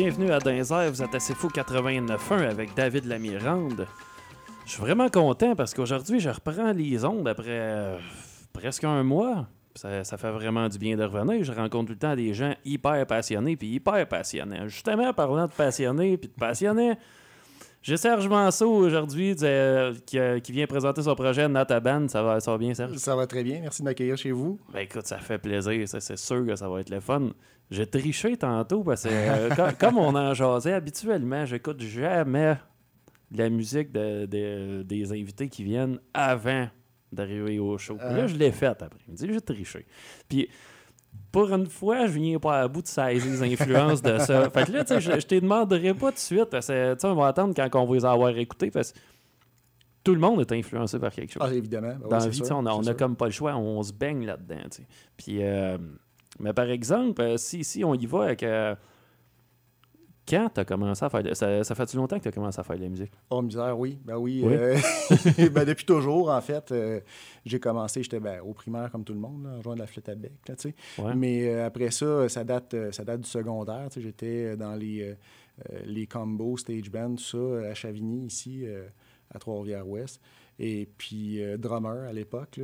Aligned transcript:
Bienvenue 0.00 0.30
à 0.30 0.38
Dinzer, 0.38 0.92
vous 0.92 1.02
êtes 1.02 1.16
assez 1.16 1.34
fou 1.34 1.48
89.1 1.48 2.48
avec 2.48 2.72
David 2.76 3.06
Lamirande. 3.06 3.88
Je 4.64 4.70
suis 4.70 4.80
vraiment 4.80 5.08
content 5.08 5.56
parce 5.56 5.74
qu'aujourd'hui, 5.74 6.20
je 6.20 6.30
reprends 6.30 6.70
les 6.70 7.04
ondes 7.04 7.26
après 7.26 7.46
euh, 7.48 7.98
presque 8.52 8.84
un 8.84 9.02
mois. 9.02 9.48
Ça, 9.74 10.04
ça 10.04 10.16
fait 10.16 10.30
vraiment 10.30 10.68
du 10.68 10.78
bien 10.78 10.96
de 10.96 11.02
revenir. 11.02 11.42
Je 11.42 11.50
rencontre 11.50 11.86
tout 11.86 11.94
le 11.94 11.98
temps 11.98 12.14
des 12.14 12.32
gens 12.32 12.54
hyper 12.64 13.04
passionnés 13.08 13.56
puis 13.56 13.70
hyper 13.70 14.06
passionnés. 14.06 14.68
Justement, 14.68 15.12
parlant 15.12 15.46
de 15.46 15.52
passionnés 15.52 16.16
puis 16.16 16.28
de 16.28 16.34
passionnés, 16.34 16.94
j'ai 17.88 17.96
Serge 17.96 18.28
Manceau 18.28 18.70
aujourd'hui 18.70 19.34
euh, 19.42 19.94
qui, 20.04 20.18
euh, 20.18 20.40
qui 20.40 20.52
vient 20.52 20.66
présenter 20.66 21.02
son 21.02 21.14
projet 21.14 21.48
Nataban. 21.48 22.06
Ça 22.08 22.22
va, 22.22 22.38
ça 22.38 22.50
va 22.52 22.58
bien, 22.58 22.74
Serge? 22.74 22.96
Ça 22.98 23.16
va 23.16 23.26
très 23.26 23.42
bien. 23.42 23.60
Merci 23.62 23.80
de 23.80 23.84
m'accueillir 23.86 24.16
chez 24.18 24.30
vous. 24.30 24.60
Ben 24.72 24.80
écoute, 24.80 25.06
ça 25.06 25.16
fait 25.18 25.38
plaisir. 25.38 25.88
C'est 25.88 26.16
sûr 26.18 26.44
que 26.46 26.54
ça 26.54 26.68
va 26.68 26.80
être 26.80 26.90
le 26.90 27.00
fun. 27.00 27.30
J'ai 27.70 27.86
triché 27.86 28.36
tantôt 28.36 28.82
parce 28.84 29.04
que, 29.04 29.08
euh, 29.10 29.48
comme, 29.54 29.72
comme 29.80 29.98
on 29.98 30.14
en 30.14 30.34
jasait 30.34 30.74
habituellement, 30.74 31.46
j'écoute 31.46 31.80
jamais 31.80 32.56
la 33.34 33.48
musique 33.48 33.90
de- 33.92 34.26
de- 34.26 34.82
des 34.82 35.10
invités 35.12 35.48
qui 35.48 35.64
viennent 35.64 35.98
avant 36.12 36.68
d'arriver 37.10 37.58
au 37.58 37.78
show. 37.78 37.96
Puis 37.96 38.06
là, 38.06 38.24
Ah. 38.24 38.26
je 38.26 38.36
l'ai 38.36 38.52
fait 38.52 38.66
après. 38.66 38.88
Il 39.06 39.12
me 39.12 39.16
dit, 39.16 39.28
j'ai 39.32 39.40
triché. 39.40 39.86
Puis 40.28 40.48
pour 41.30 41.52
une 41.52 41.66
fois, 41.66 42.06
je 42.06 42.12
viens 42.12 42.38
pas 42.38 42.62
à 42.62 42.68
bout 42.68 42.82
de 42.82 42.86
saisir 42.86 43.30
les 43.42 43.52
influences 43.52 44.00
de 44.02 44.18
ça. 44.18 44.48
Fait 44.50 44.64
que 44.64 44.72
là, 44.72 44.84
tu 44.84 44.94
sais, 44.94 45.00
je, 45.00 45.20
je 45.20 45.26
te 45.26 45.34
demanderai 45.34 45.92
pas 45.94 46.08
tout 46.08 46.14
de 46.14 46.18
suite 46.20 46.46
parce 46.46 46.68
que, 46.68 46.94
tu 46.94 47.00
sais, 47.00 47.06
on 47.06 47.14
va 47.14 47.26
attendre 47.28 47.54
quand 47.54 47.80
on 47.82 47.86
va 47.86 47.94
les 47.94 48.04
avoir 48.04 48.36
écoutés 48.36 48.70
parce 48.70 48.92
que 48.92 48.98
tout 50.04 50.14
le 50.14 50.20
monde 50.20 50.40
est 50.40 50.52
influencé 50.52 50.98
par 50.98 51.12
quelque 51.12 51.32
chose 51.32 51.42
Ah, 51.44 51.52
évidemment. 51.52 51.94
Ben 52.00 52.08
dans 52.08 52.18
la 52.18 52.28
vie, 52.28 52.36
sûr, 52.44 52.56
on 52.56 52.64
a, 52.66 52.72
on 52.72 52.86
a 52.86 52.94
comme 52.94 53.14
pas 53.16 53.26
le 53.26 53.30
choix, 53.32 53.54
on 53.56 53.82
se 53.82 53.92
baigne 53.92 54.24
là-dedans. 54.24 54.56
tu 54.70 54.78
sais. 54.82 54.86
Puis, 55.16 55.38
euh, 55.42 55.76
mais 56.40 56.52
par 56.54 56.70
exemple, 56.70 57.20
euh, 57.20 57.36
si, 57.36 57.62
si 57.62 57.84
on 57.84 57.94
y 57.94 58.06
va 58.06 58.24
avec. 58.24 58.42
euh, 58.42 58.74
quand 60.28 60.50
tu 60.54 60.60
as 60.60 60.64
commencé 60.64 61.04
à 61.04 61.08
faire. 61.10 61.22
de- 61.22 61.34
Ça, 61.34 61.64
ça 61.64 61.74
fait-tu 61.74 61.96
longtemps 61.96 62.16
que 62.18 62.22
tu 62.22 62.28
as 62.28 62.32
commencé 62.32 62.60
à 62.60 62.62
faire 62.64 62.76
de 62.76 62.82
la 62.82 62.88
musique? 62.88 63.12
Oh, 63.30 63.40
misère, 63.42 63.78
oui. 63.78 63.98
Ben 64.04 64.16
oui. 64.16 64.42
Oui? 64.44 64.52
euh, 64.54 64.76
ben, 65.52 65.64
depuis 65.64 65.84
toujours, 65.86 66.30
en 66.30 66.40
fait. 66.40 66.70
euh, 66.72 67.00
j'ai 67.46 67.58
commencé, 67.60 68.02
j'étais 68.02 68.20
ben, 68.20 68.40
au 68.42 68.52
primaire 68.52 68.90
comme 68.90 69.04
tout 69.04 69.14
le 69.14 69.20
monde, 69.20 69.46
en 69.46 69.60
jouant 69.62 69.74
de 69.74 69.78
la 69.80 69.86
flûte 69.86 70.08
à 70.08 70.14
bec. 70.14 70.32
Là. 70.48 70.54
Ouais. 70.98 71.14
Mais 71.14 71.48
euh, 71.48 71.66
après 71.66 71.90
ça, 71.90 72.28
ça 72.28 72.44
date, 72.44 72.74
ça 72.92 73.04
date 73.04 73.20
du 73.22 73.28
secondaire. 73.28 73.88
J'étais 73.96 74.56
dans 74.56 74.74
les, 74.74 75.14
les 75.84 76.06
combos, 76.06 76.56
stage 76.56 76.90
band, 76.90 77.14
tout 77.14 77.22
ça, 77.62 77.68
à 77.70 77.74
Chavigny, 77.74 78.26
ici, 78.26 78.64
à 79.34 79.38
Trois-Rivières-Ouest. 79.38 80.20
Et 80.58 80.88
puis, 80.98 81.42
euh, 81.42 81.56
drummer 81.56 82.08
à 82.08 82.12
l'époque. 82.12 82.60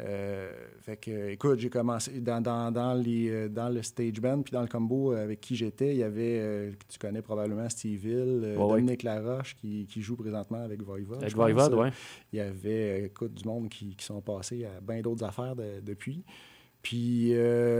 Euh, 0.00 0.50
fait 0.80 0.96
que, 0.96 1.28
écoute, 1.30 1.58
j'ai 1.58 1.68
commencé 1.68 2.20
dans, 2.20 2.40
dans, 2.40 2.70
dans, 2.70 2.94
les, 2.94 3.28
euh, 3.30 3.48
dans 3.48 3.68
le 3.68 3.82
stage 3.82 4.20
band, 4.20 4.40
puis 4.42 4.52
dans 4.52 4.62
le 4.62 4.68
combo 4.68 5.12
avec 5.12 5.40
qui 5.40 5.54
j'étais, 5.54 5.90
il 5.90 5.98
y 5.98 6.02
avait, 6.02 6.38
euh, 6.40 6.70
tu 6.88 6.98
connais 6.98 7.20
probablement 7.20 7.68
Steve 7.68 8.06
Hill, 8.06 8.40
ouais. 8.42 8.54
Dominique 8.56 9.02
Laroche, 9.02 9.54
qui, 9.56 9.86
qui 9.86 10.00
joue 10.00 10.16
présentement 10.16 10.62
avec 10.62 10.82
Voivod. 10.82 11.18
Avec. 11.20 11.34
Voivod, 11.34 11.74
ouais. 11.74 11.90
Il 12.32 12.38
y 12.38 12.40
avait, 12.40 13.04
écoute, 13.06 13.34
du 13.34 13.46
monde 13.46 13.68
qui, 13.68 13.94
qui 13.96 14.04
sont 14.04 14.20
passés 14.22 14.64
à 14.64 14.80
bien 14.80 15.02
d'autres 15.02 15.24
affaires 15.24 15.56
de- 15.56 15.80
depuis. 15.84 16.24
Puis 16.80 17.32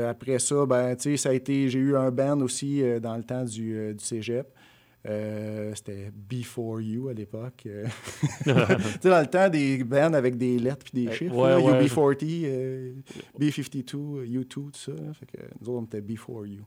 après 0.07 0.39
ça, 0.39 0.65
ben, 0.67 0.95
tu 0.95 1.03
sais, 1.03 1.17
ça 1.17 1.31
a 1.31 1.33
été, 1.33 1.69
j'ai 1.69 1.79
eu 1.81 1.97
un 1.97 2.11
band 2.11 2.41
aussi 2.41 2.83
dans 3.01 3.17
le 3.17 3.25
temps 3.25 3.45
du, 3.45 3.95
du 3.95 4.05
cégep. 4.05 4.47
Euh, 5.05 5.75
c'était 5.75 6.13
Before 6.15 6.81
You 6.81 7.09
à 7.09 7.13
l'époque. 7.13 7.65
euh. 7.67 7.87
tu 8.45 8.51
sais, 9.01 9.09
dans 9.11 9.21
le 9.21 9.27
temps 9.27 9.49
des 9.49 9.83
bands 9.83 10.13
avec 10.15 10.37
des 10.37 10.59
lettres 10.61 10.85
puis 10.93 11.05
des 11.05 11.09
Euh, 11.11 11.13
chiffres. 11.13 11.35
ouais, 11.35 11.57
ouais. 11.57 11.85
UB40, 11.87 12.43
euh, 12.45 12.95
B52, 13.39 13.95
euh, 13.97 14.25
U2, 14.27 14.45
tout 14.45 14.71
ça. 14.75 14.93
Fait 15.15 15.27
que 15.27 15.39
nous 15.61 15.69
autres, 15.71 15.81
on 15.83 15.85
était 15.85 16.01
Before 16.01 16.47
You. 16.47 16.63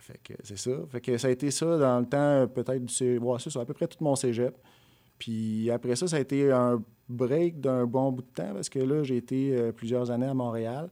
Fait 0.00 0.20
que 0.22 0.34
c'est 0.44 0.58
ça. 0.58 0.72
Fait 0.90 1.00
que 1.00 1.16
ça 1.16 1.28
a 1.28 1.30
été 1.30 1.50
ça 1.50 1.78
dans 1.78 2.00
le 2.00 2.04
temps, 2.06 2.46
peut-être 2.48 2.84
du 2.84 2.92
cé- 2.92 3.16
ouais, 3.16 3.36
c'est 3.40 3.48
ça, 3.48 3.60
à 3.62 3.64
peu 3.64 3.72
près 3.72 3.86
tout 3.88 3.96
mon 4.04 4.14
cégep. 4.14 4.54
Puis 5.18 5.70
après 5.70 5.96
ça, 5.96 6.06
ça 6.06 6.16
a 6.16 6.20
été 6.20 6.52
un 6.52 6.82
break 7.08 7.60
d'un 7.60 7.86
bon 7.86 8.12
bout 8.12 8.20
de 8.20 8.28
temps 8.28 8.52
parce 8.52 8.68
que 8.68 8.78
là, 8.80 9.02
j'ai 9.02 9.16
été 9.16 9.56
euh, 9.56 9.72
plusieurs 9.72 10.10
années 10.10 10.26
à 10.26 10.34
Montréal. 10.34 10.90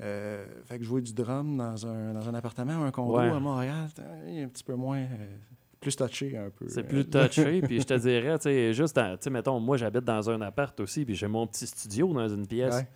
Euh, 0.00 0.44
fait 0.66 0.78
que 0.78 0.84
jouer 0.84 1.00
du 1.00 1.12
drum 1.14 1.56
dans 1.56 1.86
un, 1.86 2.12
dans 2.12 2.28
un 2.28 2.34
appartement 2.34 2.78
ou 2.80 2.82
un 2.84 2.90
condo 2.90 3.16
Ouais. 3.16 3.24
à 3.30 3.40
Montréal, 3.40 3.88
un 3.98 4.48
petit 4.48 4.62
peu 4.62 4.74
moins. 4.74 4.98
euh, 4.98 5.36
plus 5.80 5.96
touché 5.96 6.36
un 6.36 6.50
peu. 6.50 6.66
C'est 6.68 6.80
Euh, 6.80 6.88
plus 6.88 7.04
touché, 7.08 7.60
puis 7.66 7.80
je 7.80 7.86
te 7.86 7.94
dirais, 7.94 8.38
tu 8.38 8.44
sais, 8.44 8.72
juste, 8.72 8.94
tu 8.96 9.00
sais, 9.20 9.30
mettons, 9.30 9.58
moi 9.60 9.76
j'habite 9.76 10.04
dans 10.04 10.28
un 10.30 10.40
appart 10.40 10.78
aussi, 10.80 11.04
puis 11.04 11.14
j'ai 11.14 11.28
mon 11.28 11.46
petit 11.46 11.66
studio 11.66 12.12
dans 12.12 12.28
une 12.28 12.46
pièce. 12.46 12.74
Ouais. 12.76 12.88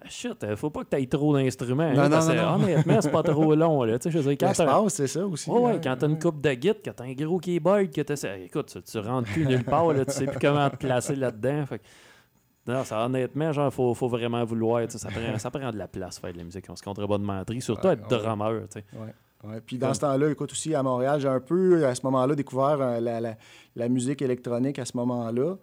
Ben, 0.00 0.08
shit, 0.08 0.42
euh, 0.42 0.56
faut 0.56 0.70
pas 0.70 0.84
que 0.84 0.96
tu 0.96 1.02
aies 1.02 1.06
trop 1.06 1.36
d'instruments. 1.36 1.92
Non, 1.92 2.00
hein, 2.00 2.04
non, 2.04 2.10
parce 2.16 2.28
non, 2.28 2.34
non. 2.34 2.54
honnêtement, 2.54 3.00
c'est 3.02 3.10
pas 3.10 3.22
trop 3.22 3.54
long. 3.54 3.82
Là. 3.84 3.98
Tu 3.98 4.04
sais, 4.04 4.10
je 4.10 4.18
veux 4.18 4.34
dire, 4.34 4.38
quand 4.48 4.88
c'est 4.88 5.06
ça 5.06 5.26
aussi. 5.26 5.50
Ouais, 5.50 5.58
ouais, 5.60 5.72
hein. 5.72 5.80
quand 5.84 5.96
t'as 5.98 6.08
une 6.08 6.18
coupe 6.18 6.40
de 6.40 6.52
guide, 6.54 6.80
que 6.82 6.88
t'as 6.90 7.04
un 7.04 7.12
gros 7.12 7.38
keyboard, 7.38 7.90
que 7.90 8.00
t'as. 8.00 8.36
Écoute, 8.38 8.68
tu, 8.72 8.82
tu 8.82 8.98
rentres 8.98 9.30
plus 9.30 9.44
nulle 9.44 9.64
part, 9.64 9.92
là, 9.92 10.06
tu 10.06 10.12
sais 10.12 10.26
plus 10.26 10.38
comment 10.38 10.70
te 10.70 10.76
placer 10.76 11.14
là-dedans. 11.14 11.66
Fait 11.66 11.82
Non, 12.66 12.84
ça, 12.84 13.04
honnêtement, 13.04 13.52
genre, 13.52 13.70
faut, 13.70 13.92
faut 13.92 14.08
vraiment 14.08 14.42
vouloir. 14.46 14.82
tu 14.86 14.92
sais, 14.92 14.98
Ça 14.98 15.10
prend, 15.10 15.38
ça 15.38 15.50
prend 15.50 15.70
de 15.70 15.76
la 15.76 15.88
place 15.88 16.18
faire 16.18 16.32
de 16.32 16.38
la 16.38 16.44
musique. 16.44 16.64
On 16.70 16.74
se 16.76 16.82
comptera 16.82 17.06
pas 17.06 17.18
de 17.18 17.24
menterie, 17.24 17.60
surtout 17.60 17.88
être 17.88 18.08
drummer. 18.08 18.62
tu 18.70 18.80
sais. 18.80 18.84
Ouais. 19.44 19.60
Puis 19.60 19.76
dans 19.78 19.92
ce 19.94 20.00
temps-là, 20.00 20.30
écoute, 20.30 20.52
aussi 20.52 20.74
à 20.74 20.82
Montréal, 20.82 21.20
j'ai 21.20 21.28
un 21.28 21.40
peu, 21.40 21.84
à 21.86 21.94
ce 21.94 22.02
moment-là, 22.04 22.34
découvert 22.34 22.80
euh, 22.80 23.00
la, 23.00 23.20
la- 23.20 23.36
la 23.74 23.88
musique 23.88 24.22
électronique 24.22 24.78
à 24.78 24.84
ce 24.84 24.96
moment-là. 24.96 25.56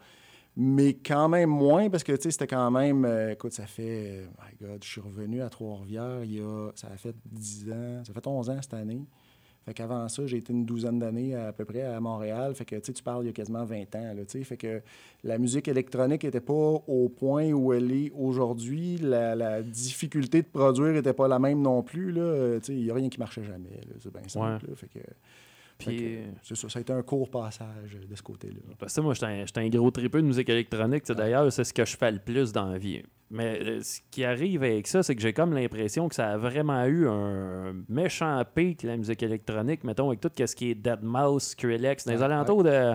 Mais 0.57 0.95
quand 0.95 1.29
même 1.29 1.50
moins, 1.50 1.90
parce 1.90 2.03
que, 2.03 2.12
tu 2.13 2.23
sais, 2.23 2.31
c'était 2.31 2.47
quand 2.47 2.69
même... 2.72 3.06
euh, 3.06 3.31
écoute, 3.31 3.53
ça 3.53 3.66
fait... 3.66 4.23
euh, 4.23 4.25
my 4.41 4.67
God, 4.67 4.84
je 4.84 4.90
suis 4.90 5.00
revenu 5.01 5.41
à 5.41 5.50
Trois-Rivières 5.50 6.23
il 6.25 6.34
y 6.34 6.41
a... 6.41 6.72
Ça 6.75 6.88
a 6.94 6.97
fait 6.97 7.16
10 7.25 7.72
ans... 7.72 8.03
Ça 8.06 8.12
fait 8.13 8.28
11 8.28 8.50
ans 8.50 8.57
cette 8.62 8.73
année. 8.73 9.06
Fait 9.66 9.74
qu'avant 9.74 10.08
ça, 10.09 10.25
j'ai 10.25 10.38
été 10.38 10.53
une 10.53 10.66
douzaine 10.66 11.00
d'années 11.00 11.36
à 11.36 11.52
peu 11.52 11.66
près 11.66 11.84
à 11.84 12.00
Montréal. 12.00 12.56
Fait 12.56 12.66
que, 12.66 12.75
tu 12.75 12.81
sais, 12.86 12.94
tu 12.94 13.03
parles 13.03 13.24
il 13.24 13.28
y 13.28 13.30
a 13.30 13.34
quasiment 13.34 13.66
20 13.66 13.96
ans, 13.96 14.14
là, 14.16 14.25
tu 14.25 14.40
sais. 14.40 14.44
Fait 14.44 14.58
que 14.58 14.81
la 15.24 15.38
musique 15.38 15.68
électronique 15.68 16.24
n'était 16.24 16.40
pas 16.40 16.53
au 16.53 17.09
point 17.09 17.52
où 17.52 17.74
elle 17.74 17.92
est 17.92 18.12
aujourd'hui. 18.18 18.97
La, 18.97 19.36
la 19.36 19.62
difficulté 19.62 20.42
de 20.42 20.47
produire 20.47 20.94
n'était 20.94 21.14
pas 21.14 21.28
la 21.28 21.40
même 21.40 21.62
non 21.62 21.84
plus, 21.84 22.12
là. 22.12 22.59
Tu 22.59 22.66
sais, 22.66 22.74
il 22.74 22.84
n'y 22.84 22.92
a 22.92 22.94
rien 22.94 23.09
qui 23.09 23.20
marchait 23.20 23.44
jamais. 23.44 23.81
C'est 24.02 24.12
bien 24.12 24.28
simple, 24.28 24.66
là. 24.68 24.75
Fait 24.75 24.88
que... 24.88 25.00
Puis, 25.79 26.17
c'est 26.44 26.56
ça, 26.56 26.67
ça 26.69 26.79
a 26.79 26.81
été 26.81 26.91
un 26.94 27.01
court 27.01 27.29
passage 27.29 27.97
de 28.09 28.16
ce 28.16 28.22
côté-là. 28.22 28.59
parce 28.78 28.94
que 28.94 29.01
moi, 29.01 29.13
j'étais 29.13 29.25
un, 29.59 29.63
un 29.63 29.69
gros 29.69 29.90
tripeux 29.91 30.22
de 30.22 30.28
musique 30.28 30.50
électronique. 30.50 31.06
D'ailleurs, 31.07 31.51
c'est 31.53 31.63
ce 31.63 31.73
que 31.73 31.85
je 31.85 31.95
fais 31.97 32.12
le 32.12 32.19
plus 32.19 32.51
dans 32.51 32.66
la 32.66 32.78
vie. 32.78 33.01
Mais 33.31 33.59
euh, 33.62 33.79
ce 33.81 34.00
qui 34.12 34.23
arrive 34.25 34.63
avec 34.63 34.88
ça, 34.88 35.03
c'est 35.03 35.16
que 35.16 35.22
j'ai 35.22 35.34
comme 35.34 35.53
l'impression 35.53 36.09
que 36.09 36.16
ça 36.16 36.31
a 36.31 36.38
vraiment 36.38 36.84
eu 36.85 37.07
un 37.07 37.73
méchant 37.88 38.44
pic, 38.56 38.84
la 38.84 38.97
musique 38.97 39.22
électronique, 39.23 39.84
mettons, 39.84 40.07
avec 40.09 40.19
tout 40.19 40.29
ce 40.35 40.56
qui 40.56 40.72
est 40.72 40.75
Deadmau5, 40.75 41.40
Skrillex, 41.40 42.06
dans 42.06 42.11
les 42.11 42.23
alentours 42.23 42.63
de. 42.63 42.94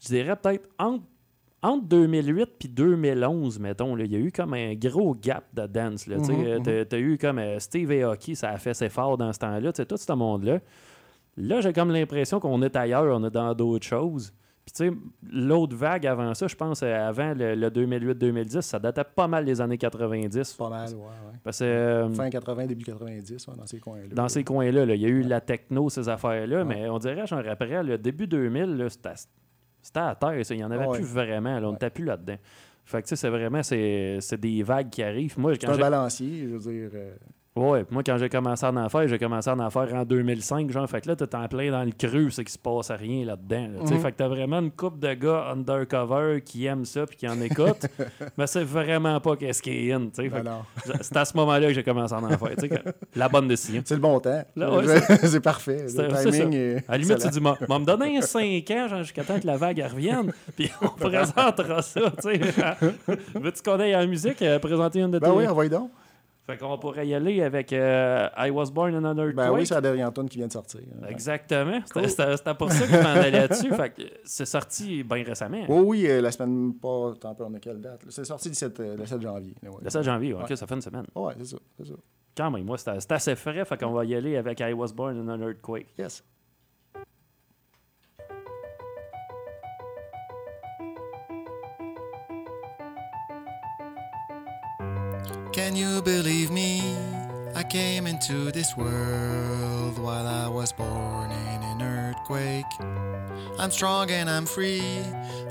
Je 0.00 0.06
dirais 0.08 0.36
peut-être 0.36 0.68
entre, 0.78 1.04
entre 1.62 1.86
2008 1.86 2.50
puis 2.58 2.68
2011, 2.68 3.58
mettons, 3.58 3.96
il 3.96 4.12
y 4.12 4.16
a 4.16 4.18
eu 4.18 4.30
comme 4.30 4.52
un 4.54 4.74
gros 4.74 5.14
gap 5.14 5.44
de 5.54 5.66
dance. 5.66 6.04
Tu 6.04 6.10
Mhm, 6.10 6.30
euh, 6.30 6.58
t'as- 6.62 6.84
T'as 6.84 6.98
eu 6.98 7.16
comme 7.16 7.38
euh, 7.38 7.58
Steve 7.58 7.90
Aoki, 7.90 8.36
ça 8.36 8.50
a 8.50 8.58
fait 8.58 8.74
ses 8.74 8.90
forts 8.90 9.16
dans 9.16 9.32
ce 9.32 9.38
temps-là, 9.38 9.72
tu 9.72 9.78
sais, 9.78 9.86
tout 9.86 9.96
ce 9.96 10.12
monde-là. 10.12 10.60
Là, 11.36 11.60
j'ai 11.60 11.72
comme 11.72 11.90
l'impression 11.90 12.38
qu'on 12.40 12.62
est 12.62 12.76
ailleurs, 12.76 13.04
on 13.16 13.24
est 13.24 13.30
dans 13.30 13.54
d'autres 13.54 13.86
choses. 13.86 14.32
Puis, 14.64 14.72
tu 14.72 14.88
sais, 14.88 14.96
l'autre 15.30 15.76
vague 15.76 16.06
avant 16.06 16.32
ça, 16.32 16.46
je 16.46 16.54
pense, 16.54 16.82
euh, 16.82 16.94
avant 16.94 17.34
le, 17.34 17.54
le 17.54 17.68
2008-2010, 17.68 18.62
ça 18.62 18.78
datait 18.78 19.04
pas 19.04 19.28
mal 19.28 19.44
des 19.44 19.60
années 19.60 19.76
90. 19.76 20.54
Pas 20.54 20.70
mal, 20.70 20.88
ouais, 20.94 20.94
ouais. 21.02 21.38
Parce 21.42 21.60
euh, 21.62 22.08
Fin 22.10 22.30
80, 22.30 22.66
début 22.66 22.84
90, 22.84 23.46
ouais, 23.46 23.54
dans 23.58 23.66
ces 23.66 23.78
coins-là. 23.78 24.06
dans 24.14 24.28
ces 24.28 24.42
coins-là, 24.42 24.86
là, 24.86 24.94
il 24.94 25.02
y 25.02 25.04
a 25.04 25.08
eu 25.08 25.20
Ouais. 25.22 25.28
la 25.28 25.42
techno, 25.42 25.90
ces 25.90 26.08
affaires-là, 26.08 26.64
mais 26.64 26.88
on 26.88 26.98
dirait, 26.98 27.26
genre 27.26 27.42
après, 27.46 27.82
le 27.82 27.98
début 27.98 28.26
2000, 28.26 28.76
là, 28.78 28.88
c'était 28.88 29.10
à 30.00 30.14
terre. 30.14 30.46
ça. 30.46 30.54
Il 30.54 30.58
n'y 30.58 30.64
en 30.64 30.70
avait 30.70 30.88
plus 30.88 31.04
vraiment. 31.04 31.60
là, 31.60 31.68
on 31.68 31.72
n'était 31.72 31.90
plus 31.90 32.04
là-dedans. 32.06 32.36
Fait 32.86 33.02
que, 33.02 33.06
tu 33.06 33.10
sais, 33.10 33.16
c'est 33.16 33.28
vraiment, 33.28 33.62
c'est 33.62 34.40
des 34.40 34.62
vagues 34.62 34.88
qui 34.88 35.02
arrivent. 35.02 35.38
Moi, 35.38 35.54
C'est 35.60 35.68
un 35.68 35.76
balancier, 35.76 36.46
je 36.48 36.54
veux 36.56 36.72
dire. 36.72 36.90
euh, 36.94 37.14
Ouais, 37.56 37.84
puis 37.84 37.94
moi, 37.94 38.02
quand 38.04 38.18
j'ai 38.18 38.28
commencé 38.28 38.66
à 38.66 38.72
en 38.72 38.88
faire, 38.88 39.06
j'ai 39.06 39.16
commencé 39.16 39.48
à 39.48 39.54
en 39.56 39.70
faire 39.70 39.94
en 39.94 40.04
2005, 40.04 40.72
genre, 40.72 40.90
fait 40.90 41.00
que 41.02 41.06
là, 41.08 41.14
t'es 41.14 41.32
en 41.36 41.46
plein 41.46 41.70
dans 41.70 41.84
le 41.84 41.92
creux, 41.92 42.28
c'est 42.30 42.42
qu'il 42.42 42.52
se 42.52 42.58
passe 42.58 42.90
rien 42.90 43.24
là-dedans. 43.24 43.68
là, 43.74 43.78
tu 43.82 43.86
sais. 43.86 43.94
Mhm. 43.94 44.00
Fait 44.00 44.10
que 44.10 44.16
t'as 44.16 44.26
vraiment 44.26 44.58
une 44.58 44.72
couple 44.72 44.98
de 44.98 45.14
gars 45.14 45.50
undercover 45.52 46.42
qui 46.44 46.66
aiment 46.66 46.84
ça 46.84 47.06
puis 47.06 47.16
qui 47.16 47.28
en 47.28 47.40
écoutent, 47.40 47.86
mais 48.36 48.48
c'est 48.48 48.64
vraiment 48.64 49.20
pas 49.20 49.36
qu'est-ce 49.36 49.62
qui 49.62 49.70
est 49.88 49.92
in, 49.92 50.06
tu 50.06 50.24
sais. 50.24 50.28
Ben 50.30 50.44
C'est 51.00 51.16
à 51.16 51.24
ce 51.24 51.36
moment-là 51.36 51.68
que 51.68 51.74
j'ai 51.74 51.84
commencé 51.84 52.12
à 52.12 52.18
en 52.18 52.28
faire, 52.28 52.56
tu 52.56 52.60
sais, 52.62 52.68
que- 52.70 52.90
la 53.14 53.28
bonne 53.28 53.46
décision. 53.46 53.82
C'est 53.84 53.94
le 53.94 54.00
bon 54.00 54.18
temps. 54.18 54.42
Là, 54.56 54.74
ouais, 54.76 55.00
c'est 55.22 55.40
parfait. 55.40 55.84
C'est- 55.86 56.08
Le 56.08 56.30
timing 56.32 56.54
est 56.54 56.76
À 56.88 56.92
la 56.92 56.98
limite, 56.98 57.18
tu 57.18 57.28
dis, 57.28 57.40
moi, 57.40 57.56
moi, 57.68 57.78
me 57.78 57.84
donner 57.84 58.16
un 58.18 58.20
5 58.22 58.68
ans, 58.72 58.88
genre, 58.88 59.02
jusqu'à 59.04 59.22
temps 59.22 59.38
que 59.38 59.46
la 59.46 59.56
vague 59.56 59.78
revienne, 59.92 60.32
puis 60.56 60.72
on 60.82 60.88
présentera 60.88 61.82
ça, 61.82 62.00
tu 62.20 62.22
sais. 62.34 62.40
Veux-tu 63.34 63.62
qu'on 63.62 63.78
aille 63.78 63.94
en 63.94 64.08
musique, 64.08 64.42
euh, 64.42 64.58
présenter 64.58 64.98
une 65.02 65.12
de 65.12 65.20
Ben 65.20 65.30
tes... 65.30 65.36
oui, 65.36 65.46
envoyez 65.46 65.70
donc. 65.70 65.88
Fait 66.46 66.58
qu'on 66.58 66.76
pourrait 66.78 67.06
y 67.08 67.14
aller 67.14 67.42
avec 67.42 67.72
euh, 67.72 68.28
I 68.36 68.50
Was 68.50 68.66
Born 68.70 68.94
in 68.94 69.04
an 69.04 69.16
Earthquake. 69.16 69.34
Ben 69.36 69.50
oui, 69.52 69.66
c'est 69.66 69.74
la 69.74 69.80
dernière 69.80 70.12
qui 70.12 70.36
vient 70.36 70.46
de 70.46 70.52
sortir. 70.52 70.80
Exactement. 71.08 71.80
C'était- 71.86 72.00
Cool. 72.44 72.54
Pour 72.58 72.70
ça 72.70 72.86
que 72.86 72.92
je 72.92 72.98
m'en 72.98 73.08
allais 73.08 73.30
là-dessus. 73.30 73.72
Fait 73.72 73.90
que 73.90 74.02
c'est 74.24 74.44
sorti 74.44 75.02
bien 75.04 75.24
récemment. 75.24 75.64
Oui, 75.68 75.82
oui, 75.86 76.06
euh, 76.06 76.20
la 76.20 76.30
semaine 76.30 76.74
pas. 76.74 77.14
Un 77.24 77.34
peu, 77.34 77.44
on 77.44 77.54
a 77.54 77.58
quelle 77.58 77.80
date? 77.80 78.02
C'est 78.10 78.24
sorti 78.24 78.48
le 78.50 78.54
7, 78.54 78.78
euh, 78.80 78.96
le 78.96 79.06
7 79.06 79.22
janvier. 79.22 79.54
ouais. 79.62 79.70
Le 79.82 79.88
7 79.90 80.02
janvier, 80.02 80.34
ok, 80.34 80.50
Ouais. 80.50 80.56
ça 80.56 80.66
fait 80.66 80.74
une 80.74 80.82
semaine. 80.82 81.06
Ouais, 81.14 81.32
c'est 81.38 81.46
ça, 81.46 81.56
c'est 81.78 81.86
ça. 81.86 81.94
Quand 82.36 82.50
même, 82.50 82.64
moi, 82.64 82.76
c'était 82.76 83.14
assez 83.14 83.36
frais, 83.36 83.64
fait 83.64 83.78
qu'on 83.80 83.92
va 83.92 84.04
y 84.04 84.14
aller 84.14 84.36
avec 84.36 84.60
I 84.60 84.72
Was 84.74 84.92
Born 84.94 85.16
in 85.16 85.28
an 85.32 85.40
Earthquake. 85.40 85.86
Yes. 85.98 86.22
Believe 96.04 96.50
me? 96.50 96.96
I 97.54 97.62
came 97.62 98.06
into 98.06 98.52
this 98.52 98.76
world 98.76 99.98
while 99.98 100.26
I 100.26 100.48
was 100.48 100.72
born 100.72 101.30
in 101.30 101.62
an 101.62 101.82
earthquake. 101.82 102.66
I'm 103.58 103.70
strong 103.70 104.10
and 104.10 104.28
I'm 104.28 104.44
free. 104.44 105.02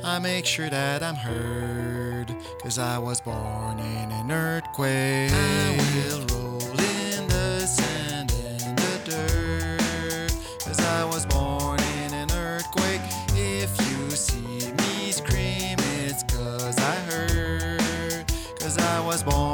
I 0.04 0.20
make 0.20 0.46
sure 0.46 0.70
that 0.70 1.02
I'm 1.02 1.16
heard. 1.16 2.36
Cause 2.62 2.78
I 2.78 2.98
was 2.98 3.20
born 3.22 3.80
in 3.80 4.12
an 4.12 4.32
earthquake. 4.32 5.32
I 5.32 5.78
will 5.96 6.20
roll 6.34 6.80
in 6.80 7.28
the 7.28 7.66
sand 7.66 8.34
and 8.46 8.78
the 8.78 9.12
dirt. 9.12 10.34
Cause 10.66 10.80
I 10.80 11.06
was 11.06 11.26
born 11.26 11.80
in 12.04 12.14
an 12.14 12.32
earthquake. 12.32 13.02
If 13.36 13.72
you 13.90 14.12
see 14.12 14.72
me 14.74 15.12
scream, 15.12 15.78
it's 16.06 16.24
cause 16.24 16.78
I 16.78 16.96
heard. 17.10 18.26
Cause 18.60 18.78
I 18.78 19.00
was 19.06 19.24
born 19.24 19.53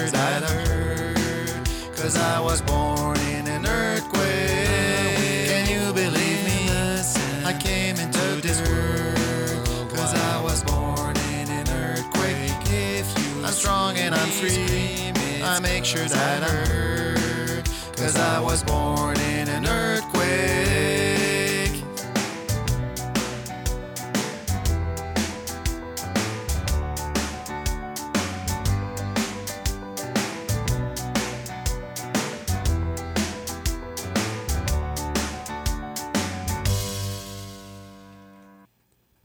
I 0.00 0.02
make 0.02 0.14
sure 0.14 0.18
that 0.18 0.42
I 0.42 0.54
heard. 0.64 1.96
Cause 1.96 2.16
I 2.16 2.40
was 2.40 2.62
born 2.62 3.18
in 3.36 3.46
an 3.48 3.66
earthquake. 3.66 5.48
Can 5.50 5.68
you 5.68 5.92
believe 5.92 6.44
me? 6.44 6.70
I 7.44 7.52
came 7.52 7.96
into 7.96 8.40
this 8.40 8.60
world. 8.66 9.90
Cause 9.90 10.14
I 10.14 10.42
was 10.42 10.64
born 10.64 11.16
in 11.34 11.50
an 11.50 11.68
earthquake. 11.68 12.52
If 12.70 13.06
you 13.18 13.44
I'm 13.44 13.52
strong 13.52 13.96
and 13.98 14.14
I'm 14.14 14.28
free. 14.28 15.12
I 15.42 15.60
make 15.60 15.84
sure 15.84 16.06
that 16.06 16.42
I 16.42 16.46
heard. 16.46 17.64
Cause 17.96 18.16
I 18.16 18.40
was 18.40 18.62
born 18.62 19.20
in 19.20 19.48
an 19.48 19.66
earthquake. 19.66 19.89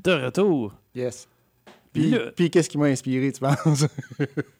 De 0.05 0.11
retour. 0.25 0.73
Yes. 0.93 1.27
Puis 1.91 2.15
Puis, 2.35 2.51
qu'est-ce 2.51 2.69
qui 2.69 2.77
m'a 2.77 2.85
inspiré, 2.85 3.31
tu 3.31 3.39
penses? 3.39 3.85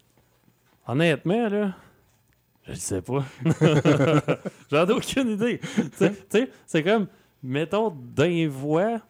Honnêtement, 0.88 1.47
là, 1.50 1.75
je 2.63 2.71
le 2.71 2.77
sais 2.77 3.01
pas. 3.01 3.25
J'en 4.71 4.88
ai 4.88 4.92
aucune 4.92 5.30
idée. 5.30 5.59
Tu 5.59 6.07
sais- 6.30 6.50
c'est 6.65 6.83
comme, 6.83 7.07
mettons, 7.44 7.89
d'un 7.89 8.47
voix. 8.47 9.01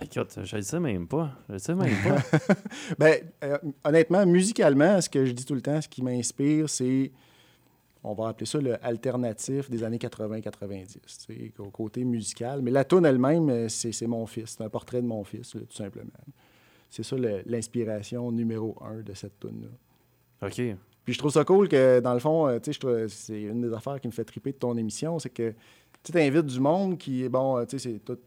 Écoute, 0.00 0.38
je 0.44 0.56
le 0.56 0.62
sais 0.62 0.78
même 0.78 1.08
pas. 1.08 1.32
Je 1.48 1.54
le 1.54 1.58
sais 1.58 1.74
même 1.74 1.96
pas. 2.04 2.38
ben, 2.98 3.16
euh, 3.42 3.58
honnêtement, 3.82 4.24
musicalement, 4.26 5.00
ce 5.00 5.08
que 5.08 5.24
je 5.24 5.32
dis 5.32 5.44
tout 5.44 5.54
le 5.54 5.60
temps, 5.60 5.80
ce 5.80 5.88
qui 5.88 6.02
m'inspire, 6.02 6.68
c'est, 6.68 7.10
on 8.04 8.14
va 8.14 8.28
appeler 8.28 8.46
ça 8.46 8.58
le 8.60 8.82
alternatif 8.84 9.68
des 9.70 9.82
années 9.84 9.98
80-90, 9.98 10.86
tu 10.92 10.98
sais, 11.06 11.52
au 11.58 11.70
côté 11.70 12.04
musical. 12.04 12.62
Mais 12.62 12.70
la 12.70 12.84
tune 12.84 13.04
elle-même, 13.04 13.48
euh, 13.50 13.68
c'est 13.68 13.92
c'est 13.92 14.06
mon 14.06 14.26
fils. 14.26 14.56
C'est 14.56 14.64
un 14.64 14.68
portrait 14.68 15.02
de 15.02 15.06
mon 15.06 15.24
fils, 15.24 15.54
là, 15.54 15.62
tout 15.68 15.76
simplement. 15.76 16.10
C'est 16.90 17.02
ça 17.02 17.16
l'inspiration 17.46 18.30
numéro 18.32 18.76
un 18.82 19.02
de 19.02 19.12
cette 19.14 19.38
tune-là. 19.40 20.46
OK. 20.46 20.76
Puis 21.04 21.14
je 21.14 21.18
trouve 21.18 21.32
ça 21.32 21.44
cool 21.44 21.68
que, 21.68 22.00
dans 22.00 22.12
le 22.14 22.20
fond, 22.20 22.46
euh, 22.48 22.58
c'est 23.08 23.42
une 23.42 23.62
des 23.62 23.72
affaires 23.74 24.00
qui 24.00 24.08
me 24.08 24.12
fait 24.12 24.24
triper 24.24 24.52
de 24.52 24.58
ton 24.58 24.76
émission, 24.76 25.18
c'est 25.18 25.30
que 25.30 25.54
tu 26.02 26.16
invites 26.18 26.46
du 26.46 26.60
monde 26.60 26.96
qui 26.98 27.24
est, 27.24 27.28
bon, 27.28 27.58
euh, 27.58 27.64
tu 27.64 27.78
sais, 27.78 27.90
c'est 27.92 27.98
tout- 28.04 28.18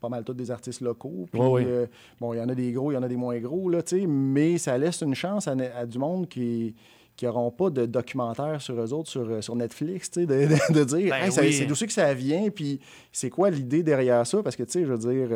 pas 0.00 0.08
mal 0.10 0.22
tous 0.22 0.34
des 0.34 0.50
artistes 0.50 0.82
locaux. 0.82 1.26
Puis, 1.32 1.40
euh, 1.64 1.86
bon, 2.20 2.34
il 2.34 2.38
y 2.38 2.40
en 2.40 2.48
a 2.50 2.54
des 2.54 2.72
gros, 2.72 2.90
il 2.92 2.94
y 2.94 2.98
en 2.98 3.02
a 3.02 3.08
des 3.08 3.16
moins 3.16 3.38
gros, 3.38 3.70
là, 3.70 3.82
tu 3.82 4.00
sais, 4.00 4.06
mais 4.06 4.58
ça 4.58 4.76
laisse 4.76 5.00
une 5.00 5.14
chance 5.14 5.48
à, 5.48 5.52
à 5.76 5.86
du 5.86 5.98
monde 5.98 6.28
qui 6.28 6.74
qui 7.16 7.24
n'auront 7.26 7.50
pas 7.50 7.70
de 7.70 7.86
documentaire 7.86 8.60
sur 8.60 8.74
eux 8.80 8.92
autres 8.92 9.08
sur, 9.08 9.22
euh, 9.28 9.40
sur 9.40 9.54
Netflix, 9.56 10.10
tu 10.10 10.20
sais, 10.20 10.26
de, 10.26 10.34
de- 10.46 10.72
de 10.80 10.84
dire 10.84 11.10
Ben 11.10 11.24
Hey, 11.26 11.32
ça- 11.32 11.42
oui. 11.42 11.52
c'est 11.52 11.66
d'où 11.66 11.74
c'est 11.74 11.86
que 11.86 11.92
ça 11.92 12.12
vient, 12.14 12.48
puis 12.50 12.80
c'est 13.12 13.30
quoi 13.30 13.50
l'idée 13.50 13.82
derrière 13.82 14.26
ça, 14.26 14.42
parce 14.42 14.56
que, 14.56 14.64
tu 14.64 14.72
sais, 14.72 14.84
je 14.84 14.92
veux 14.92 14.98
dire, 14.98 15.28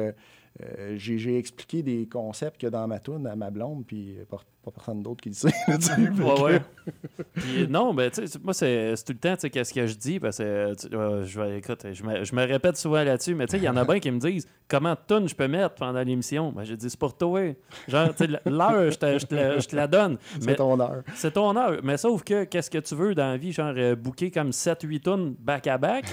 euh, 0.63 0.67
euh, 0.79 0.95
j'ai 0.97 1.39
expliqué 1.39 1.83
des 1.83 2.07
concepts 2.09 2.59
qu'il 2.59 2.67
y 2.67 2.69
a 2.69 2.71
dans 2.71 2.87
ma 2.89 2.99
toune 2.99 3.27
à 3.27 3.37
ma 3.37 3.51
blonde, 3.51 3.85
puis 3.87 4.17
euh, 4.19 4.25
pas, 4.25 4.39
pas 4.65 4.71
personne 4.73 5.03
d'autre 5.03 5.21
qui 5.23 5.29
le 5.31 5.35
sait, 5.35 5.49
Ouais, 5.69 6.41
ouais. 6.43 6.61
Puis 7.35 7.69
non, 7.69 7.93
ben, 7.95 8.11
tu 8.11 8.27
sais, 8.27 8.39
moi, 8.43 8.53
c'est 8.55 8.95
tout 9.07 9.13
le 9.13 9.19
temps, 9.19 9.35
tu 9.35 9.43
sais, 9.43 9.51
qu'est-ce 9.51 9.73
que 9.75 9.87
je 9.87 9.95
dis, 9.95 10.19
parce 10.19 10.39
que, 10.39 10.75
euh, 10.95 11.25
je 11.25 11.41
vais, 11.41 11.59
écoute, 11.59 11.87
je 11.93 12.03
me, 12.03 12.25
je 12.25 12.35
me 12.35 12.45
répète 12.47 12.77
souvent 12.77 13.03
là-dessus, 13.05 13.35
mais 13.35 13.47
tu 13.47 13.53
sais, 13.53 13.57
il 13.59 13.65
y 13.65 13.69
en 13.69 13.77
a 13.77 13.85
bien 13.85 14.01
qui 14.01 14.11
me 14.11 14.19
disent 14.19 14.47
comment 14.67 14.93
de 14.93 14.99
tonnes 15.07 15.29
je 15.29 15.35
peux 15.35 15.47
mettre 15.49 15.75
pendant 15.77 16.03
l'émission. 16.03 16.51
Ben, 16.53 16.65
j'ai 16.65 16.77
dit, 16.77 16.89
c'est 16.91 16.99
pour 16.99 17.17
toi. 17.17 17.41
Genre, 17.87 18.15
tu 18.15 18.27
sais, 18.27 18.41
l'heure, 18.47 18.91
je 18.91 18.99
te, 18.99 19.19
je 19.19 19.27
te 19.27 19.35
la- 19.35 19.59
je 19.59 19.69
te 19.69 19.77
la 19.77 19.87
donne. 19.87 20.19
C'est 20.41 20.47
Mais 20.47 20.55
ton 20.57 20.79
heure. 20.81 21.03
c'est 21.15 21.33
ton 21.33 21.55
heure. 21.57 21.81
Mais 21.83 21.97
sauf 21.97 22.25
que, 22.25 22.45
qu'est-ce 22.45 22.71
que 22.71 22.79
tu 22.79 22.95
veux 22.95 23.15
dans 23.15 23.29
la 23.31 23.37
vie, 23.37 23.53
genre, 23.53 23.73
euh, 23.77 23.95
booker 23.95 24.31
comme 24.31 24.51
7-8 24.51 25.01
tonnes 25.01 25.35
back-à-back? 25.39 26.05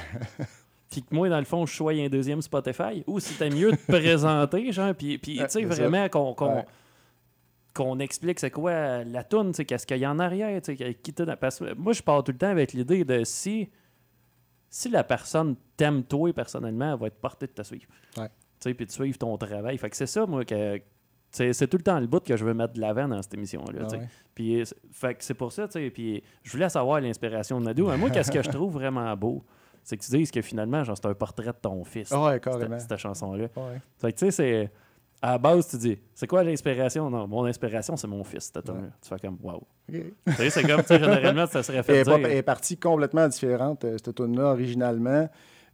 Puis 0.96 1.04
que 1.04 1.14
moi, 1.14 1.28
dans 1.28 1.40
le 1.40 1.44
fond, 1.46 1.66
je 1.66 1.74
sois 1.76 1.92
un 1.94 2.08
deuxième 2.08 2.42
Spotify. 2.42 3.04
Ou 3.06 3.20
si 3.20 3.34
t'es 3.36 3.50
mieux 3.50 3.72
de 3.72 3.76
te 3.76 3.92
présenter, 3.92 4.72
genre, 4.72 4.94
puis, 4.96 5.18
puis 5.18 5.38
tu 5.40 5.46
sais, 5.50 5.66
vraiment 5.66 6.08
qu'on 6.08 6.34
qu'on- 6.34 6.56
Ouais. 6.56 6.66
qu'on 7.74 8.00
explique 8.00 8.40
c'est 8.40 8.52
quoi 8.52 9.04
la 9.04 9.24
toune, 9.26 9.52
tu 9.52 9.58
sais, 9.58 9.66
qu'est-ce 9.66 9.86
qu'il 9.86 9.98
y 9.98 10.06
a 10.06 10.12
en 10.12 10.20
arrière, 10.20 10.62
tu 10.62 10.78
sais, 10.78 11.36
parce 11.40 11.60
que 11.60 11.74
moi, 11.74 11.92
je 11.92 12.02
pars 12.02 12.24
tout 12.24 12.32
le 12.32 12.38
temps 12.38 12.48
avec 12.50 12.72
l'idée 12.72 13.04
de 13.04 13.26
si, 13.26 13.70
si 14.70 14.90
la 14.90 15.04
personne 15.04 15.56
t'aime 15.76 16.04
toi 16.04 16.32
personnellement, 16.32 16.94
elle 16.94 17.00
va 17.00 17.08
être 17.08 17.20
portée 17.20 17.48
de 17.48 17.52
te 17.52 17.64
suivre. 17.64 17.88
Ouais. 18.18 18.28
Tu 18.28 18.70
sais, 18.70 18.74
puis 18.74 18.86
de 18.86 18.92
suivre 18.92 19.18
ton 19.18 19.36
travail. 19.38 19.78
Fait 19.78 19.90
que 19.90 19.98
c'est 19.98 20.08
ça, 20.08 20.26
moi, 20.26 20.46
que 20.46 20.82
c'est 21.32 21.52
c'est 21.52 21.68
tout 21.68 21.76
le 21.76 21.84
temps 21.84 22.00
le 22.00 22.08
bout 22.08 22.24
que 22.24 22.38
je 22.38 22.46
veux 22.46 22.54
mettre 22.54 22.74
de 22.76 22.80
l'avant 22.80 23.10
dans 23.10 23.22
cette 23.22 23.34
émission-là. 23.34 23.82
Ah 23.92 23.98
ouais. 23.98 24.08
Puis, 24.34 24.64
fait 24.94 25.16
que 25.16 25.24
c'est 25.26 25.34
pour 25.34 25.52
ça, 25.52 25.68
tu 25.68 25.74
sais. 25.74 25.90
Puis, 25.90 26.24
je 26.44 26.52
voulais 26.54 26.70
savoir 26.70 27.02
l'inspiration 27.02 27.60
de 27.60 27.66
Nadeau. 27.66 27.92
Moi, 27.98 28.10
qu'est-ce 28.10 28.32
que 28.32 28.42
je 28.42 28.50
trouve 28.50 28.72
vraiment 28.72 29.14
beau, 29.18 29.44
c'est 29.86 29.96
que 29.96 30.04
tu 30.04 30.12
dises 30.18 30.32
que 30.32 30.42
finalement, 30.42 30.84
genre, 30.84 30.98
c'est 30.98 31.08
un 31.08 31.14
portrait 31.14 31.46
de 31.46 31.58
ton 31.62 31.84
fils. 31.86 32.12
Ah 32.12 32.26
ouais, 32.26 32.34
cette, 32.34 32.44
carrément. 32.44 32.78
cette 32.80 32.98
chanson-là. 32.98 33.44
Ouais. 33.56 33.82
Fait 34.00 34.12
que, 34.12 34.18
tu 34.18 34.26
sais, 34.26 34.32
c'est. 34.32 34.72
À 35.22 35.32
la 35.32 35.38
base, 35.38 35.68
tu 35.70 35.78
dis, 35.78 35.98
c'est 36.14 36.28
quoi 36.28 36.44
l'inspiration? 36.44 37.10
Non, 37.10 37.26
mon 37.26 37.46
inspiration, 37.46 37.96
c'est 37.96 38.08
mon 38.08 38.24
fils, 38.24 38.52
cette 38.54 38.64
tune-là. 38.66 38.90
Tu 39.02 39.10
fais 39.10 39.18
comme, 39.20 39.38
wow. 39.42 39.56
OK. 39.56 39.66
tu 39.88 40.32
sais, 40.34 40.50
c'est 40.50 40.64
comme, 40.64 40.82
tu 40.82 40.88
sais, 40.88 41.00
généralement, 41.00 41.48
ça 41.48 41.64
serait 41.64 41.78
Elle 41.78 41.84
fait 41.86 42.00
est, 42.02 42.04
pas- 42.04 42.18
elle 42.20 42.32
est 42.38 42.44
partie 42.44 42.78
complètement 42.78 43.28
différente, 43.28 43.86
euh, 43.86 43.98
cette 44.04 44.14
tune-là, 44.14 44.52
originalement. 44.52 45.28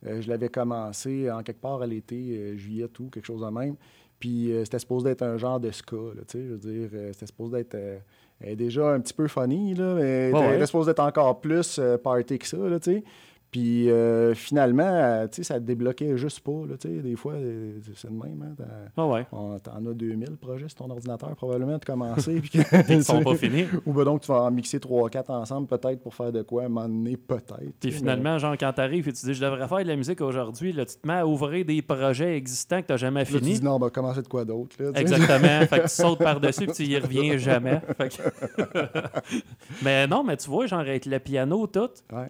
Euh, 0.05 0.21
je 0.21 0.29
l'avais 0.29 0.47
commencé 0.49 1.29
en 1.31 1.41
quelque 1.43 1.59
part 1.59 1.81
à 1.81 1.87
l'été, 1.87 2.15
euh, 2.37 2.55
juillet, 2.55 2.87
tout, 2.87 3.09
quelque 3.09 3.25
chose 3.25 3.41
de 3.41 3.47
même. 3.49 3.75
Puis 4.19 4.51
euh, 4.53 4.63
c'était 4.63 4.79
supposé 4.79 5.05
d'être 5.09 5.23
un 5.23 5.37
genre 5.37 5.59
de 5.59 5.71
ska, 5.71 5.95
là, 6.15 6.21
tu 6.27 6.37
sais, 6.37 6.43
je 6.45 6.51
veux 6.51 6.57
dire, 6.57 6.89
euh, 6.93 7.09
c'était 7.13 7.25
supposé 7.27 7.57
d'être 7.57 7.75
euh, 7.75 7.97
elle 8.39 8.49
est 8.51 8.55
déjà 8.55 8.89
un 8.93 8.99
petit 8.99 9.13
peu 9.13 9.27
funny, 9.27 9.73
là, 9.73 9.95
mais 9.95 10.01
elle 10.29 10.33
Ouais, 10.33 10.47
était 10.49 10.59
ouais. 10.59 10.65
supposée 10.65 10.91
d'être 10.91 10.99
encore 11.03 11.41
plus 11.41 11.77
euh, 11.79 11.97
party 11.97 12.39
que 12.39 12.47
ça, 12.47 12.57
là, 12.57 12.79
tu 12.79 12.91
sais. 12.93 13.03
Puis 13.51 13.89
euh, 13.89 14.33
finalement, 14.33 14.83
euh, 14.85 15.27
tu 15.27 15.37
sais, 15.37 15.43
ça 15.43 15.59
débloquait 15.59 16.15
juste 16.15 16.39
pas, 16.39 16.63
là, 16.69 16.75
des 16.81 17.15
fois, 17.17 17.33
euh, 17.33 17.73
c'est 17.95 18.09
le 18.09 18.15
même, 18.15 18.41
hein, 18.59 18.63
Ah 18.95 19.05
ouais. 19.07 19.25
T'en 19.29 19.85
as 19.85 19.93
2000 19.93 20.37
projets 20.37 20.69
sur 20.69 20.77
ton 20.77 20.89
ordinateur, 20.89 21.35
probablement, 21.35 21.77
de 21.77 21.83
commencer. 21.83 22.39
puis 22.41 22.61
Ils 22.89 23.03
sont 23.03 23.21
pas 23.21 23.35
finis. 23.35 23.65
Ou 23.85 23.91
ben 23.91 24.05
donc, 24.05 24.21
tu 24.21 24.31
vas 24.31 24.43
en 24.43 24.51
mixer 24.51 24.77
3-4 24.79 25.31
ensemble, 25.31 25.67
peut-être, 25.67 26.01
pour 26.01 26.15
faire 26.15 26.31
de 26.31 26.43
quoi, 26.43 26.63
à 26.63 26.65
un 26.67 26.69
moment 26.69 26.87
donné, 26.87 27.17
peut-être. 27.17 27.73
Puis 27.79 27.91
finalement, 27.91 28.37
genre, 28.37 28.55
quand 28.57 28.71
t'arrives 28.71 29.09
et 29.09 29.13
tu 29.13 29.25
dis, 29.25 29.33
je 29.33 29.41
devrais 29.43 29.67
faire 29.67 29.79
de 29.79 29.87
la 29.89 29.95
musique 29.97 30.21
aujourd'hui, 30.21 30.71
là, 30.71 30.85
tu 30.85 30.95
te 30.95 31.05
mets 31.05 31.15
à 31.15 31.27
ouvrir 31.27 31.65
des 31.65 31.81
projets 31.81 32.37
existants 32.37 32.81
que 32.81 32.87
t'as 32.87 32.97
jamais 32.97 33.11
mais 33.11 33.19
Là, 33.25 33.25
tu 33.25 33.37
fini. 33.45 33.53
dis 33.59 33.63
non, 33.63 33.75
on 33.75 33.79
va 33.79 33.89
commencer 33.89 34.21
de 34.21 34.27
quoi 34.29 34.45
d'autre. 34.45 34.77
Exactement. 34.95 35.65
fait 35.67 35.77
que 35.79 35.83
tu 35.83 35.89
sautes 35.89 36.19
par-dessus 36.23 36.63
et 36.63 36.67
tu 36.71 36.83
y 36.85 36.97
reviens 36.97 37.37
jamais. 37.37 37.81
Fait 37.97 38.09
que- 38.09 38.91
mais 39.83 40.07
non, 40.07 40.23
mais 40.23 40.37
tu 40.37 40.49
vois, 40.49 40.65
genre, 40.67 40.79
avec 40.79 41.05
le 41.05 41.19
piano, 41.19 41.67
tout, 41.67 41.89
Ouais. 42.13 42.27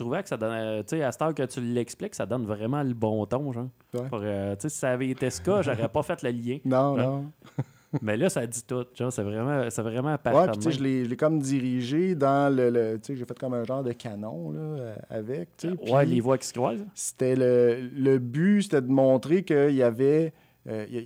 Je 0.00 0.04
trouvais 0.04 0.22
que 0.22 0.28
ça 0.30 0.36
donnait. 0.36 0.82
Tu 0.84 0.96
sais, 0.96 1.02
à 1.02 1.12
cette 1.12 1.20
heure 1.22 1.34
que 1.34 1.42
tu 1.42 1.60
l'expliques, 1.60 2.14
ça 2.14 2.24
donne 2.26 2.46
vraiment 2.46 2.82
le 2.82 2.94
bon 2.94 3.26
ton, 3.26 3.52
genre. 3.52 3.68
Ouais. 3.94 4.00
Euh, 4.14 4.54
tu 4.56 4.62
sais, 4.62 4.68
si 4.70 4.78
ça 4.78 4.90
avait 4.92 5.08
été 5.10 5.28
ska, 5.30 5.60
j'aurais 5.62 5.88
pas 5.88 6.02
fait 6.02 6.22
le 6.22 6.30
lien. 6.30 6.58
Non, 6.64 6.96
non. 6.96 7.24
Mais 8.02 8.16
là, 8.16 8.30
ça 8.30 8.46
dit 8.46 8.62
tout. 8.64 8.84
Genre, 8.94 9.12
c'est 9.12 9.22
vraiment, 9.24 9.68
c'est 9.68 9.82
vraiment 9.82 10.12
Ouais, 10.12 10.46
puis 10.48 10.58
tu 10.58 10.62
sais, 10.62 10.70
je 10.70 10.82
l'ai 10.82 11.16
comme 11.16 11.40
dirigé 11.40 12.14
dans 12.14 12.54
le. 12.54 12.70
le- 12.70 12.94
tu 13.00 13.06
sais, 13.12 13.16
j'ai 13.16 13.24
fait 13.24 13.36
comme 13.38 13.52
un 13.54 13.64
genre 13.64 13.82
de 13.82 13.92
canon, 13.92 14.52
là, 14.52 14.60
euh, 14.60 14.94
avec. 15.10 15.56
tu 15.56 15.70
sais, 15.70 15.92
ouais, 15.92 16.06
les 16.06 16.20
voix 16.20 16.38
qui 16.38 16.46
se 16.46 16.52
croisent. 16.52 16.86
C'était 16.94 17.34
le, 17.34 17.90
le 17.92 18.18
but, 18.18 18.62
c'était 18.62 18.80
de 18.82 18.86
montrer 18.90 19.42
qu'il 19.42 19.74
y 19.74 19.82
avait. 19.82 20.32
euh, 20.68 20.86
il 20.88 20.94
y 20.94 20.98
a- 20.98 21.02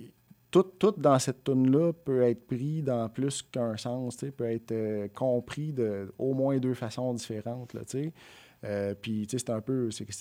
tout, 0.51 0.63
tout 0.79 0.95
dans 0.97 1.19
cette 1.19 1.43
tune-là 1.43 1.93
peut 2.05 2.23
être 2.23 2.47
pris 2.47 2.81
dans 2.81 3.09
plus 3.09 3.43
qu'un 3.43 3.77
sens, 3.77 4.17
tu 4.19 4.27
sais, 4.27 4.31
peut 4.31 4.45
être 4.49 4.71
euh, 4.71 5.09
compris 5.13 5.73
de 5.73 6.13
au 6.17 6.33
moins 6.33 6.59
deux 6.59 6.75
façons 6.75 7.13
différentes, 7.15 7.73
là, 7.75 7.81
tu 7.81 8.05
sais. 8.05 8.13
Euh, 8.65 8.95
puis, 8.95 9.27
tu 9.27 9.39
sais, 9.39 9.45
c'est 9.47 9.53
un 9.53 9.61
peu, 9.61 9.91
c'est 9.91 10.05
tout 10.07 10.17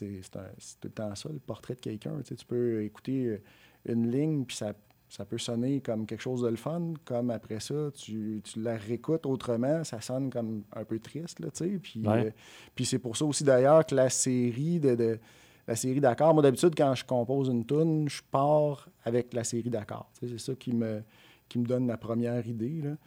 le 0.84 0.90
temps 0.90 1.16
ça, 1.16 1.30
le 1.32 1.40
portrait 1.40 1.76
de 1.76 1.80
quelqu'un, 1.80 2.18
tu 2.20 2.30
sais. 2.30 2.36
Tu 2.36 2.46
peux 2.46 2.84
écouter 2.84 3.26
euh, 3.26 3.42
une 3.86 4.12
ligne, 4.12 4.44
puis 4.46 4.58
ça, 4.58 4.74
ça 5.10 5.24
peut 5.26 5.38
sonner 5.38 5.80
comme 5.80 6.06
quelque 6.06 6.22
chose 6.22 6.42
de 6.42 6.48
le 6.50 6.56
fun, 6.56 6.94
comme 7.06 7.30
après 7.30 7.60
ça, 7.60 7.92
tu, 7.94 8.42
tu 8.44 8.62
la 8.62 8.76
réécoutes 8.76 9.26
autrement, 9.26 9.84
ça 9.84 10.02
sonne 10.02 10.30
comme 10.30 10.64
un 10.76 10.84
peu 10.84 11.00
triste, 11.00 11.40
là, 11.40 11.48
tu 11.52 11.64
sais. 11.66 11.80
Puis, 11.82 12.02
Ouais. 12.06 12.26
euh, 12.28 12.32
puis 12.76 12.86
c'est 12.86 13.00
pour 13.00 13.16
ça 13.16 13.24
aussi 13.26 13.44
d'ailleurs 13.44 13.86
que 13.86 13.96
la 13.96 14.10
série 14.10 14.80
de, 14.80 14.96
de- 14.96 15.20
la 15.66 15.78
série 15.78 16.02
d'accords, 16.02 16.34
moi 16.34 16.44
d'habitude 16.44 16.74
quand 16.76 16.94
je 16.96 17.06
compose 17.06 17.48
une 17.48 17.66
tune, 17.66 18.10
je 18.10 18.22
pars 18.30 18.90
avec 19.06 19.34
la 19.34 19.46
série 19.46 19.70
d'accords. 19.70 20.10
C'est 20.20 20.38
ça 20.38 20.54
qui 20.56 20.74
me, 20.74 21.02
qui 21.48 21.58
me 21.60 21.66
donne 21.66 21.88
la 21.88 21.96
première 21.96 22.46
idée. 22.46 22.82
Là. 22.84 22.98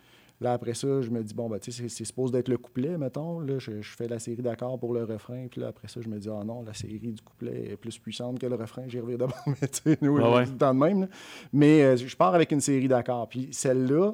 Là, 0.41 0.53
après 0.53 0.75
ça, 0.75 1.01
je 1.01 1.09
me 1.09 1.23
dis, 1.23 1.33
bon, 1.33 1.49
ben, 1.49 1.59
tu 1.59 1.73
sais, 1.73 1.89
c'est- 1.89 2.05
supposé 2.05 2.33
d'être 2.33 2.49
le 2.49 2.59
couplet, 2.59 2.99
mettons. 2.99 3.41
Là, 3.41 3.59
je, 3.59 3.81
je 3.81 3.97
fais 3.97 4.07
la 4.07 4.19
série 4.19 4.43
d'accords 4.43 4.79
pour 4.79 4.93
le 4.93 5.05
refrain. 5.05 5.47
Puis 5.51 5.63
là, 5.63 5.69
après 5.69 5.89
ça, 5.89 6.01
je 6.03 6.09
me 6.09 6.19
dis, 6.19 6.29
ah 6.31 6.45
non, 6.45 6.63
la 6.63 6.75
série 6.75 6.99
du 7.13 7.23
couplet 7.23 7.71
est 7.73 7.77
plus 7.77 7.99
puissante 7.99 8.39
que 8.39 8.47
le 8.47 8.55
refrain. 8.55 8.83
J'y 8.87 9.01
reviens 9.01 9.17
d'abord. 9.17 9.43
Mais 9.47 9.69
tu 9.69 9.81
sais, 9.83 9.99
nous, 10.03 10.17
Ouais, 10.19 10.23
ouais. 10.35 10.45
tout 10.45 10.53
le 10.53 10.59
temps 10.59 10.75
de 10.75 10.79
même. 10.81 11.01
là. 11.03 11.09
Mais 11.55 11.83
euh, 11.83 11.97
je 11.97 12.15
pars 12.17 12.35
avec 12.35 12.53
une 12.53 12.61
série 12.61 12.87
d'accords. 12.89 13.29
Puis 13.31 13.49
celle-là, 13.53 14.13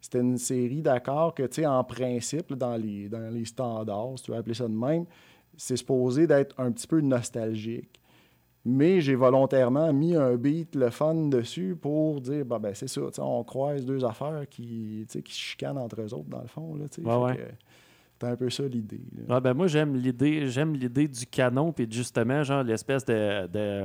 c'était 0.00 0.20
une 0.20 0.36
série 0.36 0.82
d'accords 0.82 1.34
que, 1.34 1.44
tu 1.44 1.62
sais, 1.62 1.66
en 1.66 1.82
principe, 1.84 2.50
là, 2.50 2.56
dans, 2.56 2.76
les, 2.76 3.08
dans 3.08 3.32
les 3.32 3.44
standards, 3.46 4.18
si 4.18 4.24
tu 4.24 4.32
veux 4.32 4.36
appeler 4.36 4.54
ça 4.54 4.68
de 4.68 4.74
même, 4.74 5.06
c'est 5.56 5.76
supposé 5.78 6.26
d'être 6.26 6.54
un 6.60 6.70
petit 6.70 6.86
peu 6.86 7.00
nostalgique. 7.00 7.98
Mais 8.68 9.00
j'ai 9.00 9.14
volontairement 9.14 9.92
mis 9.92 10.16
un 10.16 10.34
beat, 10.34 10.74
le 10.74 10.90
fun 10.90 11.14
dessus 11.28 11.76
pour 11.80 12.20
dire, 12.20 12.44
bah, 12.44 12.58
ben, 12.58 12.74
c'est 12.74 12.88
ça, 12.88 13.00
on 13.18 13.44
croise 13.44 13.84
deux 13.86 14.04
affaires 14.04 14.42
qui, 14.50 15.04
tu 15.08 15.12
sais, 15.12 15.22
qui 15.22 15.32
se 15.32 15.38
chicanent 15.38 15.78
entre 15.78 16.00
eux 16.02 16.12
autres, 16.12 16.28
dans 16.28 16.40
le 16.42 16.48
fond. 16.48 16.74
Là. 16.74 16.84
Ouais, 17.26 17.36
C'est 18.20 18.26
un 18.26 18.34
peu 18.36 18.50
ça 18.50 18.64
l'idée. 18.64 19.00
Ouais, 19.28 19.40
ben 19.40 19.54
moi, 19.54 19.66
j'aime 19.68 19.94
l'idée 19.94 20.48
j'aime 20.48 20.74
l'idée 20.74 21.06
du 21.06 21.26
canon, 21.26 21.70
puis 21.72 21.86
justement, 21.88 22.42
genre, 22.42 22.62
l'espèce 22.64 23.04
de. 23.04 23.46
de- 23.46 23.84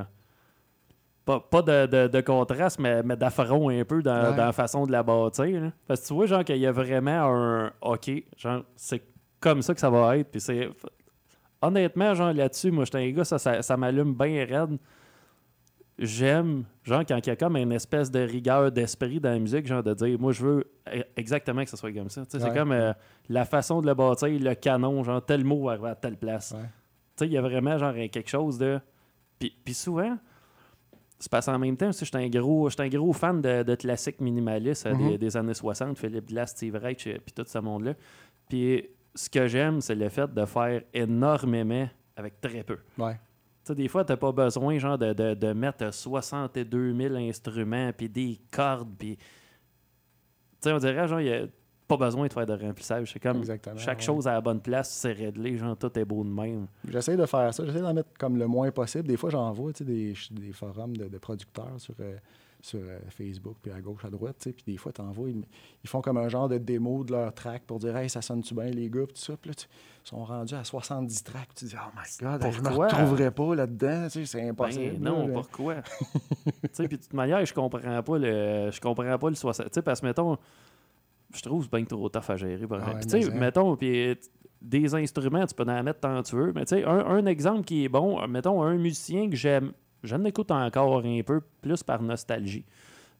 Pas, 1.25 1.39
pas 1.39 1.61
de, 1.61 1.85
de- 1.85 2.07
de 2.07 2.21
contraste, 2.21 2.79
mais, 2.79 3.03
mais 3.03 3.15
d'affront 3.15 3.69
un 3.69 3.85
peu 3.85 4.01
dans 4.01 4.35
la 4.35 4.51
façon 4.51 4.87
de 4.87 4.91
la 4.91 5.03
bâtir. 5.03 5.61
là. 5.61 5.71
Parce 5.85 6.01
que 6.01 6.07
tu 6.07 6.13
vois, 6.15 6.25
genre, 6.25 6.43
qu'il 6.43 6.57
y 6.57 6.65
a 6.65 6.71
vraiment 6.71 7.11
un. 7.35 7.71
OK, 7.81 8.09
genre, 8.35 8.63
c'est 8.75 9.03
comme 9.39 9.61
ça 9.61 9.75
que 9.75 9.79
ça 9.79 9.91
va 9.91 10.17
être. 10.17 10.31
Puis 10.31 10.41
c'est. 10.41 10.67
Honnêtement, 11.61 12.13
genre, 12.15 12.33
là-dessus, 12.33 12.71
moi, 12.71 12.85
j'étais 12.85 12.97
un 12.99 13.11
gars, 13.11 13.23
ça, 13.25 13.37
ça, 13.37 13.61
ça 13.61 13.77
m'allume 13.77 14.13
bien 14.15 14.45
raide. 14.45 14.77
J'aime, 15.99 16.63
genre, 16.83 17.03
quand 17.07 17.17
il 17.19 17.27
y 17.27 17.29
a 17.29 17.35
comme 17.35 17.57
une 17.57 17.71
espèce 17.73 18.09
de 18.09 18.19
rigueur 18.21 18.71
d'esprit 18.71 19.19
dans 19.19 19.29
la 19.29 19.37
musique, 19.37 19.67
genre, 19.67 19.83
de 19.83 19.93
dire, 19.93 20.19
moi, 20.19 20.31
je 20.31 20.43
veux 20.43 20.71
e- 20.87 21.03
exactement 21.15 21.63
que 21.63 21.69
ça 21.69 21.77
soit 21.77 21.91
comme 21.93 22.09
ça. 22.09 22.21
Ouais. 22.21 22.27
C'est 22.31 22.53
comme 22.55 22.71
euh, 22.71 22.93
la 23.29 23.45
façon 23.45 23.81
de 23.81 23.87
le 23.87 23.93
bâtir, 23.93 24.29
le 24.29 24.55
canon, 24.55 25.03
genre, 25.03 25.23
tel 25.23 25.43
mot 25.43 25.65
va 25.65 25.73
arriver 25.73 25.89
à 25.89 25.95
telle 25.95 26.17
place. 26.17 26.53
Ouais. 26.55 26.63
Tu 26.63 26.67
sais, 27.17 27.25
il 27.27 27.33
y 27.33 27.37
a 27.37 27.41
vraiment, 27.41 27.77
genre, 27.77 27.93
quelque 27.93 28.29
chose 28.29 28.57
de. 28.57 28.79
Puis, 29.37 29.53
puis 29.63 29.73
souvent, 29.75 30.17
c'est 31.19 31.29
parce 31.29 31.45
qu'en 31.45 31.59
même 31.59 31.77
temps, 31.77 31.91
je 31.91 32.03
suis 32.03 32.17
un 32.17 32.29
gros, 32.29 32.67
un 32.75 32.87
gros 32.89 33.13
fan 33.13 33.39
de, 33.39 33.61
de 33.61 33.75
classiques 33.75 34.21
minimalistes 34.21 34.87
euh, 34.87 34.95
des, 34.95 35.03
Mhm. 35.03 35.17
des 35.17 35.37
années 35.37 35.53
60, 35.53 35.99
Philippe 35.99 36.29
Glass, 36.29 36.51
Steve 36.51 36.75
Reich, 36.77 37.05
euh, 37.05 37.17
puis 37.23 37.33
tout 37.33 37.45
ce 37.45 37.59
monde-là. 37.59 37.93
Puis 38.49 38.87
ce 39.15 39.29
que 39.29 39.47
j'aime, 39.47 39.81
c'est 39.81 39.95
le 39.95 40.09
fait 40.09 40.33
de 40.33 40.45
faire 40.45 40.81
énormément 40.93 41.87
avec 42.15 42.39
très 42.41 42.63
peu. 42.63 42.77
Ouais. 42.97 43.19
Des 43.69 43.87
fois, 43.87 44.03
t'as 44.03 44.17
pas 44.17 44.31
besoin, 44.31 44.77
genre, 44.79 44.97
de, 44.97 45.13
de, 45.13 45.33
de 45.33 45.53
mettre 45.53 45.93
62 45.93 46.93
000 46.93 47.15
instruments, 47.15 47.91
puis 47.95 48.09
des 48.09 48.39
cordes, 48.51 48.89
puis... 48.97 49.15
Tu 49.17 49.23
sais, 50.61 50.73
on 50.73 50.77
dirait, 50.77 51.07
genre, 51.07 51.21
il 51.21 51.27
y 51.27 51.33
a 51.33 51.45
pas 51.87 51.97
besoin 51.97 52.27
de 52.27 52.33
faire 52.33 52.45
de 52.45 52.53
remplissage. 52.53 53.11
C'est 53.11 53.19
comme 53.19 53.37
Exactement, 53.37 53.77
chaque 53.77 53.99
ouais. 53.99 54.03
chose 54.03 54.27
à 54.27 54.33
la 54.33 54.41
bonne 54.41 54.61
place, 54.61 54.89
c'est 54.91 55.11
réglé, 55.11 55.57
genre, 55.57 55.77
tout 55.77 55.97
est 55.97 56.05
beau 56.05 56.23
de 56.23 56.29
même. 56.29 56.67
J'essaie 56.87 57.17
de 57.17 57.25
faire 57.25 57.53
ça. 57.53 57.65
J'essaie 57.65 57.81
d'en 57.81 57.93
mettre 57.93 58.09
comme 58.17 58.37
le 58.37 58.47
moins 58.47 58.71
possible. 58.71 59.07
Des 59.07 59.17
fois, 59.17 59.29
j'en 59.29 59.51
vois 59.51 59.73
tu 59.73 59.79
sais, 59.79 59.85
des, 59.85 60.13
des 60.31 60.53
forums 60.53 60.95
de, 60.95 61.07
de 61.07 61.17
producteurs 61.17 61.73
sur, 61.77 61.93
euh, 61.99 62.17
sur 62.63 62.79
euh, 62.83 62.99
Facebook, 63.09 63.57
puis 63.61 63.71
à 63.71 63.81
gauche, 63.81 64.05
à 64.05 64.09
droite. 64.09 64.35
tu 64.39 64.49
sais, 64.49 64.53
Puis 64.53 64.63
des 64.65 64.77
fois, 64.77 64.91
tu 64.91 65.01
vois, 65.01 65.29
ils, 65.29 65.43
ils 65.83 65.89
font 65.89 66.01
comme 66.01 66.17
un 66.17 66.29
genre 66.29 66.47
de 66.47 66.57
démo 66.57 67.03
de 67.03 67.11
leur 67.11 67.33
track 67.33 67.63
pour 67.65 67.79
dire 67.79 67.95
Hey, 67.97 68.09
ça 68.09 68.21
sonne-tu 68.21 68.53
bien, 68.53 68.65
les 68.65 68.89
gars, 68.89 69.05
puis 69.05 69.13
tout 69.15 69.21
ça. 69.21 69.33
Puis 69.35 69.49
là, 69.49 69.55
tu- 69.55 69.67
ils 70.05 70.07
sont 70.09 70.23
rendus 70.23 70.53
à 70.55 70.63
70 70.63 71.23
tracks. 71.23 71.47
puis 71.47 71.55
Tu 71.55 71.65
dis 71.65 71.75
Oh 71.75 71.89
my 71.95 72.25
God, 72.25 72.41
je 72.51 72.59
me 72.59 72.63
Pourquoi? 72.65 72.87
retrouverai 72.87 73.31
pas 73.31 73.55
là-dedans. 73.55 74.03
Tu 74.05 74.09
sais, 74.11 74.25
C'est 74.25 74.41
Ben 74.41 74.49
impossible. 74.51 74.97
non, 74.99 75.27
là. 75.27 75.33
pourquoi? 75.33 75.75
tu 75.81 76.51
sais, 76.71 76.87
puis 76.87 76.97
de 76.97 77.03
toute 77.03 77.13
manière, 77.13 77.43
je 77.45 77.53
comprends 77.53 78.03
pas 78.03 78.17
le. 78.17 78.69
Je 78.71 78.79
comprends 78.79 79.17
pas 79.17 79.29
le 79.29 79.35
60. 79.35 79.65
Tu 79.67 79.71
sais, 79.73 79.81
parce 79.81 80.01
que 80.01 80.05
mettons, 80.05 80.37
je 81.33 81.41
trouve 81.41 81.65
que 81.65 81.69
c'est 81.71 81.77
bien 81.77 81.85
trop 81.85 82.09
tough 82.09 82.29
à 82.29 82.35
gérer. 82.37 82.67
par 82.67 82.79
Ah 82.83 82.89
ouais, 82.89 82.95
Puis 82.99 83.05
tu 83.07 83.21
sais, 83.21 83.21
ça. 83.23 83.31
mettons, 83.31 83.75
puis 83.75 84.15
des 84.61 84.93
instruments, 84.93 85.45
tu 85.47 85.55
peux 85.55 85.63
en 85.63 85.83
mettre 85.83 85.99
tant 86.01 86.21
que 86.21 86.27
tu 86.29 86.35
veux. 86.35 86.51
Mais 86.53 86.65
tu 86.65 86.75
sais, 86.75 86.83
un, 86.83 86.99
un 87.05 87.25
exemple 87.25 87.63
qui 87.63 87.85
est 87.85 87.89
bon, 87.89 88.25
mettons, 88.27 88.61
un 88.61 88.75
musicien 88.77 89.29
que 89.29 89.35
j'aime, 89.35 89.71
j'en 90.03 90.23
écoute 90.23 90.51
encore 90.51 91.03
un 91.05 91.21
peu, 91.21 91.41
plus 91.61 91.83
par 91.83 92.01
nostalgie. 92.01 92.65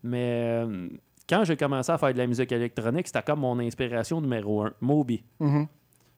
Mais 0.04 0.64
euh, 0.66 0.90
quand 1.28 1.44
j'ai 1.44 1.56
commencé 1.56 1.92
à 1.92 1.98
faire 1.98 2.14
de 2.14 2.18
la 2.18 2.28
musique 2.28 2.52
électronique, 2.52 3.08
c'était 3.08 3.22
comme 3.22 3.40
mon 3.40 3.60
inspiration 3.60 4.22
numéro 4.22 4.64
un, 4.64 4.74
Moby. 4.82 5.24
Mhm. 5.40 5.68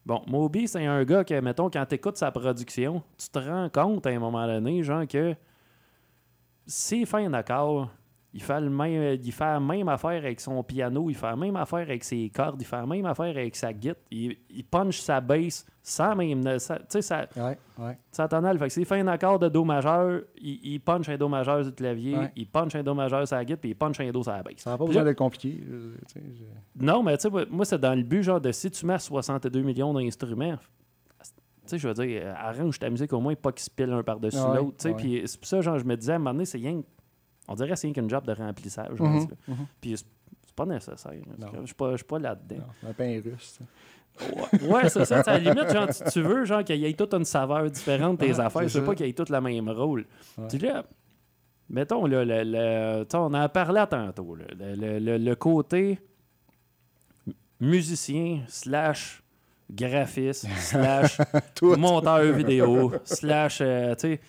Bon, 0.05 0.22
Moby, 0.27 0.67
c'est 0.67 0.86
un 0.86 1.03
gars 1.03 1.24
que, 1.24 1.39
mettons, 1.39 1.70
quand 1.70 1.86
tu 1.86 1.96
écoutes 1.96 2.17
sa 2.17 2.32
production, 2.32 3.01
tu 3.17 3.29
te 3.29 3.39
rends 3.39 3.70
compte 3.70 4.05
à 4.05 4.10
un 4.10 4.20
moment 4.20 4.46
donné, 4.46 4.84
genre, 4.84 5.08
que 5.08 5.36
s'il 6.65 7.05
fait 7.05 7.25
un 7.25 7.34
accord, 7.34 7.89
il 8.36 8.42
fait, 8.42 8.60
le 8.62 8.70
même, 8.70 9.20
il 9.24 9.32
fait 9.32 9.44
la 9.44 9.60
même 9.60 9.88
affaire 9.90 10.10
avec 10.24 10.40
son 10.40 10.63
piano, 10.63 11.08
il 11.10 11.16
fait 11.16 11.28
la 11.28 11.36
même 11.36 11.56
affaire 11.56 11.80
avec 11.82 12.04
ses 12.04 12.30
cordes, 12.30 12.60
il 12.60 12.66
fait 12.66 12.78
la 12.78 12.86
même 12.88 13.06
affaire 13.06 13.28
avec 13.38 13.56
sa 13.56 13.72
guitare, 13.72 13.96
il, 14.10 14.38
il 14.50 14.63
punch 14.63 15.00
sa 15.02 15.22
bass 15.22 15.66
sans 15.84 16.16
même. 16.16 16.44
Tu 16.44 16.60
sais, 16.60 17.02
ça, 17.04 17.28
Ouais, 17.36 17.58
ouais. 17.78 17.98
ça 18.12 18.28
tonale. 18.28 18.58
Fait 18.58 18.68
que 18.68 18.74
s'il 18.74 18.86
fait 18.86 19.00
un 19.00 19.08
accord 19.08 19.38
de 19.38 19.50
Do 19.50 19.63
majeur, 19.63 20.22
il, 20.42 20.60
il 20.63 20.80
punch 20.80 21.10
un 21.10 21.18
Do 21.18 21.28
majeur 21.28 21.58
sur 21.60 21.66
le 21.66 21.72
clavier, 21.72 22.18
Ouais. 22.18 22.32
il 22.36 22.48
punch 22.48 22.74
un 22.75 22.82
Do 22.82 22.94
majeur 22.96 23.28
sur 23.28 23.36
la 23.38 23.46
guitare, 23.46 23.60
puis 23.60 23.70
il 23.72 23.75
punch 23.75 24.00
un 24.00 24.10
Do 24.12 24.24
sur 24.24 24.32
la 24.32 24.42
bass. 24.42 24.54
Ça 24.58 24.72
n'a 24.72 24.78
pas 24.80 24.86
besoin 24.86 25.04
d'être 25.04 25.18
compliqué. 25.18 25.62
je- 25.70 26.20
je- 26.20 26.84
non, 26.84 27.04
mais 27.04 27.16
tu 27.18 27.30
sais, 27.30 27.46
moi- 27.52 27.66
c'est 27.66 27.80
dans 27.80 27.94
le 27.96 28.04
but, 28.04 28.24
genre, 28.24 28.42
de 28.42 28.52
si 28.52 28.72
tu 28.72 28.86
mets 28.88 28.98
62 28.98 29.62
millions 29.62 29.94
d'instruments, 29.94 30.58
tu 31.22 31.30
sais, 31.66 31.78
je 31.78 31.88
veux 31.88 31.94
dire, 31.94 32.22
euh, 32.25 32.34
arrange 32.36 32.78
ta 32.80 32.90
musique 32.90 33.13
au 33.13 33.20
moins 33.22 33.36
pas 33.36 33.52
qu'ils 33.52 33.63
se 33.63 33.70
pilent 33.70 33.94
un 33.94 34.04
par-dessus 34.04 34.38
l'autre, 34.38 34.78
tu 34.80 34.90
sais. 34.90 34.94
Puis 34.96 35.22
c'est 35.25 35.40
pour 35.40 35.48
ça, 35.48 35.62
genre, 35.62 35.78
je 35.80 35.86
me 35.86 35.96
disais, 35.96 36.12
à 36.13 36.16
un 36.16 36.20
moment 36.20 36.32
donné, 36.34 36.46
c'est 36.46 36.58
rien. 36.58 36.82
On 37.48 37.56
dirait 37.56 37.70
que 37.70 37.76
c'est 37.76 37.92
qu'une 37.92 38.10
job 38.10 38.26
de 38.26 38.32
remplissage. 38.34 38.96
je 38.96 39.04
Mhm, 39.04 39.28
mhm. 39.48 39.56
Puis 39.82 39.96
c'est 39.98 40.56
pas 40.56 40.66
nécessaire. 40.66 41.12
Je 41.62 41.66
suis 41.66 41.76
pas, 41.76 41.96
je 41.96 42.04
là-dedans. 42.20 42.64
Un 42.88 42.94
pain 42.94 43.22
russe. 43.24 43.60
ça. 43.60 43.66
Ouais, 44.68 44.88
c'est 44.90 45.06
ça. 45.06 45.24
tu 45.24 45.30
À 45.30 45.40
la 45.40 45.52
limite, 45.54 45.72
genre, 45.74 45.88
tu, 45.88 46.04
tu 46.12 46.22
veux 46.22 46.46
genre 46.46 46.64
qu'il 46.64 46.76
y 46.78 46.86
ait 46.86 46.94
toute 46.94 47.14
une 47.16 47.26
saveur 47.26 47.70
différente 47.72 48.20
tes 48.20 48.40
Ah, 48.40 48.46
affaires. 48.46 48.62
Tu 48.68 48.78
veux 48.78 48.86
pas 48.86 48.94
qu'il 48.96 49.08
y 49.08 49.10
ait 49.10 49.14
toutes 49.14 49.30
le 49.32 49.42
même 49.42 49.70
rôle. 49.70 50.06
Ouais. 50.38 50.48
Puis 50.48 50.60
là, 50.60 50.84
mettons, 51.70 52.06
là, 52.06 52.24
le, 52.24 52.44
le- 52.44 53.04
tu 53.06 53.16
on 53.16 53.34
en 53.34 53.50
parlait 53.50 53.88
tantôt. 53.88 54.36
là, 54.36 54.46
le, 54.58 55.00
le- 55.00 55.36
côté 55.36 56.00
musicien 57.60 58.42
slash 58.48 59.24
graphiste 59.72 60.48
slash 60.58 61.18
monteur 61.62 62.22
vidéo 62.34 62.92
slash, 63.04 63.60
euh, 63.62 63.96
tu 63.96 64.02
sais, 64.02 64.22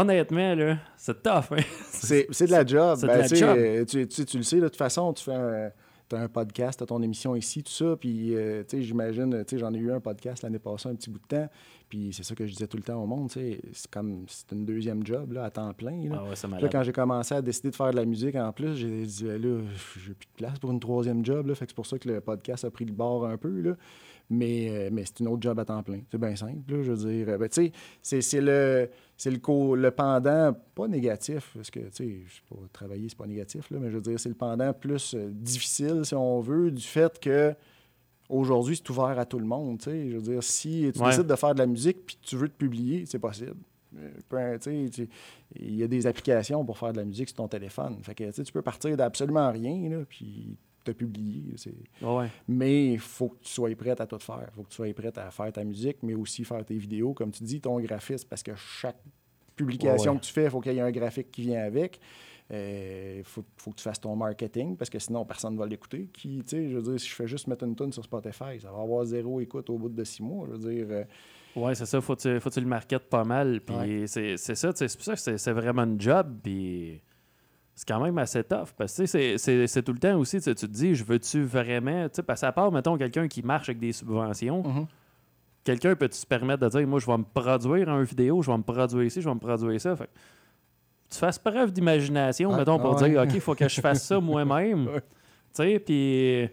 honnêtement, 0.00 0.54
là, 0.54 0.78
c'est 0.96 1.22
tough. 1.22 1.52
hein. 1.52 1.62
C'est 1.90 2.46
de 2.46 2.50
la 2.52 2.64
job. 2.64 2.96
c'est 3.00 3.06
de 3.06 3.12
Ben, 3.12 3.18
la 3.20 3.26
job. 3.28 3.56
euh, 3.58 3.84
Tu, 3.84 4.06
tu- 4.08 4.24
tu 4.24 4.36
le 4.38 4.42
sais, 4.42 4.56
de 4.60 4.68
toute 4.68 4.76
façon, 4.76 5.12
tu 5.12 5.24
fais 5.24 5.34
un, 5.34 5.70
t'as 6.08 6.20
un 6.20 6.28
podcast, 6.28 6.78
tu 6.78 6.84
as 6.84 6.86
ton 6.86 7.02
émission 7.02 7.34
ici, 7.34 7.62
tout 7.62 7.72
ça. 7.72 7.96
Puis, 7.98 8.34
euh, 8.34 8.62
tu 8.62 8.76
sais, 8.78 8.82
j'imagine, 8.82 9.44
tu 9.44 9.56
sais, 9.56 9.58
j'en 9.58 9.72
ai 9.74 9.78
eu 9.78 9.92
un 9.92 10.00
podcast 10.00 10.42
l'année 10.42 10.58
passée, 10.60 10.88
un 10.88 10.94
petit 10.94 11.10
bout 11.10 11.18
de 11.18 11.26
temps. 11.36 11.48
Puis, 11.88 12.10
c'est 12.12 12.22
ça 12.22 12.34
que 12.34 12.46
je 12.46 12.52
disais 12.52 12.66
tout 12.66 12.76
le 12.76 12.82
temps 12.82 13.02
au 13.02 13.06
monde, 13.06 13.30
tu 13.30 13.40
sais, 13.40 13.60
c'est 13.72 13.90
comme, 13.90 14.24
c'est 14.28 14.52
une 14.52 14.64
deuxième 14.66 15.04
job, 15.06 15.32
là, 15.32 15.44
à 15.44 15.50
temps 15.50 15.72
plein. 15.72 16.08
Là. 16.08 16.20
Ah 16.20 16.24
ouais, 16.24 16.60
là, 16.60 16.68
quand 16.70 16.82
j'ai 16.82 16.92
commencé 16.92 17.34
à 17.34 17.40
décider 17.42 17.70
de 17.70 17.76
faire 17.76 17.90
de 17.90 17.96
la 17.96 18.04
musique 18.04 18.36
en 18.36 18.52
plus, 18.52 18.76
j'ai 18.76 19.04
dit, 19.04 19.24
Ben 19.24 19.40
là, 19.42 19.60
j'ai 20.04 20.12
plus 20.14 20.26
de 20.26 20.36
place 20.36 20.58
pour 20.58 20.70
une 20.70 20.80
troisième 20.80 21.24
job. 21.24 21.46
Là. 21.46 21.54
Fait 21.54 21.64
que 21.64 21.72
c'est 21.72 21.76
pour 21.76 21.86
ça 21.86 21.98
que 21.98 22.08
le 22.08 22.20
podcast 22.20 22.64
a 22.64 22.70
pris 22.70 22.84
le 22.84 22.92
bord 22.92 23.26
un 23.26 23.36
peu. 23.38 23.60
Là. 23.62 23.72
Mais, 24.30 24.68
euh, 24.70 24.90
mais 24.92 25.04
c'est 25.06 25.20
une 25.20 25.28
autre 25.28 25.40
job 25.42 25.58
à 25.58 25.64
temps 25.64 25.82
plein. 25.82 26.00
C'est 26.10 26.18
bien 26.20 26.36
simple, 26.36 26.60
là, 26.70 26.82
je 26.82 26.92
veux 26.92 27.10
dire. 27.24 27.38
Ben, 27.38 27.48
tu 27.48 27.72
sais, 28.02 28.20
c'est 28.20 28.40
le, 28.42 28.90
c'est 29.18 29.30
le, 29.30 29.38
co- 29.38 29.74
le 29.76 29.90
pendant, 29.90 30.54
pas 30.74 30.88
négatif, 30.88 31.50
parce 31.54 31.70
que, 31.70 31.80
tu 31.80 31.86
sais, 31.92 32.20
je 32.26 32.34
sais 32.36 32.40
pas, 32.48 32.56
travailler, 32.72 33.08
c'est 33.10 33.18
pas 33.18 33.26
négatif, 33.26 33.68
là, 33.70 33.78
mais 33.80 33.90
je 33.90 33.96
veux 33.96 34.00
dire, 34.00 34.18
c'est 34.18 34.28
le 34.30 34.34
pendant 34.36 34.72
plus 34.72 35.14
euh, 35.14 35.28
difficile, 35.30 36.00
si 36.04 36.14
on 36.14 36.40
veut, 36.40 36.70
du 36.70 36.82
fait 36.82 37.18
que 37.20 37.52
aujourd'hui, 38.28 38.76
c'est 38.76 38.88
ouvert 38.90 39.18
à 39.18 39.24
tout 39.26 39.38
le 39.38 39.44
monde, 39.46 39.78
tu 39.78 39.90
sais. 39.90 40.08
Je 40.10 40.16
veux 40.16 40.22
dire, 40.22 40.42
si 40.42 40.90
tu 40.94 41.00
Ouais. 41.00 41.08
décides 41.10 41.26
de 41.26 41.34
faire 41.34 41.52
de 41.54 41.58
la 41.58 41.66
musique 41.66 42.06
puis 42.06 42.16
tu 42.22 42.36
veux 42.36 42.48
te 42.48 42.56
publier, 42.56 43.04
c'est 43.06 43.18
possible. 43.18 43.56
Euh, 43.96 44.58
il 45.56 45.74
y 45.74 45.82
a 45.82 45.88
des 45.88 46.06
applications 46.06 46.62
pour 46.64 46.76
faire 46.78 46.92
de 46.92 46.98
la 46.98 47.04
musique 47.06 47.28
sur 47.30 47.36
ton 47.38 47.48
téléphone. 47.48 47.96
Fait 48.02 48.14
que 48.14 48.24
tu 48.24 48.32
sais, 48.32 48.42
tu 48.44 48.52
peux 48.52 48.60
partir 48.62 48.96
d'absolument 48.96 49.50
rien, 49.50 49.88
là, 49.88 50.04
Ouais. 52.02 52.28
Mais 52.46 52.92
il 52.92 52.98
faut 52.98 53.28
que 53.30 53.38
tu 53.42 53.50
sois 53.52 53.74
prête 53.76 54.00
à 54.00 54.06
tout 54.06 54.18
faire. 54.18 54.48
Il 54.52 54.54
faut 54.54 54.62
que 54.62 54.68
tu 54.70 54.76
sois 54.76 54.92
prête 54.94 55.16
à 55.18 55.30
faire 55.30 55.52
ta 55.52 55.64
musique, 55.64 55.98
mais 56.02 56.14
aussi 56.14 56.44
faire 56.44 56.64
tes 56.64 56.76
vidéos, 56.76 57.14
comme 57.14 57.30
tu 57.30 57.44
dis, 57.44 57.60
ton 57.60 57.78
graphisme, 57.80 58.26
parce 58.28 58.42
que 58.42 58.54
chaque 58.56 58.98
publication 59.56 60.12
ouais. 60.12 60.18
que 60.18 60.24
tu 60.24 60.32
fais, 60.32 60.44
il 60.44 60.50
faut 60.50 60.60
qu'il 60.60 60.72
y 60.72 60.78
ait 60.78 60.80
un 60.80 60.90
graphique 60.90 61.30
qui 61.30 61.42
vient 61.42 61.62
avec. 61.62 62.00
Il 62.50 63.22
faut, 63.24 63.44
faut 63.56 63.72
que 63.72 63.76
tu 63.76 63.82
fasses 63.82 64.00
ton 64.00 64.16
marketing, 64.16 64.76
parce 64.76 64.88
que 64.88 64.98
sinon, 64.98 65.24
personne 65.26 65.52
ne 65.54 65.58
va 65.58 65.66
l'écouter. 65.66 66.08
Qui, 66.12 66.38
tu 66.38 66.44
sais, 66.46 66.68
je 66.70 66.76
veux 66.78 66.82
dire, 66.82 66.98
si 67.00 67.08
je 67.08 67.14
fais 67.14 67.26
juste 67.26 67.46
mettre 67.46 67.64
une 67.64 67.76
tune 67.76 67.92
sur 67.92 68.02
Spotify, 68.02 68.58
ça 68.60 68.70
va 68.72 68.80
avoir 68.80 69.04
zéro 69.04 69.40
écoute 69.40 69.68
au 69.68 69.76
bout 69.76 69.90
de 69.90 70.04
six 70.04 70.22
mois. 70.22 70.46
Je 70.48 70.56
veux 70.56 70.72
dire, 70.74 70.86
euh, 70.90 71.04
Ouais, 71.56 71.74
c'est 71.74 71.86
ça. 71.86 72.00
Faut 72.00 72.14
que 72.14 72.20
tu, 72.22 72.40
faut 72.40 72.50
que 72.50 72.54
tu 72.54 72.60
le 72.60 72.66
marketes 72.66 73.08
pas 73.08 73.24
mal. 73.24 73.60
Puis 73.60 73.74
Ouais. 73.76 74.04
c'est 74.06 74.36
ça. 74.36 74.72
tu 74.72 74.88
C'est 74.88 74.96
pour 74.96 75.04
ça 75.04 75.14
que 75.14 75.20
c'est 75.20 75.38
c'est 75.38 75.52
vraiment 75.52 75.82
une 75.82 76.00
job. 76.00 76.38
Puis 76.42 77.02
c'est 77.78 77.86
quand 77.86 78.00
même 78.00 78.18
assez 78.18 78.42
tough. 78.42 78.72
Parce 78.76 78.96
que 78.96 79.06
c'est- 79.06 79.82
tout 79.84 79.92
le 79.92 80.00
temps 80.00 80.18
aussi, 80.18 80.40
tu 80.40 80.52
te 80.52 80.66
dis, 80.66 80.96
je 80.96 81.04
veux-tu 81.04 81.44
vraiment. 81.44 82.08
Parce 82.26 82.40
qu'à 82.40 82.50
part, 82.50 82.72
mettons, 82.72 82.98
quelqu'un 82.98 83.28
qui 83.28 83.40
marche 83.40 83.68
avec 83.68 83.78
des 83.78 83.92
subventions, 83.92 84.64
Mhm. 84.64 84.86
quelqu'un 85.62 85.94
peut 85.94 86.08
se 86.10 86.26
permettre 86.26 86.64
de 86.64 86.68
dire, 86.76 86.88
moi, 86.88 86.98
je 86.98 87.06
vais 87.06 87.16
me 87.16 87.22
produire 87.22 87.88
un 87.88 88.02
vidéo, 88.02 88.42
je 88.42 88.50
vais 88.50 88.56
me 88.58 88.64
produire 88.64 89.04
ici, 89.04 89.22
je 89.22 89.28
vais 89.28 89.34
me 89.34 89.38
produire 89.38 89.80
ça. 89.80 89.94
Fait 89.94 90.06
que 90.06 90.10
tu 91.08 91.18
fasses 91.18 91.38
preuve 91.38 91.70
d'imagination, 91.72 92.52
mettons, 92.56 92.80
pour 92.80 93.00
ouais. 93.00 93.08
dire, 93.10 93.22
OK, 93.22 93.30
il 93.34 93.40
faut 93.40 93.54
que 93.54 93.68
je 93.68 93.80
fasse 93.80 94.04
ça 94.04 94.18
moi-même. 94.20 94.88
Ouais. 94.88 95.00
Tu 95.00 95.62
sais, 95.62 95.78
puis 95.78 96.48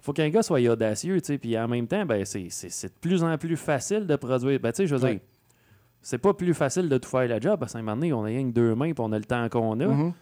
faut 0.00 0.14
qu'un 0.14 0.30
gars 0.30 0.42
soit 0.42 0.60
audacieux, 0.70 1.20
tu 1.20 1.26
sais, 1.26 1.36
puis 1.38 1.58
en 1.58 1.68
même 1.68 1.86
temps, 1.86 2.06
ben, 2.06 2.24
c'est- 2.24 2.48
c'est 2.48 2.70
c'est 2.70 2.88
de 2.88 2.98
plus 2.98 3.22
en 3.22 3.36
plus 3.36 3.56
facile 3.58 4.06
de 4.06 4.16
produire. 4.16 4.58
Ben, 4.58 4.72
tu 4.72 4.78
sais, 4.78 4.86
je 4.86 4.94
veux 4.96 5.02
Ouais. 5.04 5.10
dire, 5.16 5.20
c'est 6.00 6.16
pas 6.16 6.32
plus 6.32 6.54
facile 6.54 6.88
de 6.88 6.96
tout 6.96 7.10
faire 7.10 7.28
la 7.28 7.38
job, 7.38 7.60
parce 7.60 7.74
qu'à 7.74 7.78
un 7.78 7.82
moment 7.82 7.96
donné, 7.96 8.10
on 8.14 8.22
a 8.22 8.28
rien 8.28 8.42
que 8.48 8.54
deux 8.54 8.74
mains, 8.74 8.92
puis 8.94 9.04
on 9.04 9.12
a 9.12 9.18
le 9.18 9.24
temps 9.26 9.46
qu'on 9.50 9.78
a. 9.80 9.86
Mhm. 9.86 10.12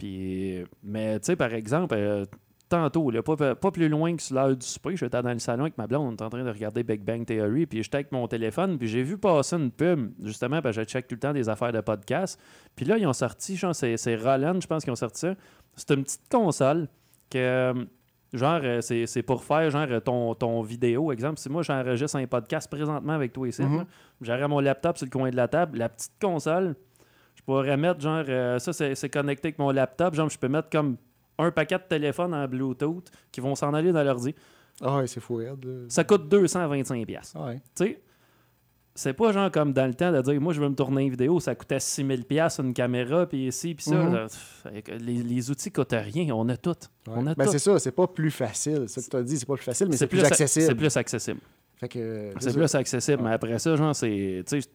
Puis, 0.00 0.64
mais 0.82 1.20
tu 1.20 1.26
sais, 1.26 1.36
par 1.36 1.52
exemple, 1.52 1.94
euh, 1.94 2.24
tantôt, 2.70 3.10
là, 3.10 3.22
pas, 3.22 3.54
pas 3.54 3.70
plus 3.70 3.88
loin 3.88 4.16
que 4.16 4.22
sur 4.22 4.34
l'heure 4.36 4.56
du 4.56 4.66
souper, 4.66 4.96
j'étais 4.96 5.20
dans 5.22 5.32
le 5.32 5.38
salon 5.38 5.62
avec 5.64 5.76
ma 5.76 5.86
blonde, 5.86 6.06
on 6.08 6.12
était 6.14 6.24
en 6.24 6.30
train 6.30 6.42
de 6.42 6.48
regarder 6.50 6.82
Big 6.82 7.02
Bang 7.02 7.26
Theory, 7.26 7.66
puis 7.66 7.82
j'étais 7.82 7.96
avec 7.96 8.12
mon 8.12 8.26
téléphone, 8.26 8.78
puis 8.78 8.88
j'ai 8.88 9.02
vu 9.02 9.18
passer 9.18 9.56
une 9.56 9.70
pub, 9.70 10.12
justement, 10.22 10.62
parce 10.62 10.76
que 10.76 10.82
je 10.82 10.88
check 10.88 11.06
tout 11.06 11.16
le 11.16 11.20
temps 11.20 11.32
des 11.34 11.48
affaires 11.50 11.72
de 11.72 11.80
podcast. 11.82 12.40
Puis 12.74 12.86
là, 12.86 12.96
ils 12.96 13.06
ont 13.06 13.12
sorti, 13.12 13.56
genre, 13.56 13.74
c'est 13.74 13.96
c'est 13.98 14.16
Roland, 14.16 14.58
je 14.60 14.66
pense 14.66 14.84
qu'ils 14.84 14.92
ont 14.92 14.96
sorti 14.96 15.20
ça. 15.20 15.34
C'est 15.76 15.90
une 15.94 16.02
petite 16.04 16.28
console 16.30 16.88
que, 17.28 17.38
euh, 17.38 17.84
genre, 18.32 18.60
euh, 18.62 18.80
c'est 18.80 19.22
pour 19.22 19.44
faire, 19.44 19.68
genre, 19.70 19.86
ton, 20.02 20.34
ton 20.34 20.62
vidéo. 20.62 21.12
Exemple, 21.12 21.38
si 21.38 21.50
moi, 21.50 21.62
j'enregistre 21.62 22.16
un 22.16 22.26
podcast 22.26 22.70
présentement 22.70 23.12
avec 23.12 23.32
toi 23.32 23.46
ici, 23.48 23.62
Mhm. 23.62 23.78
là, 23.78 23.84
j'aurais 24.22 24.48
mon 24.48 24.60
laptop 24.60 24.96
sur 24.96 25.06
le 25.06 25.10
coin 25.10 25.30
de 25.30 25.36
la 25.36 25.48
table, 25.48 25.76
la 25.76 25.88
petite 25.88 26.12
console, 26.20 26.74
je 27.40 27.44
pourrais 27.44 27.76
mettre, 27.78 28.00
genre, 28.00 28.22
euh, 28.28 28.58
ça, 28.58 28.72
c'est 28.72 29.08
connecté 29.08 29.48
avec 29.48 29.58
mon 29.58 29.70
laptop. 29.70 30.14
Genre, 30.14 30.28
je 30.28 30.38
peux 30.38 30.48
mettre 30.48 30.68
comme 30.68 30.98
un 31.38 31.50
paquet 31.50 31.78
de 31.78 31.84
téléphones 31.88 32.34
en 32.34 32.46
Bluetooth 32.46 33.10
qui 33.32 33.40
vont 33.40 33.54
s'en 33.54 33.72
aller 33.72 33.92
dans 33.92 34.02
l'ordi. 34.02 34.34
Ah 34.82 34.98
ouais, 34.98 35.06
c'est 35.06 35.20
fou, 35.20 35.36
raide. 35.36 35.66
Ça 35.88 36.04
coûte 36.04 36.30
225$. 36.30 37.06
piastres. 37.06 37.36
Ah 37.38 37.46
ouais. 37.46 37.62
Tu 37.74 37.84
sais, 37.84 38.00
c'est 38.94 39.14
pas 39.14 39.32
genre 39.32 39.50
comme 39.50 39.72
dans 39.72 39.86
le 39.86 39.94
temps 39.94 40.12
de 40.12 40.20
dire, 40.20 40.38
moi, 40.38 40.52
je 40.52 40.60
veux 40.60 40.68
me 40.68 40.74
tourner 40.74 41.04
une 41.04 41.10
vidéo, 41.10 41.40
ça 41.40 41.54
coûtait 41.54 41.78
6000$ 41.78 42.24
piastres 42.24 42.60
une 42.60 42.74
caméra, 42.74 43.26
puis 43.26 43.46
ici, 43.46 43.74
puis 43.74 43.84
ça. 43.84 43.94
Mhm. 43.94 44.12
là, 44.12 44.26
les, 44.98 45.22
les 45.22 45.50
outils 45.50 45.72
coûtent 45.72 45.92
rien. 45.92 46.34
On 46.34 46.46
a 46.50 46.58
tout. 46.58 46.76
On 47.08 47.26
a 47.26 47.34
Ben, 47.34 47.46
c'est 47.46 47.58
ça, 47.58 47.78
c'est 47.78 47.92
pas 47.92 48.06
plus 48.06 48.30
facile. 48.30 48.86
Ça 48.86 49.00
que 49.00 49.06
tu 49.06 49.16
as 49.16 49.22
dit, 49.22 49.38
c'est 49.38 49.46
pas 49.46 49.54
plus 49.54 49.64
facile, 49.64 49.88
mais 49.88 49.96
c'est 49.96 50.06
plus, 50.06 50.22
accessible. 50.22 50.66
C'est 50.66 50.74
plus 50.74 50.96
accessible. 50.96 51.40
Fait 51.76 51.88
que, 51.88 52.30
C'est 52.38 52.52
plus 52.52 52.74
accessible. 52.74 53.22
Mais 53.22 53.32
après 53.32 53.58
ça, 53.58 53.74
genre, 53.76 53.96
c'est. 53.96 54.44
Tu 54.46 54.60
sais, 54.60 54.68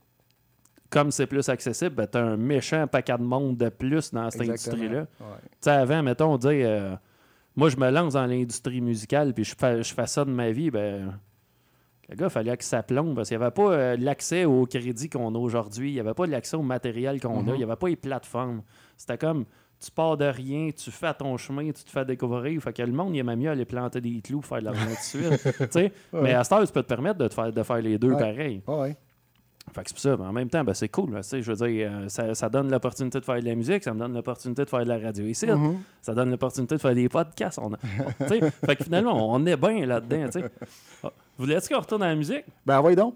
comme 0.90 1.12
c'est 1.12 1.28
plus 1.28 1.50
accessible, 1.50 1.96
ben, 1.96 2.08
t'as 2.08 2.22
un 2.22 2.38
méchant 2.38 2.88
paquet 2.88 3.18
de 3.18 3.24
monde 3.24 3.58
de 3.58 3.70
plus 3.70 4.12
dans 4.14 4.30
cette 4.32 4.42
industrie-là. 4.42 5.00
Ouais. 5.02 5.26
Tu 5.62 5.70
avant, 5.70 6.04
mettons, 6.04 6.38
dire, 6.38 6.52
euh, 6.68 6.96
moi, 7.56 7.70
je 7.70 7.78
me 7.78 7.90
lance 7.90 8.14
dans 8.14 8.26
l'industrie 8.26 8.82
musicale, 8.82 9.34
puis 9.34 9.44
je 9.44 9.56
fais, 9.58 9.84
je 9.84 9.94
fais 9.94 10.08
ça 10.08 10.24
de 10.26 10.30
ma 10.32 10.52
vie, 10.52 10.70
ben, 10.72 11.18
le 12.10 12.16
gars, 12.16 12.28
il 12.28 12.30
fallait 12.32 12.56
que 12.56 12.64
ça 12.64 12.84
plombe, 12.84 13.16
parce 13.16 13.30
qu'il 13.30 13.38
n'y 13.38 13.44
avait 13.44 13.52
pas 13.54 13.72
euh, 13.72 13.98
l'accès 13.98 14.46
au 14.46 14.66
crédit 14.68 15.10
qu'on 15.10 15.34
a 15.34 15.38
aujourd'hui, 15.40 15.90
il 15.90 15.94
n'y 15.96 16.00
avait 16.00 16.14
pas 16.14 16.28
l'accès 16.28 16.56
au 16.56 16.62
matériel 16.62 17.20
qu'on 17.20 17.40
a, 17.40 17.42
Mhm. 17.44 17.50
il 17.56 17.58
n'y 17.58 17.64
avait 17.64 17.76
pas 17.76 17.88
les 17.90 17.96
plateformes. 17.96 18.62
C'était 18.96 19.18
comme, 19.18 19.46
tu 19.84 19.92
pars 19.92 20.16
de 20.16 20.26
rien, 20.26 20.70
tu 20.72 20.92
fais 20.92 21.14
ton 21.16 21.36
chemin, 21.38 21.66
tu 21.72 21.84
te 21.84 21.90
fais 21.90 22.06
découvrir, 22.06 22.62
fait 22.62 22.72
que 22.74 22.82
le 22.84 22.92
monde, 22.94 23.16
il 23.16 23.20
aimait 23.20 23.36
mieux 23.36 23.50
aller 23.50 23.66
planter 23.66 24.00
des 24.02 24.22
clous, 24.22 24.42
faire 24.42 24.60
de 24.60 24.66
l'argent 24.66 24.86
tout 24.86 25.18
de 25.18 25.36
suite. 25.38 25.70
tu. 25.72 25.78
Ouais. 25.80 25.92
Mais 26.14 26.34
à 26.34 26.44
cette 26.44 26.54
heure, 26.54 26.66
tu 26.66 26.72
peux 26.72 26.84
te 26.84 26.88
permettre 26.88 27.18
de, 27.18 27.28
te 27.28 27.34
faire, 27.34 27.52
de 27.52 27.64
faire 27.64 27.82
les 27.82 27.98
deux 27.98 28.12
Ouais. 28.12 28.20
pareil. 28.20 28.62
Ouais. 28.68 28.96
Fait 29.74 29.84
que 29.84 29.90
c'est 29.90 29.94
pour 29.96 30.02
ça. 30.02 30.16
Mais 30.18 30.26
en 30.26 30.32
même 30.34 30.50
temps, 30.50 30.64
ben, 30.64 30.74
c'est 30.74 30.90
cool. 30.90 31.12
là, 31.14 31.22
je 31.22 31.52
veux 31.52 31.68
dire, 31.68 31.92
euh, 31.92 32.08
ça, 32.08 32.34
ça 32.36 32.50
donne 32.50 32.70
l'opportunité 32.72 33.20
de 33.20 33.26
faire 33.26 33.40
de 33.42 33.46
la 33.46 33.56
musique, 33.56 33.84
ça 33.84 33.94
me 33.94 34.00
donne 34.00 34.14
l'opportunité 34.14 34.64
de 34.64 34.70
faire 34.70 34.84
de 34.84 34.90
la 34.90 35.00
radio 35.00 35.26
ici, 35.26 35.48
Mhm. 35.48 35.80
ça 36.02 36.14
donne 36.14 36.30
l'opportunité 36.32 36.76
de 36.76 36.80
faire 36.82 36.96
des 36.96 37.10
podcasts. 37.10 37.60
On 37.60 37.74
a- 37.74 37.78
fait 38.66 38.76
que 38.76 38.84
finalement, 38.84 39.34
on 39.34 39.46
est 39.46 39.58
bien 39.58 39.86
là-dedans. 39.86 40.32
sais. 40.32 40.44
Ah, 41.04 41.12
Voulais-tu 41.38 41.74
qu'on 41.74 41.82
retourne 41.82 42.04
à 42.04 42.08
la 42.10 42.16
musique? 42.16 42.46
Ben, 42.66 42.78
envoyez 42.80 42.96
donc. 42.96 43.16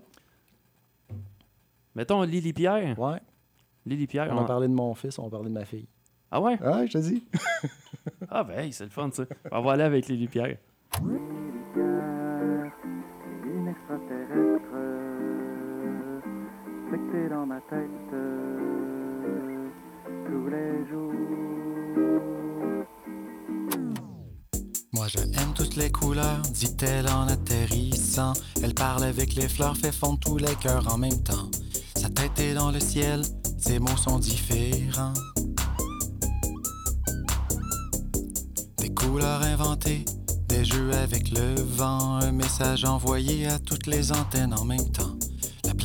Mettons 1.95 2.21
Lily 2.23 2.51
Pierre. 2.53 2.97
Ouais. 2.99 3.19
Lily 3.85 4.07
Pierre. 4.07 4.27
On 4.31 4.37
on- 4.37 4.41
va 4.41 4.45
parler 4.47 4.67
de 4.67 4.73
mon 4.73 4.93
fils, 4.95 5.17
on 5.19 5.23
va 5.23 5.29
parler 5.29 5.49
de 5.49 5.53
ma 5.53 5.65
fille. 5.65 5.87
Ah 6.31 6.41
ouais? 6.41 6.57
Ah, 6.63 6.85
je 6.85 6.91
te 6.93 6.97
dis. 6.97 7.23
Ah 8.31 8.43
ben, 8.43 8.59
hey, 8.59 8.71
c'est 8.73 8.83
le 8.83 8.89
fun, 8.89 9.09
ça. 9.11 9.23
On 9.51 9.61
va 9.61 9.71
aller 9.73 9.83
avec 9.83 10.07
Lily 10.07 10.27
Pierre. 10.27 10.57
Jours. 20.89 21.13
Moi 24.93 25.07
je 25.07 25.19
aime 25.19 25.53
toutes 25.53 25.75
les 25.75 25.91
couleurs, 25.91 26.41
dit-elle 26.51 27.07
en 27.09 27.27
atterrissant. 27.27 28.33
Elle 28.63 28.73
parle 28.73 29.03
avec 29.03 29.35
les 29.35 29.47
fleurs, 29.47 29.77
fait 29.77 29.91
fondre 29.91 30.19
tous 30.19 30.37
les 30.37 30.55
cœurs 30.55 30.91
en 30.91 30.97
même 30.97 31.21
temps. 31.21 31.51
Sa 31.95 32.09
tête 32.09 32.39
est 32.39 32.55
dans 32.55 32.71
le 32.71 32.79
ciel, 32.79 33.21
ses 33.59 33.77
mots 33.77 33.95
sont 33.95 34.17
différents. 34.17 35.13
Des 38.77 38.91
couleurs 38.95 39.43
inventées, 39.43 40.05
des 40.47 40.65
jeux 40.65 40.91
avec 40.93 41.29
le 41.29 41.53
vent, 41.61 42.15
un 42.15 42.31
message 42.31 42.83
envoyé 42.83 43.45
à 43.45 43.59
toutes 43.59 43.85
les 43.85 44.11
antennes 44.11 44.55
en 44.55 44.65
même 44.65 44.89
temps. 44.91 45.18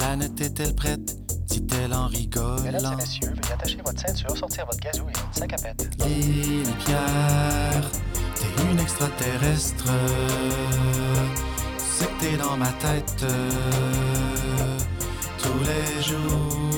La 0.05 0.11
planète 0.11 0.41
est-elle 0.43 0.75
prête? 0.75 1.17
Dit-elle 1.47 1.95
en 1.95 2.09
rigolant. 2.09 2.61
Mesdames 2.61 2.93
et 2.93 2.97
messieurs, 2.97 3.29
veuillez 3.31 3.53
attacher 3.55 3.79
votre 3.83 3.99
ceinture, 3.99 4.37
sortir 4.37 4.67
votre 4.67 4.79
gazou 4.79 5.05
et 5.09 5.13
votre 5.19 5.35
sac 5.35 5.53
à 5.55 5.57
pète. 5.57 5.91
Lily 6.05 6.71
Pierre, 6.85 7.91
t'es 8.35 8.71
une 8.71 8.81
extraterrestre. 8.81 9.89
C'est 11.79 12.05
que 12.05 12.21
t'es 12.21 12.37
dans 12.37 12.55
ma 12.59 12.69
tête 12.73 13.25
tous 15.39 15.61
les 15.65 16.03
jours. 16.03 16.71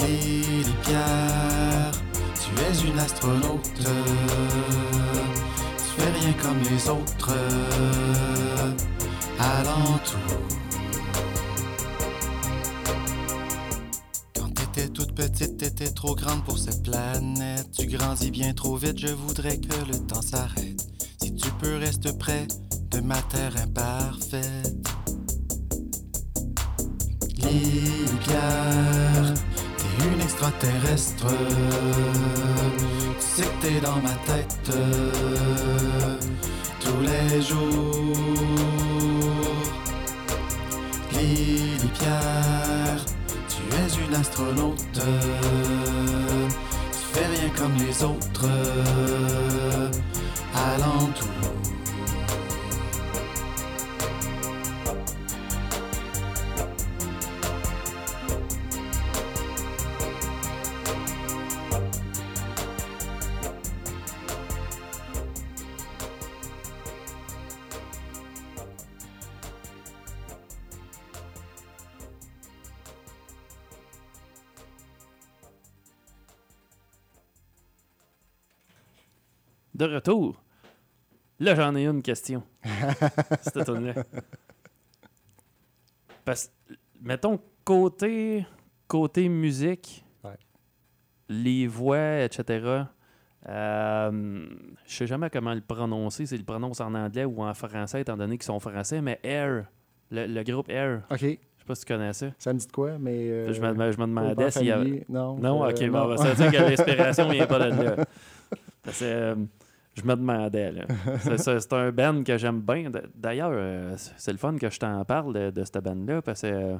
Lily 0.00 0.74
Pierre, 0.82 1.92
tu 2.40 2.50
es 2.58 2.90
une 2.90 2.98
astronaute. 2.98 3.70
Tu 3.74 3.84
fais 6.00 6.10
rien 6.10 6.32
comme 6.42 6.58
les 6.62 6.88
autres 6.88 7.32
alentours. 9.38 10.48
Quand 14.34 14.54
t'étais 14.54 14.88
toute 14.88 15.14
petite, 15.14 15.56
t'étais 15.58 15.90
trop 15.90 16.14
grande 16.14 16.44
pour 16.44 16.58
cette 16.58 16.82
planète. 16.82 17.70
Tu 17.76 17.86
grandis 17.86 18.30
bien 18.30 18.52
trop 18.54 18.76
vite, 18.76 18.98
je 18.98 19.08
voudrais 19.08 19.58
que 19.58 19.74
le 19.86 19.98
temps 20.06 20.22
s'arrête. 20.22 20.86
Si 21.22 21.34
tu 21.34 21.50
peux, 21.52 21.76
reste 21.76 22.18
près 22.18 22.46
de 22.90 23.00
ma 23.00 23.20
terre 23.22 23.54
imparfaite. 23.62 24.88
Pierre, 28.20 29.34
t'es 29.78 30.06
une 30.06 30.20
extraterrestre. 30.20 31.26
T'es 33.60 33.80
dans 33.80 34.00
ma 34.02 34.14
tête 34.26 34.70
tous 36.80 37.00
les 37.00 37.40
jours. 37.40 38.81
Lily 41.22 41.88
Pierre, 41.94 43.00
tu 43.48 43.62
es 43.76 43.88
une 44.04 44.14
astronaute. 44.14 44.84
Tu 44.92 45.00
fais 47.12 47.26
rien 47.26 47.50
comme 47.56 47.74
les 47.76 48.02
autres 48.02 48.48
alentours. 50.54 51.61
Retour. 80.02 80.42
Là, 81.40 81.54
j'en 81.54 81.74
ai 81.74 81.86
une 81.86 82.02
question. 82.02 82.42
Cette 83.42 83.64
tune-là. 83.64 83.94
Parce 86.24 86.50
mettons, 87.00 87.40
côté, 87.64 88.46
côté 88.86 89.28
musique, 89.28 90.04
Ouais. 90.24 90.36
les 91.28 91.66
voix, 91.66 92.20
etc., 92.20 92.84
euh, 93.48 94.46
je 94.86 94.94
sais 94.94 95.06
jamais 95.08 95.28
comment 95.30 95.52
le 95.52 95.60
prononcer, 95.60 96.26
s'il 96.26 96.38
le 96.38 96.44
prononce 96.44 96.80
en 96.80 96.94
anglais 96.94 97.24
ou 97.24 97.42
en 97.42 97.52
français, 97.54 98.02
étant 98.02 98.16
donné 98.16 98.38
qu'ils 98.38 98.44
sont 98.46 98.60
français, 98.60 99.00
mais 99.00 99.18
Air, 99.24 99.66
le, 100.12 100.26
le 100.26 100.42
groupe 100.44 100.68
Air, 100.70 101.02
OK. 101.10 101.18
je 101.18 101.26
sais 101.26 101.40
pas 101.66 101.74
si 101.74 101.84
tu 101.84 101.92
connais 101.92 102.12
ça. 102.12 102.26
Ça 102.38 102.52
me 102.52 102.58
dit 102.60 102.66
de 102.68 102.72
quoi, 102.72 102.98
mais. 103.00 103.28
euh, 103.28 103.52
je, 103.52 103.60
me, 103.60 103.68
je 103.90 103.98
me 103.98 104.06
demandais 104.06 104.50
s'il 104.52 104.66
y 104.66 104.70
avait. 104.70 105.04
Non. 105.08 105.36
Non, 105.38 105.64
euh, 105.64 105.70
ok, 105.70 105.80
non. 105.82 105.90
bon, 106.06 106.16
ça 106.18 106.32
veut 106.34 106.48
dire 106.48 106.52
que 106.52 106.68
l'inspiration 106.68 107.28
vient 107.28 107.46
pas 107.48 107.58
de 107.58 107.82
là. 107.82 107.96
Parce 108.84 109.00
que, 109.00 109.04
euh, 109.04 109.34
je 109.94 110.02
me 110.04 110.14
demandais, 110.16 110.72
là. 110.72 110.84
C'est- 111.20 111.38
C'est 111.38 111.60
c'est 111.60 111.72
un 111.72 111.90
band 111.92 112.22
que 112.24 112.36
j'aime 112.38 112.60
bien. 112.60 112.90
D'ailleurs, 113.14 113.50
euh, 113.52 113.94
c'est 114.16 114.32
le 114.32 114.38
fun 114.38 114.56
que 114.56 114.70
je 114.70 114.78
t'en 114.78 115.04
parle 115.04 115.34
de, 115.34 115.50
de 115.50 115.64
cette 115.64 115.78
band-là, 115.84 116.22
parce 116.22 116.42
que 116.42 116.46
euh, 116.46 116.76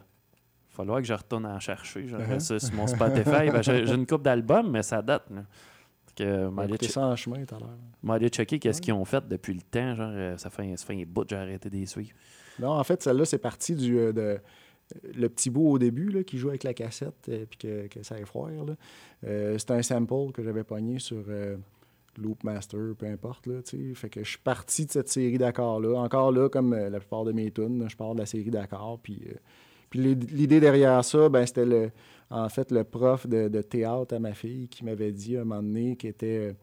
il 0.71 0.75
falloir 0.75 0.99
que 1.01 1.07
je 1.07 1.13
retourne 1.15 1.45
en 1.47 1.61
chercher. 1.61 2.07
Genre, 2.09 2.21
Uh-huh. 2.21 2.39
ça, 2.41 2.59
sur 2.59 2.75
mon 2.75 2.87
Spotify. 2.87 3.51
Ben, 3.51 3.63
J'ai 3.63 3.85
j'ai 3.87 3.95
une 3.95 4.07
coupe 4.07 4.23
d'albums, 4.23 4.71
mais 4.71 4.83
ça 4.83 5.03
date. 5.03 5.25
Là. 5.31 5.43
Que, 6.17 6.49
che- 6.85 6.91
ça 6.91 7.07
en 7.07 7.17
chemin 7.17 7.45
tout 7.45 7.55
à 7.55 7.59
l'heure. 7.59 7.77
m'aller 8.03 8.29
checker 8.29 8.59
qu'est-ce 8.59 8.83
qu'ils 8.83 8.93
ont 8.93 9.05
fait 9.07 9.27
depuis 9.27 9.55
le 9.55 9.63
temps. 9.63 9.95
Genre, 9.95 10.11
euh, 10.13 10.37
ça 10.37 10.51
fait, 10.51 10.63
un- 10.63 10.77
ça 10.77 10.85
fait 10.87 10.95
un 11.01 11.05
bout 11.07 11.23
que 11.25 11.31
j'ai 11.31 11.37
arrêté 11.37 11.71
les 11.71 11.87
suivre. 11.87 12.11
Non, 12.59 12.71
en 12.73 12.85
fait, 12.85 13.03
celle-là, 13.03 13.25
c'est 13.25 13.39
parti 13.39 13.75
du. 13.75 13.99
euh, 13.99 14.13
de, 14.13 14.39
le 15.15 15.29
petit 15.31 15.49
bout 15.49 15.69
au 15.71 15.79
début 15.79 16.11
là, 16.11 16.23
qui 16.23 16.37
joue 16.37 16.51
avec 16.51 16.65
la 16.65 16.75
cassette 16.75 17.27
et 17.31 17.47
puis 17.47 17.57
que, 17.59 17.87
que 17.87 18.03
ça 18.03 18.19
effroire. 18.19 18.51
Euh, 19.27 19.57
c'est 19.57 19.71
un 19.71 19.81
sample 19.81 20.33
que 20.33 20.43
j'avais 20.43 20.65
pogné 20.65 20.99
sur 20.99 21.23
euh, 22.19 22.23
Loop 22.23 22.45
Master, 22.45 22.81
peu 22.99 23.07
importe. 23.07 23.47
Là, 23.47 23.61
fait 23.95 24.09
que 24.11 24.23
je 24.25 24.29
suis 24.31 24.39
parti 24.39 24.87
de 24.87 24.91
cette 24.93 25.09
série 25.09 25.39
d'accords-là. 25.39 25.99
Encore 25.99 26.33
là, 26.33 26.49
comme 26.49 26.73
euh, 26.73 26.91
la 26.91 26.99
plupart 26.99 27.25
de 27.25 27.33
mes 27.33 27.51
tunes, 27.51 27.87
je 27.89 27.97
pars 27.97 28.15
de 28.15 28.21
la 28.21 28.27
série 28.27 28.51
d'accords. 28.51 28.99
Puis, 29.03 29.23
euh, 29.29 29.35
puis 29.91 30.01
l'id- 30.01 30.31
l'idée 30.31 30.61
derrière 30.61 31.05
ça, 31.05 31.29
ben, 31.29 31.45
c'était 31.47 31.67
le, 31.67 31.91
en 32.31 32.49
fait 32.49 32.71
le 32.73 32.85
prof 32.85 33.27
de, 33.27 33.49
théâtre 33.63 34.15
à 34.15 34.19
ma 34.19 34.33
fille 34.35 34.69
qui 34.69 34.85
m'avait 34.85 35.13
dit 35.13 35.37
un 35.37 35.45
moment 35.45 35.63
donné 35.63 35.97
qui 35.97 36.09
était. 36.09 36.55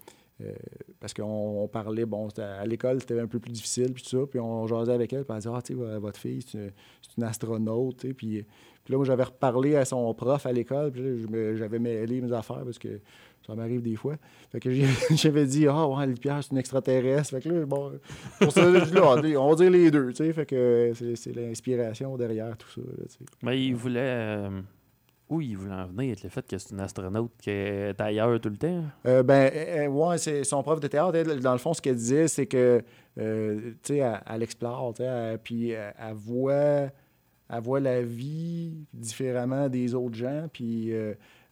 euh, 0.41 0.53
parce 1.01 1.13
qu'on 1.13 1.23
on 1.63 1.67
parlait, 1.67 2.05
bon, 2.05 2.29
à 2.37 2.65
l'école, 2.65 3.01
c'était 3.01 3.19
un 3.19 3.27
peu 3.27 3.39
plus 3.39 3.51
difficile, 3.51 3.93
puis 3.93 4.03
tout 4.03 4.09
ça. 4.09 4.25
Puis 4.25 4.39
on 4.39 4.65
jasait 4.67 4.93
avec 4.93 5.11
elle, 5.11 5.25
puis 5.25 5.33
elle 5.33 5.41
disait, 5.41 5.53
ah, 5.53 5.61
tu 5.61 5.73
sais, 5.73 5.79
vo- 5.79 5.99
votre 5.99 6.17
fille, 6.19 6.41
c'est 6.41 6.71
une, 7.17 7.23
astronaute. 7.23 7.97
Puis, 8.13 8.13
puis 8.13 8.91
là, 8.93 8.95
moi, 8.97 9.05
j'avais 9.05 9.23
reparlé 9.23 9.75
à 9.75 9.83
son 9.85 10.13
prof 10.13 10.45
à 10.45 10.51
l'école, 10.53 10.91
puis 10.91 11.25
j'avais 11.57 11.79
mêlé 11.79 12.21
mes 12.21 12.31
affaires, 12.31 12.63
parce 12.63 12.79
que 12.79 12.99
ça 13.49 13.55
m'arrive 13.55 13.81
des 13.81 13.95
fois. 13.95 14.15
Fait 14.51 14.59
que 14.59 14.69
j'avais 15.15 15.45
dit, 15.45 15.67
ah, 15.67 15.87
ouais, 15.87 16.05
le 16.07 16.13
Pierre, 16.13 16.43
c'est 16.43 16.51
une 16.51 16.57
extraterrestre. 16.57 17.31
Fait 17.31 17.41
que 17.41 17.49
là, 17.49 17.65
bon, 17.65 17.91
pour 18.39 18.51
ça, 18.51 18.79
je 18.79 18.85
dis, 18.85 18.93
là, 18.93 19.41
on 19.41 19.49
va 19.49 19.55
dire 19.55 19.71
les 19.71 19.91
deux, 19.91 20.09
tu 20.09 20.17
sais. 20.23 20.33
Fait 20.33 20.45
que 20.45 20.91
c'est 21.15 21.35
l'inspiration 21.35 22.15
derrière 22.17 22.55
tout 22.57 22.69
ça, 22.69 22.81
là. 22.81 23.05
Mais 23.43 23.61
il 23.63 23.75
voulait. 23.75 23.99
euh, 23.99 24.61
où 25.29 25.41
il 25.41 25.55
voulait 25.55 25.73
en 25.73 25.85
venir 25.85 26.11
avec 26.11 26.23
le 26.23 26.29
fait 26.29 26.47
que 26.47 26.57
c'est 26.57 26.71
une 26.71 26.79
astronaute 26.79 27.31
qui 27.39 27.51
est 27.51 28.01
ailleurs 28.01 28.39
tout 28.41 28.49
le 28.49 28.57
temps? 28.57 28.83
Euh, 29.05 29.21
ben, 29.21 29.51
euh, 29.53 29.87
ouais, 29.87 30.17
c'est 30.17 30.43
son 30.43 30.63
prof 30.63 30.79
de 30.79 30.87
théâtre. 30.87 31.15
elle, 31.15 31.39
dans 31.39 31.51
le 31.51 31.59
fond, 31.59 31.71
ce 31.73 31.81
qu'elle 31.81 31.97
disait, 31.97 32.27
c'est 32.27 32.47
que, 32.47 32.81
tu 33.15 33.75
sais, 33.83 33.97
elle, 33.97 34.21
elle 34.27 34.41
explore, 34.43 34.93
tu 34.95 35.03
sais, 35.03 35.37
puis 35.43 35.69
elle, 35.69 35.93
elle 35.99 36.13
voit, 36.15 36.51
elle 37.47 37.61
voit 37.61 37.79
la 37.79 38.01
vie 38.01 38.73
différemment 38.91 39.69
des 39.69 39.93
autres 39.93 40.15
gens, 40.15 40.47
puis, 40.51 40.91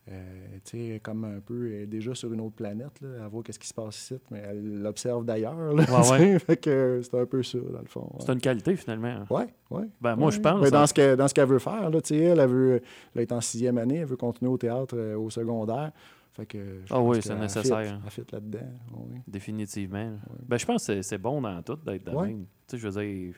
euh, 0.09 0.57
euh, 0.75 0.99
comme 1.03 1.23
un 1.25 1.39
peu, 1.39 1.71
est 1.73 1.85
déjà 1.85 2.15
sur 2.15 2.31
une 2.33 2.41
autre 2.41 2.55
planète, 2.55 3.01
là, 3.01 3.07
elle 3.23 3.27
voit 3.29 3.43
qu'est-ce 3.43 3.59
qui 3.59 3.67
se 3.67 3.73
passe 3.73 3.97
ici, 3.97 4.15
mais 4.31 4.39
elle 4.47 4.81
l'observe 4.81 5.25
d'ailleurs, 5.25 5.73
Ouais, 5.73 5.83
ouais. 6.11 6.39
fait 6.39 6.57
que 6.57 7.01
c'est 7.03 7.19
un 7.19 7.25
peu 7.25 7.43
ça, 7.43 7.57
dans 7.59 7.79
le 7.81 7.87
fond. 7.87 8.09
C'est 8.19 8.31
une 8.33 8.39
qualité 8.41 8.75
finalement. 8.75 9.25
Ouais, 9.29 9.47
ouais. 9.71 9.85
Ben, 10.01 10.15
moi, 10.15 10.31
je 10.31 10.39
pense. 10.39 10.61
Ben, 10.61 10.67
hein. 10.67 10.71
dans 10.71 10.87
ce 10.87 10.93
que- 10.93 11.15
dans 11.15 11.27
ce 11.27 11.33
qu'elle 11.33 11.47
veut 11.47 11.59
faire, 11.59 11.89
là, 11.89 11.99
elle, 12.11 12.39
elle 12.39 12.47
veut, 12.49 12.81
elle 13.15 13.21
est 13.21 13.31
en 13.31 13.41
sixième 13.41 13.77
année, 13.77 13.97
elle 13.97 14.05
veut 14.07 14.17
continuer 14.17 14.51
au 14.51 14.57
théâtre 14.57 14.95
euh, 14.97 15.17
au 15.17 15.29
secondaire. 15.29 15.91
Fait 16.33 16.45
que 16.45 16.57
je 16.85 16.93
Ah 16.93 16.97
pense 16.97 17.15
oui, 17.15 17.21
c'est 17.23 17.35
nécessaire, 17.35 17.81
fit- 17.81 18.21
hein. 18.21 18.25
Là-dedans. 18.31 18.59
oui. 18.95 19.17
Définitivement. 19.27 20.11
Ben, 20.47 20.57
je 20.57 20.65
pense 20.67 20.85
que 20.87 21.01
c'est- 21.01 21.17
bon 21.17 21.41
dans 21.41 21.61
tout 21.63 21.77
d'être 21.85 22.13
Ouais. 22.13 22.27
même. 22.27 22.45
Tu 22.67 22.75
sais, 22.75 22.77
je 22.77 22.87
veux 22.87 23.01
dire, 23.03 23.35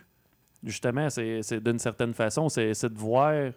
justement, 0.64 1.10
c'est 1.10 1.64
d'une 1.64 1.80
certaine 1.80 2.14
façon, 2.14 2.50
c'est 2.50 2.74
de 2.86 2.98
voir 2.98 3.54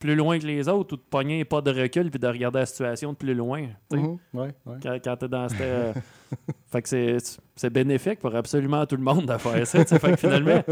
plus 0.00 0.16
loin 0.16 0.38
que 0.38 0.46
les 0.46 0.68
autres 0.68 0.94
ou 0.94 0.96
de 0.96 1.02
pogner 1.02 1.44
pas 1.44 1.60
de 1.60 1.70
recul 1.70 2.10
puis 2.10 2.18
de 2.18 2.26
regarder 2.26 2.58
la 2.60 2.66
situation 2.66 3.12
de 3.12 3.16
plus 3.16 3.34
loin. 3.34 3.68
Mhm, 3.92 4.18
ouais, 4.34 4.48
ouais. 4.66 4.76
Quand, 4.82 4.98
quand 5.04 5.16
t'es 5.16 5.28
dans 5.28 5.48
cette. 5.48 5.60
euh, 5.60 5.92
fait 6.72 6.82
que 6.82 6.88
c'est- 6.88 7.70
bénéfique 7.70 8.18
pour 8.18 8.34
absolument 8.34 8.84
tout 8.86 8.96
le 8.96 9.02
monde 9.02 9.26
de 9.26 9.36
faire 9.38 9.66
ça. 9.66 9.84
Fait 9.84 10.10
que 10.12 10.16
finalement, 10.16 10.62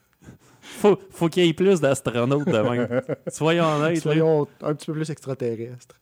faut, 0.62 0.98
faut 1.10 1.28
qu'il 1.28 1.44
y 1.44 1.48
ait 1.48 1.52
plus 1.52 1.80
d'astronautes 1.80 2.46
de 2.48 2.58
même. 2.58 3.02
Soyons 3.28 3.64
honnêtes. 3.66 3.96
là. 3.96 4.00
Soyons 4.00 4.48
un 4.62 4.74
petit 4.74 4.86
peu 4.86 4.92
plus 4.94 5.10
extraterrestres. 5.10 5.94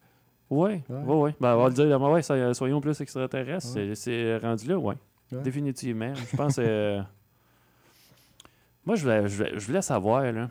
Oui, 0.49 0.81
oui, 0.89 0.97
oui. 1.07 1.31
Ben, 1.41 1.55
on 1.57 1.63
va 1.63 1.69
le 1.69 1.75
dire, 1.75 2.01
ouais, 2.01 2.23
ça- 2.23 2.55
soyons 2.55 2.81
plus 2.81 3.01
extraterrestres. 3.01 3.67
C'est- 3.95 4.37
rendu 4.39 4.69
là, 4.69 4.79
oui. 4.79 4.95
Ouais. 5.33 5.43
Définitivement. 5.43 6.13
Je 6.15 6.37
pense. 6.37 6.57
euh, 6.59 7.01
Moi, 8.85 8.97
je 8.97 9.03
voulais, 9.03 9.29
je, 9.29 9.37
voulais, 9.37 9.53
je 9.55 9.67
voulais 9.67 9.83
savoir, 9.83 10.23
là. 10.33 10.51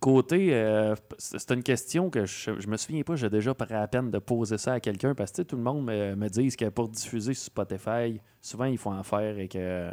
Côté. 0.00 0.54
euh, 0.54 0.94
c'est 1.18 1.50
une 1.52 1.62
question 1.62 2.08
que 2.08 2.24
je, 2.24 2.58
je 2.58 2.66
me 2.68 2.76
souviens 2.78 3.02
pas, 3.02 3.16
j'ai 3.16 3.28
déjà 3.28 3.52
pris 3.54 3.72
la 3.72 3.86
peine 3.86 4.10
de 4.10 4.18
poser 4.18 4.56
ça 4.56 4.72
à 4.74 4.80
quelqu'un 4.80 5.14
parce 5.14 5.30
que 5.30 5.42
tout 5.42 5.56
le 5.56 5.62
monde 5.62 5.84
me, 5.84 6.14
me 6.16 6.28
dit 6.28 6.48
que 6.56 6.68
pour 6.70 6.88
diffuser 6.88 7.34
sur 7.34 7.44
Spotify, 7.44 8.18
souvent 8.40 8.64
il 8.64 8.78
faut 8.78 8.90
en 8.90 9.02
faire 9.02 9.18
avec 9.34 9.54
euh, 9.56 9.92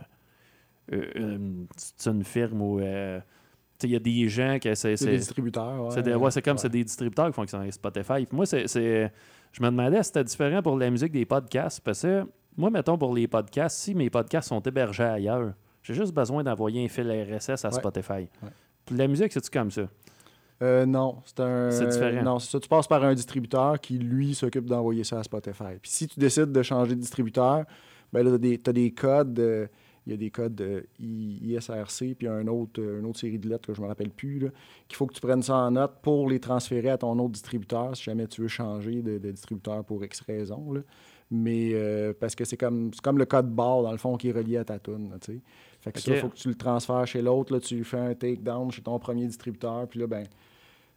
euh, 0.93 1.03
une, 1.15 1.67
c'est 1.75 2.09
une 2.09 2.23
firme 2.23 2.61
ou. 2.61 2.79
euh, 2.79 3.19
il 3.83 3.91
y 3.91 3.95
a 3.95 3.99
des 3.99 4.27
gens 4.29 4.57
que 4.59 4.73
c'est. 4.73 4.95
C'est 4.97 5.05
des 5.11 5.17
distributeurs. 5.17 5.83
Ouais, 5.85 5.91
C'est 5.91 6.01
des- 6.01 6.15
ouais, 6.15 6.31
c'est 6.31 6.41
comme 6.41 6.53
Ouais. 6.53 6.61
c'est 6.61 6.69
des 6.69 6.83
distributeurs 6.83 7.27
qui 7.27 7.33
font 7.33 7.43
que 7.45 7.51
c'est 7.51 7.71
Spotify. 7.71 8.25
Puis 8.25 8.35
moi, 8.35 8.45
c'est, 8.47 8.67
c'est- 8.67 9.11
je 9.51 9.61
me 9.61 9.67
demandais 9.67 9.97
si 10.01 10.07
c'était 10.07 10.23
différent 10.23 10.63
pour 10.63 10.77
la 10.79 10.89
musique 10.89 11.11
des 11.11 11.25
podcasts. 11.25 11.81
Parce 11.81 12.01
que 12.01 12.25
moi, 12.55 12.71
mettons 12.71 12.97
pour 12.97 13.13
les 13.13 13.27
podcasts, 13.27 13.77
si 13.77 13.93
mes 13.93 14.09
podcasts 14.09 14.47
sont 14.49 14.61
hébergés 14.61 15.03
ailleurs, 15.03 15.53
j'ai 15.83 15.93
juste 15.93 16.11
besoin 16.13 16.43
d'envoyer 16.43 16.83
un 16.85 16.87
fil 16.87 17.07
RSS 17.11 17.65
à. 17.65 17.71
Spotify. 17.71 18.27
La 18.91 19.07
musique, 19.07 19.31
c'est-tu 19.31 19.49
comme 19.49 19.71
ça? 19.71 19.89
Euh, 20.61 20.85
non, 20.85 21.21
c'est 21.25 21.39
un. 21.39 21.71
C'est 21.71 21.87
différent. 21.87 22.23
Non, 22.23 22.39
c'est 22.39 22.51
ça. 22.51 22.59
Tu 22.59 22.67
passes 22.67 22.87
par 22.87 23.03
un 23.03 23.13
distributeur 23.13 23.79
qui, 23.79 23.97
lui, 23.99 24.33
s'occupe 24.33 24.65
d'envoyer 24.65 25.03
ça 25.03 25.19
à 25.19 25.23
Spotify. 25.23 25.77
Puis 25.81 25.91
si 25.91 26.07
tu 26.07 26.19
décides 26.19 26.51
de 26.51 26.63
changer 26.63 26.95
de 26.95 27.01
distributeur, 27.01 27.65
ben 28.11 28.23
là, 28.23 28.37
tu 28.39 28.61
as, 28.65 28.73
des 28.73 28.91
codes. 28.91 29.39
euh, 29.39 29.67
il 30.07 30.11
y 30.11 30.13
a 30.13 30.17
des 30.17 30.31
codes 30.31 30.61
euh, 30.61 30.81
ISRC, 30.99 32.15
puis 32.17 32.29
un 32.29 32.47
autre, 32.47 32.79
une 32.79 33.05
autre 33.05 33.19
série 33.19 33.37
de 33.37 33.49
lettres 33.49 33.67
que 33.67 33.73
je 33.73 33.81
me 33.81 33.87
rappelle 33.87 34.09
plus, 34.09 34.39
qu'il 34.87 34.95
faut 34.95 35.05
que 35.05 35.13
tu 35.13 35.19
prennes 35.19 35.43
ça 35.43 35.57
en 35.57 35.71
note 35.71 35.95
pour 36.01 36.29
les 36.29 36.39
transférer 36.39 36.89
à 36.89 36.97
ton 36.97 37.19
autre 37.19 37.33
distributeur 37.33 37.93
si 37.95 38.03
jamais 38.03 38.25
tu 38.25 38.41
veux 38.41 38.47
changer 38.47 39.01
de, 39.01 39.17
de 39.17 39.31
distributeur 39.31 39.83
pour 39.83 40.05
X 40.05 40.21
raison. 40.21 40.71
là. 40.71 40.79
Mais 41.29 41.71
euh, 41.73 42.13
parce 42.17 42.35
que 42.35 42.45
c'est 42.45 42.55
comme, 42.55 42.91
comme 43.03 43.17
le 43.17 43.25
code 43.25 43.53
barre, 43.53 43.83
dans 43.83 43.91
le 43.91 43.97
fond, 43.97 44.15
qui 44.15 44.29
est 44.29 44.31
relié 44.31 44.55
à 44.55 44.63
ta 44.63 44.79
tune. 44.79 45.09
là, 45.09 45.17
tu 45.19 45.33
sais. 45.33 45.41
Fait 45.87 45.91
que 45.93 45.99
ça, 45.99 46.15
faut 46.15 46.29
que 46.29 46.35
tu 46.35 46.47
le 46.49 46.55
transfères 46.55 47.05
chez 47.07 47.21
l'autre. 47.21 47.53
là, 47.53 47.59
Tu 47.59 47.83
fais 47.83 47.99
un 47.99 48.13
takedown 48.13 48.71
chez 48.71 48.81
ton 48.81 48.97
premier 48.99 49.25
distributeur, 49.27 49.87
puis 49.87 49.99
là, 49.99 50.07
ben, 50.07 50.23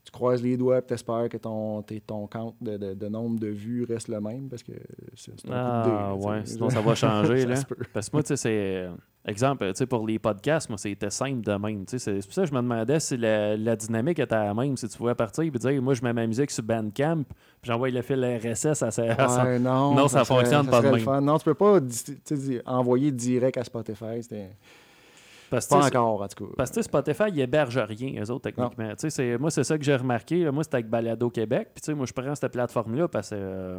tu 0.05 0.11
croises 0.11 0.42
les 0.42 0.57
doigts 0.57 0.79
et 0.79 0.83
tu 0.83 0.94
espères 0.94 1.29
que 1.29 1.37
ton, 1.37 1.83
ton 2.07 2.26
compte 2.26 2.55
de, 2.61 2.76
de- 2.79 2.94
de 2.94 3.09
nombre 3.09 3.38
de 3.38 3.48
vues 3.48 3.85
reste 3.85 4.09
le 4.09 4.18
même 4.20 4.48
parce 4.48 4.62
que 4.62 4.72
c'est 5.14 5.33
un 5.46 5.53
Ah, 5.53 5.83
coup 5.85 5.90
de 5.90 5.94
dé, 5.94 6.00
là, 6.00 6.16
tu 6.18 6.26
ouais. 6.26 6.40
Sinon, 6.46 6.70
ça 6.70 6.81
va 6.81 6.94
changer, 6.94 7.40
Ça 7.42 7.48
là. 7.48 7.55
Parce 7.92 8.09
que 8.09 8.16
moi, 8.16 8.22
tu 8.22 8.29
sais, 8.29 8.37
c'est. 8.37 8.88
Exemple, 9.26 9.66
tu 9.68 9.76
sais, 9.76 9.85
pour 9.87 10.07
les 10.07 10.18
podcasts, 10.18 10.70
moi, 10.70 10.79
c'était 10.79 11.11
simple 11.11 11.42
de 11.42 11.53
même. 11.53 11.85
C'est 11.87 11.98
pour 12.24 12.33
ça 12.33 12.40
que 12.44 12.48
je 12.48 12.55
me 12.55 12.62
demandais 12.62 12.98
si 13.00 13.18
la, 13.18 13.55
la 13.55 13.76
dynamique 13.76 14.18
était 14.18 14.35
la 14.35 14.55
même. 14.55 14.79
Si 14.79 14.88
tu 14.88 14.96
pouvais 14.96 15.14
partir 15.14 15.44
et 15.44 15.50
dire, 15.50 15.83
moi, 15.83 15.92
je 15.92 16.03
mets 16.03 16.14
ma 16.14 16.26
musique 16.26 16.50
sur 16.50 16.64
Bandcamp, 16.64 17.24
puis 17.24 17.70
j'envoie 17.70 17.90
le 17.90 18.00
fil 18.00 18.24
RSS 18.24 18.83
à, 18.83 18.90
sa- 18.90 19.44
Ouais, 19.44 19.59
non, 19.59 19.94
Non, 19.94 20.09
ça 20.09 20.24
serait- 20.24 20.37
fonctionne 20.38 20.64
ça 20.64 20.70
pas 20.70 20.81
de 20.81 20.96
même. 20.96 21.24
Non, 21.24 21.37
tu 21.37 21.44
peux 21.44 21.53
pas 21.53 21.79
envoyer 22.64 23.12
direct 23.12 23.59
à 23.59 23.64
Spotify. 23.64 24.22
C'était 24.22 24.48
Parce 25.51 25.67
que, 25.67 25.75
pas 25.75 25.87
encore, 25.99 26.23
en 26.23 26.29
tout 26.29 26.47
cas. 26.47 26.53
Parce 26.57 26.71
que 26.71 26.81
Spotify, 26.83 27.25
ils 27.29 27.41
hébergent 27.41 27.79
rien, 27.79 28.23
eux 28.23 28.31
autres, 28.31 28.51
techniquement. 28.51 28.93
C'est- 28.97 29.37
moi, 29.39 29.51
c'est 29.51 29.65
ça 29.65 29.77
que 29.77 29.85
j'ai 29.85 29.97
remarqué. 29.97 30.45
là. 30.45 30.53
Moi, 30.53 30.63
c'était 30.65 30.77
avec 30.77 30.89
Balado 30.89 31.29
Québec. 31.31 31.71
Puis, 31.75 31.95
moi, 31.95 32.07
je 32.07 32.13
prends 32.13 32.35
cette 32.35 32.53
plateforme-là 32.53 33.09
parce 33.09 33.31
que, 33.31 33.35
euh, 33.37 33.79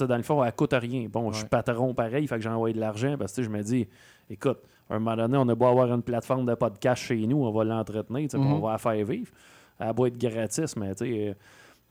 dans 0.00 0.16
le 0.16 0.22
fond, 0.22 0.42
elle 0.42 0.52
coûte 0.54 0.72
rien. 0.72 1.06
Bon, 1.10 1.30
je 1.30 1.38
suis 1.38 1.46
patron 1.48 1.94
pareil, 1.94 2.26
fait 2.26 2.36
que 2.36 2.40
j'ai 2.42 2.48
envoyé 2.48 2.74
de 2.74 2.80
l'argent 2.80 3.16
parce 3.18 3.32
que, 3.34 3.42
je 3.42 3.48
me 3.50 3.62
dis, 3.62 3.86
écoute, 4.30 4.58
à 4.90 4.94
un 4.96 4.98
moment 4.98 5.16
donné, 5.16 5.36
on 5.38 5.48
a 5.48 5.54
beau 5.54 5.66
avoir 5.66 5.92
une 5.92 6.02
plateforme 6.02 6.46
de 6.46 6.54
podcast 6.54 7.02
chez 7.02 7.26
nous, 7.26 7.44
on 7.44 7.50
va 7.52 7.64
l'entretenir, 7.64 8.28
on 8.34 8.58
va 8.60 8.72
la 8.72 8.78
faire 8.78 9.04
vivre. 9.04 9.30
Elle 9.78 9.88
a 9.88 9.92
beau 9.92 10.06
être 10.06 10.18
gratis, 10.18 10.76
mais, 10.76 10.94
tu 10.94 11.04
sais, 11.04 11.28
euh, 11.30 11.34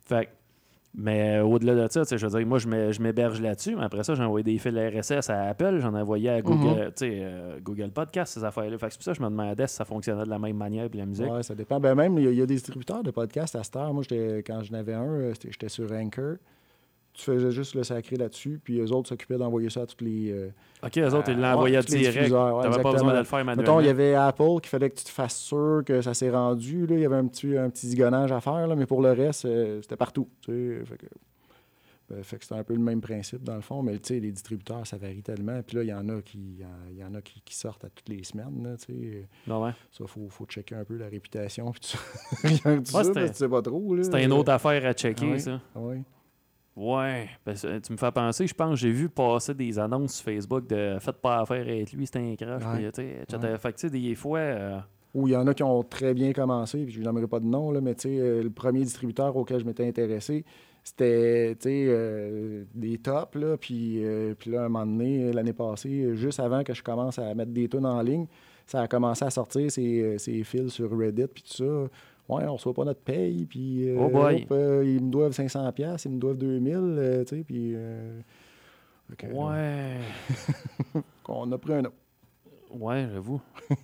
fait 0.05 0.29
mais 0.95 1.37
euh, 1.39 1.43
au-delà 1.43 1.87
de 1.87 1.91
ça, 1.91 2.03
je 2.15 2.25
veux 2.25 2.37
dire, 2.37 2.47
moi, 2.47 2.59
je 2.59 3.01
m'héberge 3.01 3.41
là-dessus, 3.41 3.75
mais 3.75 3.83
après 3.83 4.03
ça, 4.03 4.13
j'ai 4.13 4.23
envoyé 4.23 4.43
des 4.43 4.59
fils 4.59 4.75
RSS 4.75 5.29
à 5.31 5.49
Apple, 5.49 5.79
j'en 5.79 5.95
ai 5.95 6.01
envoyé 6.01 6.29
à 6.29 6.41
Google, 6.41 6.91
euh, 7.01 7.59
Google 7.61 7.89
Podcast, 7.89 8.33
ces 8.33 8.43
affaires-là. 8.43 8.77
Fait 8.77 8.87
que 8.87 8.93
c'est 8.93 8.97
pour 8.97 9.03
ça 9.05 9.11
que 9.13 9.17
je 9.17 9.23
me 9.23 9.29
demandais 9.29 9.65
si 9.65 9.75
ça 9.75 9.85
fonctionnait 9.85 10.23
de 10.23 10.29
la 10.29 10.37
même 10.37 10.57
manière, 10.57 10.87
puis 10.89 10.99
la 10.99 11.07
musique. 11.07 11.31
Ouais, 11.31 11.41
ça 11.41 11.55
dépend. 11.55 11.79
Ben 11.79 11.95
même, 11.95 12.19
il 12.19 12.29
y, 12.29 12.35
y 12.35 12.41
a 12.41 12.45
des 12.45 12.53
distributeurs 12.53 13.01
de 13.01 13.09
podcasts 13.09 13.55
à 13.55 13.63
cette 13.63 13.75
heure. 13.75 13.91
Moi, 13.91 14.03
quand 14.45 14.61
j'en 14.61 14.75
avais 14.77 14.93
un, 14.93 15.03
euh, 15.03 15.33
j'étais 15.43 15.69
sur 15.69 15.91
Anchor. 15.91 16.35
Tu 17.13 17.21
faisais 17.25 17.51
juste 17.51 17.75
le 17.75 17.83
sacré 17.83 18.15
là-dessus, 18.15 18.59
puis 18.63 18.79
eux 18.79 18.91
autres 18.91 19.09
s'occupaient 19.09 19.37
d'envoyer 19.37 19.69
ça 19.69 19.81
à 19.81 19.85
toutes 19.85 20.01
les. 20.01 20.31
euh, 20.31 20.49
OK, 20.83 20.97
eux 20.97 21.13
autres, 21.13 21.29
ils 21.29 21.39
les 21.93 21.99
direct. 21.99 22.17
diffuseurs, 22.17 22.57
ouais, 22.57 22.81
pas 22.81 22.91
besoin 22.91 23.13
de 23.13 23.17
le 23.19 23.23
faire 23.23 23.45
manuellement. 23.45 23.61
Mettons, 23.61 23.79
il 23.81 23.85
y 23.85 23.89
avait 23.89 24.15
Apple 24.15 24.59
qui 24.63 24.69
fallait 24.69 24.89
que 24.89 24.95
tu 24.97 25.03
te 25.05 25.09
fasses 25.11 25.37
sûr 25.37 25.83
que 25.85 26.01
ça 26.01 26.15
s'est 26.15 26.31
rendu. 26.31 26.87
Là. 26.87 26.95
Il 26.95 27.01
y 27.01 27.05
avait 27.05 27.15
un 27.17 27.27
petit, 27.27 27.55
un 27.55 27.69
petit 27.69 27.87
zigonnage 27.89 28.31
à 28.31 28.41
faire, 28.41 28.65
là, 28.67 28.75
mais 28.75 28.87
pour 28.87 29.01
le 29.03 29.11
reste, 29.11 29.45
euh, 29.45 29.79
c'était 29.83 29.95
partout. 29.95 30.27
tu 30.41 30.51
sais. 30.79 30.85
Fait 30.85 30.97
que- 30.97 31.05
fait 32.21 32.37
que 32.37 32.45
c'est 32.45 32.53
un 32.53 32.63
peu 32.63 32.73
le 32.73 32.79
même 32.81 32.99
principe 33.01 33.43
dans 33.43 33.55
le 33.55 33.61
fond, 33.61 33.81
mais 33.81 33.93
tu 33.97 34.15
sais, 34.15 34.19
les 34.19 34.31
distributeurs, 34.31 34.85
ça 34.85 34.97
varie 34.97 35.23
tellement. 35.23 35.61
Puis 35.63 35.77
là, 35.77 35.83
il 35.83 35.89
y 35.89 35.93
en 35.93 36.09
a 36.09 36.21
qui 36.21 36.59
il 36.91 36.97
y 36.97 37.03
en 37.03 37.13
a 37.15 37.21
qui, 37.21 37.41
qui 37.41 37.55
sortent 37.55 37.85
à 37.85 37.89
toutes 37.89 38.09
les 38.09 38.23
semaines. 38.23 38.63
Là, 38.63 38.75
tu 38.77 38.85
sais. 38.93 39.27
Non, 39.47 39.63
ouais? 39.63 39.71
Ça, 39.91 40.03
faut, 40.05 40.27
faut 40.29 40.45
checker 40.45 40.75
un 40.75 40.83
peu 40.83 40.97
la 40.97 41.07
réputation. 41.07 41.71
Puis 41.71 41.81
ça. 41.83 41.97
Rien 42.43 42.77
Ouais, 42.79 42.85
ça, 42.85 43.03
c'était- 43.03 43.29
tu 43.29 43.35
sais 43.35 43.49
pas 43.49 43.61
trop. 43.61 43.95
C'est 44.03 44.23
une 44.23 44.31
autre 44.33 44.51
affaire 44.51 44.85
à 44.85 44.93
checker, 44.93 45.31
Ouais. 45.31 45.39
ça. 45.39 45.59
Ah 45.75 45.79
ouais. 46.75 46.83
Ouais. 46.93 47.29
Ben, 47.45 47.55
tu 47.81 47.91
me 47.93 47.97
fais 47.97 48.11
penser, 48.11 48.47
je 48.47 48.53
pense 48.53 48.71
que 48.71 48.75
j'ai 48.77 48.91
vu 48.91 49.09
passer 49.09 49.53
des 49.53 49.77
annonces 49.79 50.15
sur 50.15 50.25
Facebook 50.25 50.67
de 50.67 50.97
Faites 50.99 51.17
pas 51.17 51.39
affaire 51.41 51.61
avec 51.61 51.91
lui, 51.93 52.05
c'est 52.07 52.17
un 52.17 52.35
crash. 52.35 52.63
Ouais. 52.63 52.75
puis, 52.77 52.91
tu 52.91 53.01
sais, 53.01 53.17
etc. 53.21 53.55
Fait 53.59 53.73
que, 53.73 53.87
des 53.87 54.15
fois. 54.15 54.39
euh, 54.39 54.79
Ou 55.13 55.27
il 55.27 55.31
y 55.33 55.35
en 55.35 55.45
a 55.47 55.53
qui 55.53 55.63
ont 55.63 55.83
très 55.83 56.13
bien 56.13 56.33
commencé, 56.33 56.83
puis 56.85 56.93
je 56.93 57.01
n'aimerais 57.01 57.27
pas 57.27 57.39
de 57.39 57.45
nom, 57.45 57.71
là, 57.71 57.79
mais 57.81 57.95
euh, 58.05 58.41
le 58.43 58.49
premier 58.49 58.79
distributeur 58.81 59.35
auquel 59.37 59.59
je 59.59 59.65
m'étais 59.65 59.87
intéressé, 59.87 60.43
c'était 60.83 61.55
euh, 61.65 62.63
des 62.73 62.97
tops, 62.97 63.35
là, 63.35 63.55
puis, 63.57 64.03
euh, 64.03 64.33
puis 64.37 64.49
là, 64.51 64.61
un 64.65 64.69
moment 64.69 64.85
donné, 64.85 65.31
l'année 65.31 65.53
passée, 65.53 66.15
juste 66.15 66.39
avant 66.39 66.63
que 66.63 66.73
je 66.73 66.81
commence 66.81 67.19
à 67.19 67.33
mettre 67.35 67.51
des 67.51 67.69
tunes 67.69 67.85
en 67.85 68.01
ligne, 68.01 68.25
ça 68.65 68.81
a 68.81 68.87
commencé 68.87 69.23
à 69.23 69.29
sortir 69.29 69.69
ces, 69.69 70.17
ces 70.17 70.43
fils 70.43 70.69
sur 70.73 70.89
Reddit, 70.97 71.27
puis 71.27 71.43
tout 71.43 71.53
ça. 71.63 71.89
Ouais, 72.29 72.45
on 72.45 72.53
reçoit 72.53 72.73
pas 72.73 72.85
notre 72.85 73.01
paye, 73.01 73.45
puis 73.45 73.89
euh, 73.89 73.97
Oh 73.99 74.09
boy. 74.09 74.47
euh, 74.51 74.83
ils 74.85 75.03
me 75.03 75.11
doivent 75.11 75.33
500$, 75.33 75.71
piastres, 75.73 76.07
ils 76.07 76.13
me 76.13 76.19
doivent 76.19 76.37
2000$, 76.37 76.69
euh, 76.75 77.23
tu 77.25 77.35
sais, 77.37 77.43
puis... 77.43 77.75
Ouais. 79.31 79.97
On 81.27 81.51
a 81.51 81.57
pris 81.57 81.73
un 81.73 81.79
autre. 81.85 81.93
Ouais, 82.71 83.07
j'avoue. 83.13 83.39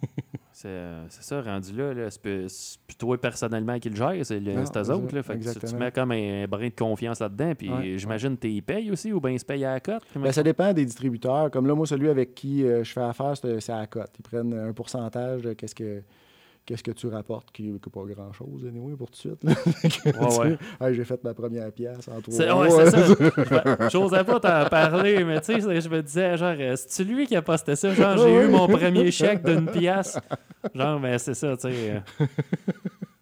c'est 0.51 0.91
c'est 1.09 1.23
ça, 1.23 1.41
rendu 1.41 1.73
là. 1.73 1.93
là 1.93 2.09
c'est 2.09 2.21
plus 2.21 2.79
toi 2.97 3.19
personnellement 3.21 3.77
qui 3.77 3.89
le 3.89 3.95
gère, 3.95 4.13
c'est 4.25 4.41
c'est 4.43 4.89
autres. 4.89 5.15
Là, 5.15 5.21
fait 5.23 5.37
que 5.37 5.53
tu- 5.53 5.67
tu 5.67 5.75
mets 5.75 5.91
comme 5.91 6.11
un 6.11 6.47
brin 6.47 6.69
de 6.69 6.73
confiance 6.73 7.19
là-dedans. 7.19 7.53
Puis 7.55 7.69
Ouais, 7.69 7.97
j'imagine 7.99 8.35
que 8.35 8.41
tu 8.41 8.49
y 8.51 8.61
payes 8.61 8.89
aussi 8.89 9.13
ou 9.13 9.19
bien 9.21 9.31
ils 9.31 9.39
se 9.39 9.45
payent 9.45 9.65
à 9.65 9.73
la 9.73 9.79
cote. 9.79 10.01
Ben, 10.15 10.31
ça 10.31 10.41
dépend 10.41 10.73
des 10.73 10.85
distributeurs. 10.85 11.51
Comme 11.51 11.67
là, 11.67 11.75
moi, 11.75 11.85
celui 11.85 12.09
avec 12.09 12.33
qui 12.33 12.63
euh, 12.65 12.83
je 12.83 12.91
fais 12.91 13.01
affaire, 13.01 13.37
c'est 13.37 13.59
c'est 13.59 13.71
à 13.73 13.79
la 13.81 13.87
cote. 13.87 14.09
Ils 14.17 14.23
prennent 14.23 14.53
un 14.53 14.73
pourcentage 14.73 15.43
de 15.43 15.53
qu'est-ce 15.53 15.75
que 15.75 16.01
qu'est-ce 16.69 16.83
que 16.83 16.91
tu 16.91 17.07
rapportes, 17.07 17.51
qui 17.51 17.63
n'est 17.71 17.79
pas 17.79 18.03
grand-chose, 18.05 18.63
anyway, 18.67 18.95
pour 18.95 19.09
tout 19.09 19.29
de 19.29 19.35
suite. 19.35 19.43
Ouais, 20.05 20.55
hey, 20.87 20.93
J'ai 20.93 21.03
fait 21.03 21.23
ma 21.23 21.33
première 21.33 21.71
pièce 21.71 22.07
en 22.07 22.21
trois 22.21 22.45
mois. 22.53 22.61
ouais, 22.61 22.91
c'est 22.91 22.91
ça. 22.91 23.89
J'osais 23.89 24.23
pas 24.23 24.39
t'en 24.39 24.69
parler, 24.69 25.23
mais 25.23 25.41
tu 25.41 25.59
sais, 25.59 25.81
je 25.81 25.89
me 25.89 26.01
disais, 26.03 26.37
genre, 26.37 26.53
euh, 26.59 26.75
c'est-tu 26.75 27.09
lui 27.09 27.25
qui 27.25 27.35
a 27.35 27.41
posté 27.41 27.75
ça? 27.75 27.91
Genre, 27.91 28.17
j'ai 28.17 28.33
eu 28.45 28.47
mon 28.49 28.67
premier 28.67 29.09
chèque 29.09 29.43
d'une 29.43 29.65
pièce. 29.65 30.19
Genre, 30.75 30.99
mais 30.99 31.17
c'est 31.17 31.33
ça, 31.33 31.57
tu 31.57 31.71
sais. 31.71 32.01
euh. 32.19 32.25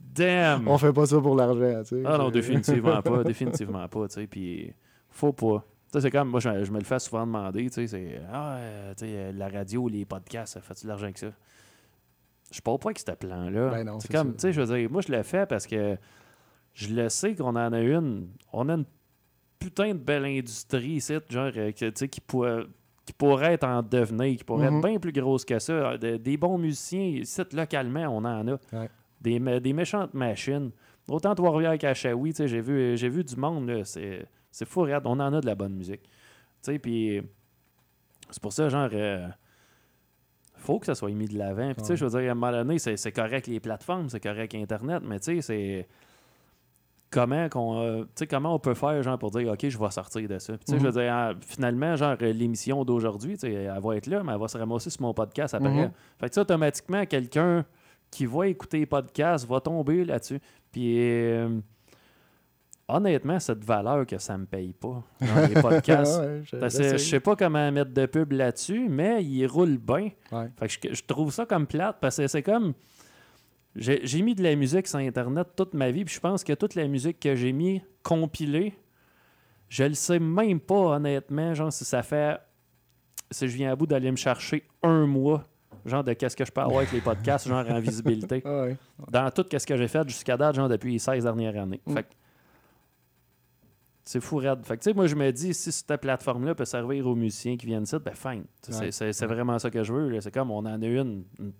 Damn! 0.01 0.67
On 0.67 0.77
fait 0.77 0.91
pas 0.91 1.05
ça 1.05 1.21
pour 1.21 1.35
l'argent, 1.35 1.83
tu 1.83 1.95
sais. 1.95 2.03
Ah 2.05 2.17
non, 2.17 2.29
définitivement 2.29 3.01
pas, 3.01 3.23
définitivement 3.23 3.87
pas, 3.87 4.07
tu 4.09 4.15
sais, 4.15 4.27
puis 4.27 4.73
faut 5.09 5.31
pas. 5.31 5.63
C'est 5.99 6.11
comme, 6.11 6.29
moi, 6.29 6.41
je, 6.41 6.63
je 6.65 6.71
me 6.71 6.79
le 6.79 6.83
fais 6.83 6.99
souvent 6.99 7.25
demander, 7.25 7.63
tu 7.69 7.71
sais, 7.71 7.87
c'est, 7.87 8.21
ah, 8.31 8.55
euh, 8.57 8.93
tu 8.97 9.05
sais, 9.05 9.31
la 9.31 9.47
radio, 9.47 9.87
les 9.87 10.03
podcasts, 10.03 10.55
ça 10.55 10.61
fait-tu 10.61 10.83
de 10.83 10.89
l'argent 10.89 11.11
que 11.13 11.19
ça? 11.19 11.27
Je 12.51 12.61
parle 12.61 12.79
pas 12.79 12.89
avec 12.89 12.99
ce 12.99 13.11
plan-là. 13.11 13.69
Ben 13.83 13.99
c'est 13.99 14.11
comme, 14.11 14.33
tu 14.33 14.39
sais, 14.41 14.53
je 14.53 14.61
veux 14.61 14.77
dire, 14.77 14.89
moi, 14.89 15.01
je 15.01 15.11
le 15.11 15.21
fais 15.23 15.45
parce 15.45 15.67
que 15.67 15.97
je 16.73 16.93
le 16.93 17.09
sais 17.09 17.35
qu'on 17.35 17.55
en 17.55 17.73
a 17.73 17.79
une, 17.81 18.29
on 18.53 18.69
a 18.69 18.73
une 18.75 18.85
putain 19.59 19.89
de 19.89 19.99
belle 19.99 20.25
industrie 20.25 20.91
ici, 20.93 21.15
genre, 21.29 21.51
euh, 21.55 21.71
que, 21.71 21.85
tu 21.89 21.91
sais, 21.95 22.07
qui 22.07 22.21
pourrait 22.21 22.63
qui 23.05 23.13
pourrait 23.13 23.53
être 23.53 23.63
en 23.65 23.81
devenir, 23.81 24.35
qui 24.37 24.43
pourrait 24.43 24.69
Mhm. 24.69 24.79
être 24.79 24.85
bien 24.89 24.99
plus 24.99 25.13
grosse 25.13 25.45
que 25.45 25.57
ça. 25.59 25.97
De- 25.97 26.17
des 26.17 26.35
bons 26.35 26.57
musiciens, 26.57 27.05
ici, 27.05 27.41
localement, 27.53 28.01
on 28.09 28.17
en 28.25 28.45
a. 28.49 28.57
Ouais. 28.73 28.89
Des, 29.21 29.39
des 29.61 29.71
méchantes 29.71 30.13
machines. 30.13 30.71
Autant 31.09 31.33
Trois-Rivières 31.33 31.77
sais, 32.35 32.49
j'ai 32.49 32.59
vu, 32.59 32.97
vu 33.07 33.23
du 33.23 33.37
monde, 33.37 33.69
là, 33.69 33.85
c'est, 33.85 34.25
c'est 34.51 34.67
fou, 34.67 34.81
regarde, 34.81 35.07
on 35.07 35.19
en 35.21 35.33
a 35.33 35.39
de 35.39 35.45
la 35.45 35.55
bonne 35.55 35.73
musique. 35.73 36.03
Tu 36.03 36.09
sais, 36.63 36.79
puis 36.79 37.21
c'est 38.29 38.41
pour 38.41 38.51
ça, 38.51 38.67
genre, 38.67 38.89
euh, 38.91 39.29
faut 40.57 40.79
que 40.79 40.85
ça 40.85 40.95
soit 40.95 41.11
mis 41.11 41.27
de 41.27 41.37
l'avant. 41.37 41.73
Puis, 41.73 41.81
tu 41.81 41.85
sais, 41.85 41.95
je 41.95 42.05
veux 42.05 42.19
dire, 42.19 42.29
à 42.29 42.31
un 42.31 42.35
moment 42.35 42.51
donné, 42.51 42.79
c'est, 42.79 43.11
correct 43.11 43.47
les 43.47 43.59
plateformes, 43.59 44.09
c'est 44.09 44.19
correct 44.19 44.55
Internet, 44.55 45.03
mais 45.05 45.19
tu 45.19 45.35
sais, 45.35 45.41
c'est 45.41 45.87
comment 47.09 47.47
qu'on 47.47 47.79
euh, 47.79 48.01
tu 48.03 48.09
sais, 48.15 48.27
comment 48.27 48.53
on 48.53 48.59
peut 48.59 48.73
faire 48.73 49.01
genre 49.01 49.17
pour 49.17 49.31
dire 49.31 49.51
OK, 49.51 49.67
je 49.67 49.77
vais 49.77 49.91
sortir 49.91 50.27
de 50.27 50.39
ça. 50.39 50.53
Puis, 50.53 50.65
tu 50.65 50.71
sais, 50.73 50.79
je 50.79 50.85
veux 50.85 50.91
dire 50.91 51.13
ah, 51.13 51.33
finalement 51.41 51.95
genre 51.95 52.15
l'émission 52.19 52.83
d'aujourd'hui, 52.83 53.33
tu 53.35 53.47
sais, 53.47 53.53
elle 53.53 53.81
va 53.81 53.95
être 53.95 54.07
là, 54.07 54.23
mais 54.23 54.33
elle 54.33 54.39
va 54.39 54.47
se 54.47 54.57
ramasser 54.57 54.89
sur 54.89 55.01
mon 55.01 55.13
podcast 55.13 55.53
après. 55.53 55.69
Mhm. 55.69 55.91
Fait 56.19 56.29
que 56.29 56.39
automatiquement 56.39 57.05
quelqu'un 57.05 57.65
qui 58.11 58.25
va 58.25 58.47
écouter 58.47 58.79
les 58.79 58.85
podcasts 58.85 59.47
va 59.47 59.59
tomber 59.59 60.05
là-dessus. 60.05 60.39
Puis 60.71 60.95
euh, 60.99 61.59
honnêtement, 62.87 63.39
cette 63.39 63.63
valeur 63.63 64.05
que 64.05 64.17
ça 64.17 64.37
me 64.37 64.45
paye 64.45 64.73
pas 64.73 65.03
dans 65.21 65.47
les 65.47 65.61
podcasts. 65.61 66.21
Ouais, 66.53 66.69
je- 66.69 66.91
je 66.93 66.97
sais 66.97 67.19
pas 67.19 67.35
comment 67.35 67.71
mettre 67.71 67.91
de 67.91 68.05
pub 68.05 68.31
là-dessus, 68.31 68.87
mais 68.89 69.23
il 69.23 69.45
roule 69.47 69.77
bien. 69.77 70.09
Ouais. 70.31 70.49
Fait 70.57 70.67
que 70.67 70.89
je, 70.89 70.95
je 70.95 71.03
trouve 71.03 71.31
ça 71.31 71.45
comme 71.45 71.67
plate 71.67 71.97
parce 71.99 72.17
que 72.17 72.27
c'est 72.27 72.43
comme. 72.43 72.73
J'ai 73.75 74.21
mis 74.23 74.33
de 74.33 74.41
la 74.41 74.55
musique 74.55 74.87
sur 74.87 74.97
Internet 74.97 75.49
toute 75.55 75.73
ma 75.75 75.91
vie, 75.91 76.03
puis 76.03 76.15
je 76.15 76.19
pense 76.19 76.43
que 76.43 76.53
toute 76.53 76.73
la 76.73 76.87
musique 76.87 77.19
que 77.19 77.35
j'ai 77.35 77.51
mis 77.51 77.81
compilée, 78.01 78.73
je 79.69 79.83
le 79.83 79.93
sais 79.93 80.17
même 80.19 80.59
pas 80.59 80.95
honnêtement, 80.95 81.53
genre 81.53 81.71
si 81.71 81.85
ça 81.85 82.01
fait. 82.01 82.39
Si 83.29 83.47
je 83.47 83.55
viens 83.55 83.71
à 83.71 83.75
bout 83.75 83.85
d'aller 83.85 84.09
me 84.09 84.15
chercher 84.15 84.63
un 84.81 85.05
mois, 85.05 85.43
genre 85.85 86.03
de 86.03 86.13
qu'est-ce 86.13 86.35
que 86.35 86.45
je 86.45 86.51
peux 86.51 86.61
avoir 86.61 86.77
avec 86.79 86.91
les 86.93 87.01
podcasts, 87.01 87.47
genre 87.47 87.65
en 87.69 87.79
visibilité, 87.79 88.41
ouais. 88.45 88.77
dans 89.11 89.29
tout 89.29 89.45
ce 89.51 89.65
que 89.67 89.75
j'ai 89.75 89.87
fait 89.89 90.07
jusqu'à 90.07 90.37
date, 90.37 90.55
genre 90.55 90.69
depuis 90.69 90.93
les 90.93 90.99
16 90.99 91.25
dernières 91.25 91.61
années. 91.61 91.81
Mm. 91.85 91.93
Fait 91.93 92.03
que 92.03 92.07
c'est 94.07 94.21
fou 94.21 94.37
raide. 94.37 94.59
Fait 94.65 94.77
que, 94.77 94.83
tu 94.83 94.89
sais, 94.89 94.93
moi, 94.95 95.07
je 95.07 95.15
me 95.15 95.31
dis, 95.31 95.53
si 95.53 95.71
cette 95.71 95.95
plateforme-là 95.97 96.55
peut 96.55 96.65
servir 96.65 97.05
aux 97.07 97.15
musiciens 97.15 97.57
qui 97.57 97.65
viennent 97.65 97.83
ici, 97.83 97.95
ben 98.03 98.13
fine. 98.13 98.45
Ouais. 98.69 98.91
C'est 98.91 99.25
vraiment 99.25 99.59
ça 99.59 99.69
que 99.69 99.83
je 99.83 99.91
veux. 99.93 100.21
C'est 100.21 100.31
comme, 100.33 100.49
on 100.51 100.59
en 100.59 100.81
a 100.81 100.85
une. 100.85 101.23
une- 101.39 101.53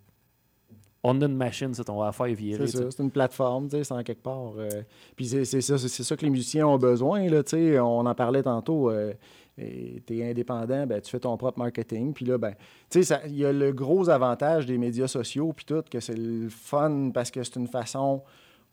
on 1.03 1.21
a 1.21 1.25
une 1.25 1.37
machine, 1.37 1.73
c'est 1.73 1.89
on 1.89 1.99
va 1.99 2.07
la 2.07 2.11
faire 2.11 2.25
virer. 2.35 2.67
C'est 2.67 2.77
ça, 2.79 2.91
c'est 2.91 3.03
une 3.03 3.11
plateforme, 3.11 3.69
tu 3.69 3.77
sais, 3.77 3.83
c'est 3.85 3.93
en 3.93 4.03
quelque 4.03 4.23
part. 4.23 4.53
euh, 4.57 4.81
puis 5.15 5.25
c'est 5.27 5.61
ça, 5.61 5.77
ça 5.77 6.15
que 6.17 6.25
les 6.25 6.31
musiciens 6.31 6.67
ont 6.67 6.77
besoin, 6.77 7.29
là, 7.29 7.43
tu 7.43 7.51
sais. 7.51 7.79
On 7.79 7.99
en 8.05 8.15
parlait 8.15 8.43
tantôt. 8.43 8.89
euh, 8.89 9.13
tu 9.57 10.19
es 10.19 10.29
indépendant, 10.29 10.85
ben, 10.85 10.99
tu 11.01 11.09
fais 11.09 11.19
ton 11.19 11.35
propre 11.37 11.59
marketing. 11.59 12.13
Puis 12.13 12.25
là, 12.25 12.37
ben, 12.37 12.53
tu 12.89 13.03
sais, 13.03 13.19
il 13.27 13.37
y 13.37 13.45
a 13.45 13.53
le 13.53 13.71
gros 13.73 14.09
avantage 14.09 14.65
des 14.65 14.77
médias 14.77 15.07
sociaux, 15.07 15.53
puis 15.53 15.65
tout, 15.65 15.83
que 15.89 15.99
c'est 15.99 16.15
le 16.17 16.49
fun 16.49 17.11
parce 17.13 17.31
que 17.31 17.41
c'est 17.43 17.55
une 17.55 17.67
façon, 17.67 18.21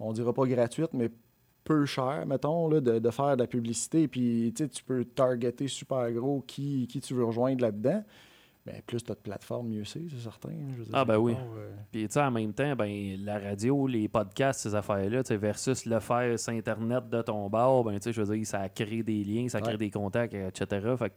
on 0.01 0.13
dira 0.13 0.33
pas 0.33 0.45
gratuite, 0.47 0.91
mais 0.93 1.11
peu 1.65 1.87
cher, 1.87 2.25
mettons, 2.27 2.69
là, 2.69 2.81
de, 2.81 2.99
de 2.99 3.11
faire 3.11 3.37
de 3.37 3.43
la 3.43 3.47
publicité. 3.49 4.07
Puis, 4.07 4.53
tu 4.55 4.85
peux 4.85 5.05
targeter 5.05 5.67
super 5.67 6.11
gros 6.13 6.43
qui, 6.47 6.87
qui 6.87 7.01
tu 7.01 7.15
veux 7.15 7.25
rejoindre 7.25 7.63
là-dedans. 7.63 8.05
Ben, 8.67 8.81
plus 8.87 9.03
tu 9.05 9.13
as 9.13 9.15
de 9.15 9.21
plateforme, 9.21 9.69
mieux 9.69 9.85
c'est, 9.85 10.01
c'est 10.11 10.23
certain. 10.23 10.49
Je 10.79 10.85
dire, 10.85 10.93
Ah, 10.95 11.05
ben 11.05 11.19
oui. 11.19 11.35
euh, 11.35 11.71
Puis, 11.93 12.07
tu 12.07 12.13
sais, 12.15 12.21
en 12.23 12.31
même 12.31 12.55
temps, 12.55 12.75
ben, 12.75 13.17
la 13.23 13.39
radio, 13.39 13.87
les 13.87 14.09
podcasts, 14.09 14.61
ces 14.61 14.75
affaires-là, 14.75 15.23
versus 15.37 15.85
le 15.85 16.01
faire 16.01 16.39
sur 16.39 16.53
Internet 16.55 17.09
de 17.11 17.21
ton 17.21 17.49
bar, 17.51 17.85
ben, 17.85 17.95
tu 17.97 18.05
sais, 18.05 18.13
je 18.13 18.23
veux 18.23 18.37
dire, 18.37 18.47
ça 18.47 18.67
crée 18.71 19.03
des 19.03 19.23
liens, 19.23 19.49
ça 19.49 19.61
crée 19.61 19.73
Ouais. 19.73 19.77
des 19.79 19.91
contacts, 19.91 20.33
etc. 20.35 20.67
Fait 20.99 21.11
que 21.11 21.15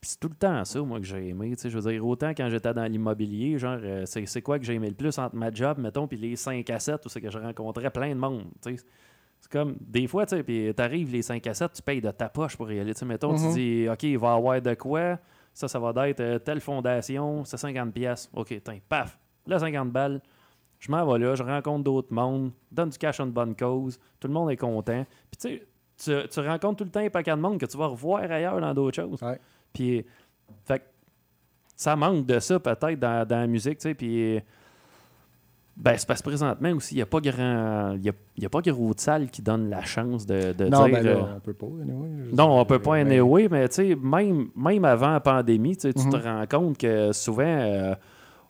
puis 0.00 0.10
c'est 0.10 0.18
tout 0.18 0.28
le 0.30 0.34
temps 0.34 0.64
ça, 0.64 0.80
moi, 0.82 0.98
que 0.98 1.04
j'ai 1.06 1.28
aimé. 1.28 1.54
Je 1.62 1.68
veux 1.78 1.92
dire, 1.92 2.04
autant 2.04 2.30
quand 2.30 2.48
j'étais 2.50 2.74
dans 2.74 2.90
l'immobilier, 2.90 3.56
genre, 3.58 3.78
euh, 3.80 4.04
c'est, 4.04 4.26
c'est 4.26 4.42
quoi 4.42 4.58
que 4.58 4.64
j'ai 4.64 4.74
aimé 4.74 4.88
le 4.88 4.96
plus 4.96 5.16
entre 5.18 5.36
ma 5.36 5.52
job, 5.52 5.78
mettons, 5.78 6.08
puis 6.08 6.16
les 6.16 6.34
5 6.34 6.68
à 6.70 6.80
7 6.80 7.06
où 7.06 7.08
c'est 7.08 7.20
que 7.20 7.30
je 7.30 7.38
rencontrais 7.38 7.90
plein 7.90 8.08
de 8.08 8.18
monde. 8.18 8.46
C'est 9.42 9.50
comme, 9.52 9.76
des 9.80 10.06
fois, 10.06 10.24
tu 10.24 10.36
sais, 10.36 10.42
puis 10.42 10.72
t'arrives 10.74 11.10
les 11.12 11.20
5 11.20 11.44
à 11.46 11.52
7, 11.52 11.72
tu 11.74 11.82
payes 11.82 12.00
de 12.00 12.10
ta 12.10 12.28
poche 12.30 12.56
pour 12.56 12.70
y 12.72 12.78
aller. 12.80 12.94
Tu 12.94 13.00
sais, 13.00 13.04
mettons, 13.04 13.32
Mhm. 13.32 13.48
tu 13.48 13.52
dis, 13.54 13.88
OK, 13.90 14.02
il 14.04 14.16
va 14.18 14.28
y 14.34 14.36
avoir 14.36 14.62
de 14.62 14.74
quoi, 14.74 15.18
ça, 15.52 15.68
ça 15.68 15.78
va 15.78 16.08
être 16.08 16.20
euh, 16.20 16.38
telle 16.38 16.60
fondation, 16.60 17.44
c'est 17.44 17.56
50 17.58 17.92
pièces. 17.92 18.30
OK, 18.34 18.54
tiens, 18.64 18.78
paf, 18.88 19.18
là, 19.46 19.58
50 19.58 19.90
balles. 19.90 20.22
Je 20.78 20.90
m'en 20.90 21.04
vais 21.06 21.18
là, 21.18 21.34
je 21.34 21.42
rencontre 21.42 21.84
d'autres 21.84 22.12
mondes, 22.14 22.50
donne 22.70 22.88
du 22.88 22.98
cash 22.98 23.20
à 23.20 23.24
une 23.24 23.30
bonne 23.30 23.54
cause, 23.54 23.98
tout 24.18 24.26
le 24.28 24.34
monde 24.34 24.50
est 24.50 24.56
content. 24.56 25.04
Puis 25.30 25.38
tu 25.40 25.60
sais, 25.98 26.22
tu, 26.24 26.28
tu 26.28 26.40
rencontres 26.40 26.78
tout 26.78 26.84
le 26.84 26.90
temps 26.90 27.00
un 27.00 27.10
paquet 27.10 27.30
de 27.32 27.36
monde 27.40 27.58
que 27.60 27.66
tu 27.66 27.76
vas 27.76 27.86
revoir 27.86 28.22
ailleurs 28.30 28.60
dans 28.60 28.72
d'autres 28.74 28.96
choses. 29.02 29.22
Ouais. 29.22 29.38
Puis, 29.72 30.04
fait 30.64 30.78
que 30.80 30.84
ça 31.76 31.94
manque 31.96 32.26
de 32.26 32.38
ça 32.38 32.58
peut-être 32.58 32.98
dans, 32.98 33.26
dans 33.26 33.40
la 33.40 33.46
musique, 33.46 33.78
tu 33.78 33.82
sais. 33.88 33.94
Puis, 33.94 34.40
ben, 35.76 35.94
c'est 35.96 36.06
parce 36.06 36.20
que 36.20 36.28
présentement 36.28 36.70
aussi, 36.72 36.94
il 36.94 36.98
n'y 36.98 37.02
a 37.02 37.06
pas 37.06 37.20
grand. 37.20 37.94
Il 37.96 38.04
y 38.04 38.08
a, 38.10 38.12
y 38.38 38.44
a 38.44 38.48
pas 38.50 38.60
gros 38.60 38.92
de 38.94 39.00
salles 39.00 39.28
qui 39.30 39.40
donnent 39.42 39.70
la 39.70 39.82
chance 39.82 40.26
de, 40.26 40.52
de 40.52 40.66
non, 40.68 40.84
dire. 40.84 40.92
ben 40.94 41.02
là, 41.04 41.10
euh, 41.12 41.22
on 41.36 41.40
peut 41.40 41.54
pas. 41.54 41.66
anyway, 41.66 42.08
non, 42.32 42.60
on 42.60 42.64
peut 42.66 42.78
pas 42.78 42.96
anyway, 42.96 43.48
mais 43.50 43.68
tu 43.68 43.74
sais, 43.76 43.96
même, 44.00 44.48
même 44.54 44.84
avant 44.84 45.12
la 45.12 45.20
pandémie, 45.20 45.76
tu 45.76 45.92
te 45.92 45.98
Mhm. 46.00 46.14
rends 46.22 46.44
compte 46.48 46.78
que 46.78 47.12
souvent, 47.12 47.42
euh, 47.46 47.94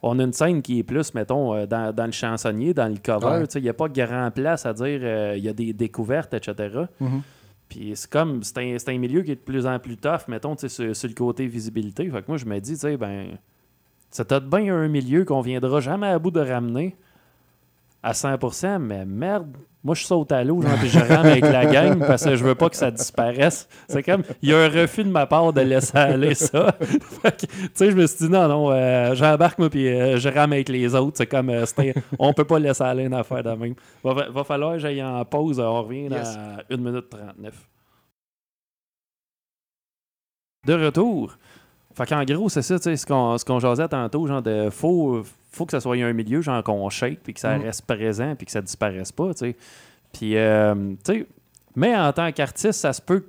on 0.03 0.19
a 0.19 0.25
une 0.25 0.33
scène 0.33 0.63
qui 0.63 0.81
est 0.81 0.83
plus, 0.83 1.15
mettons, 1.15 1.55
euh, 1.55 1.65
dans, 1.67 1.95
dans 1.95 2.07
le 2.07 2.13
chansonnier, 2.13 2.75
dans 2.75 2.89
le 2.89 2.97
cover. 3.03 3.27
Ouais. 3.39 3.47
tu 3.47 3.53
sais, 3.53 3.59
Il 3.61 3.63
n'y 3.63 3.69
a 3.69 3.75
pas 3.75 3.89
grand 3.89 4.31
place 4.35 4.67
à 4.67 4.73
dire 4.73 4.99
euh, 5.03 5.35
il 5.37 5.45
y 5.45 5.49
a 5.49 5.53
des 5.53 5.73
découvertes, 5.73 6.35
etc. 6.35 6.87
Mhm. 7.01 7.23
Puis 7.69 7.93
c'est 7.95 8.11
comme, 8.11 8.43
c'est 8.43 8.59
un, 8.59 8.77
un 8.95 8.99
milieu 8.99 9.23
qui 9.23 9.31
est 9.31 9.37
de 9.37 9.41
plus 9.41 9.65
en 9.67 9.79
plus 9.79 9.97
tough, 9.97 10.27
mettons, 10.29 10.57
tu 10.57 10.69
sais, 10.69 10.69
sur, 10.69 10.97
sur 10.97 11.09
le 11.09 11.15
côté 11.15 11.47
visibilité. 11.47 12.11
Fait 12.11 12.21
que 12.21 12.27
moi, 12.27 12.37
je 12.37 12.45
me 12.47 12.59
dis, 12.59 12.73
tu 12.73 12.79
sais, 12.81 12.97
ben, 12.97 13.39
c'est 14.11 14.27
peut-être 14.29 14.51
bien 14.51 14.75
un 14.77 14.89
milieu 14.89 15.25
qu'on 15.25 15.41
viendra 15.41 15.79
jamais 15.81 16.09
à 16.09 16.19
bout 16.19 16.33
de 16.33 16.41
ramener 16.41 16.97
à 18.03 18.13
100%, 18.13 18.79
mais 18.79 19.05
merde, 19.05 19.57
moi, 19.85 19.95
je 19.97 20.05
saute 20.05 20.31
à 20.31 20.45
l'eau, 20.45 20.63
genre, 20.63 20.77
puis 20.79 20.89
je 20.89 20.99
rame 21.01 21.27
avec 21.27 21.43
la 21.43 21.67
gang 21.67 21.99
parce 22.07 22.25
que 22.25 22.37
je 22.37 22.45
veux 22.45 22.55
pas 22.55 22.71
que 22.71 22.77
ça 22.77 22.91
disparaisse. 22.93 23.69
C'est 23.89 24.03
comme, 24.05 24.23
il 24.41 24.51
y 24.51 24.55
a 24.55 24.59
un 24.59 24.69
refus 24.69 25.03
de 25.03 25.09
ma 25.11 25.27
part 25.27 25.53
de 25.53 25.61
laisser 25.61 25.97
aller 25.99 26.35
ça. 26.35 26.77
Tu 27.39 27.47
sais, 27.75 27.91
je 27.91 27.97
me 27.97 28.07
suis 28.07 28.27
dit, 28.27 28.33
non, 28.33 28.47
non, 28.47 28.71
euh, 28.71 29.15
j'embarque, 29.17 29.59
moi, 29.59 29.71
puis 29.71 29.89
euh, 29.89 30.19
je 30.19 30.29
rame 30.29 30.53
avec 30.53 30.69
les 30.69 30.95
autres. 30.95 31.17
C'est 31.17 31.27
comme, 31.27 31.51
euh, 31.51 31.65
on 32.19 32.33
peut 32.33 32.45
pas 32.45 32.61
laisser 32.61 32.85
aller 32.85 33.05
une 33.05 33.15
affaire 33.15 33.43
de 33.43 33.51
même. 33.51 33.75
Va, 34.05 34.29
va 34.31 34.45
falloir 34.45 34.75
que 34.75 34.79
j'aille 34.79 35.03
en 35.03 35.25
pause. 35.25 35.59
On 35.59 35.83
revient 35.83 36.09
Yes. 36.11 36.37
à 36.37 36.63
1 36.71 36.77
minute 36.77 37.09
39. 37.11 37.55
De 40.67 40.75
retour. 40.75 41.37
Fait 41.95 42.07
qu'en 42.07 42.25
gros, 42.25 42.49
c'est 42.49 42.63
ça, 42.63 42.79
tu 42.79 42.85
sais, 42.85 42.97
ce 42.97 43.05
qu'on 43.05 43.37
ce 43.37 43.45
qu'on 43.45 43.59
jasait 43.59 43.89
tantôt, 43.89 44.27
genre 44.27 44.43
de 44.43 44.71
faut, 44.71 45.23
faut 45.53 45.67
que 45.67 45.73
ça 45.73 45.81
soit 45.81 45.97
un 45.97 46.13
milieu, 46.13 46.41
genre 46.41 46.63
qu'on 46.65 46.89
shake, 46.91 47.21
puis 47.23 47.35
que 47.35 47.41
ça 47.41 47.57
Mm. 47.59 47.63
reste 47.63 47.87
présent, 47.87 48.35
puis 48.37 48.47
que 48.47 48.53
ça 48.53 48.61
disparaisse 48.63 49.13
pas, 49.13 49.33
tu 49.35 49.39
sais. 49.39 49.57
Puis, 50.13 50.37
euh, 50.37 50.75
tu 51.05 51.13
sais, 51.13 51.27
mais 51.77 51.97
en 51.97 52.13
tant 52.13 52.31
qu'artiste, 52.33 52.73
ça 52.81 52.93
se 52.93 53.01
peut, 53.01 53.25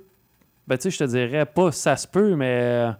ben, 0.66 0.76
tu 0.76 0.82
sais, 0.84 0.90
je 0.90 0.98
te 0.98 1.04
dirais 1.04 1.46
pas 1.46 1.70
ça 1.72 1.96
se 1.96 2.06
peut, 2.08 2.34
mais 2.34 2.60
euh, 2.62 2.90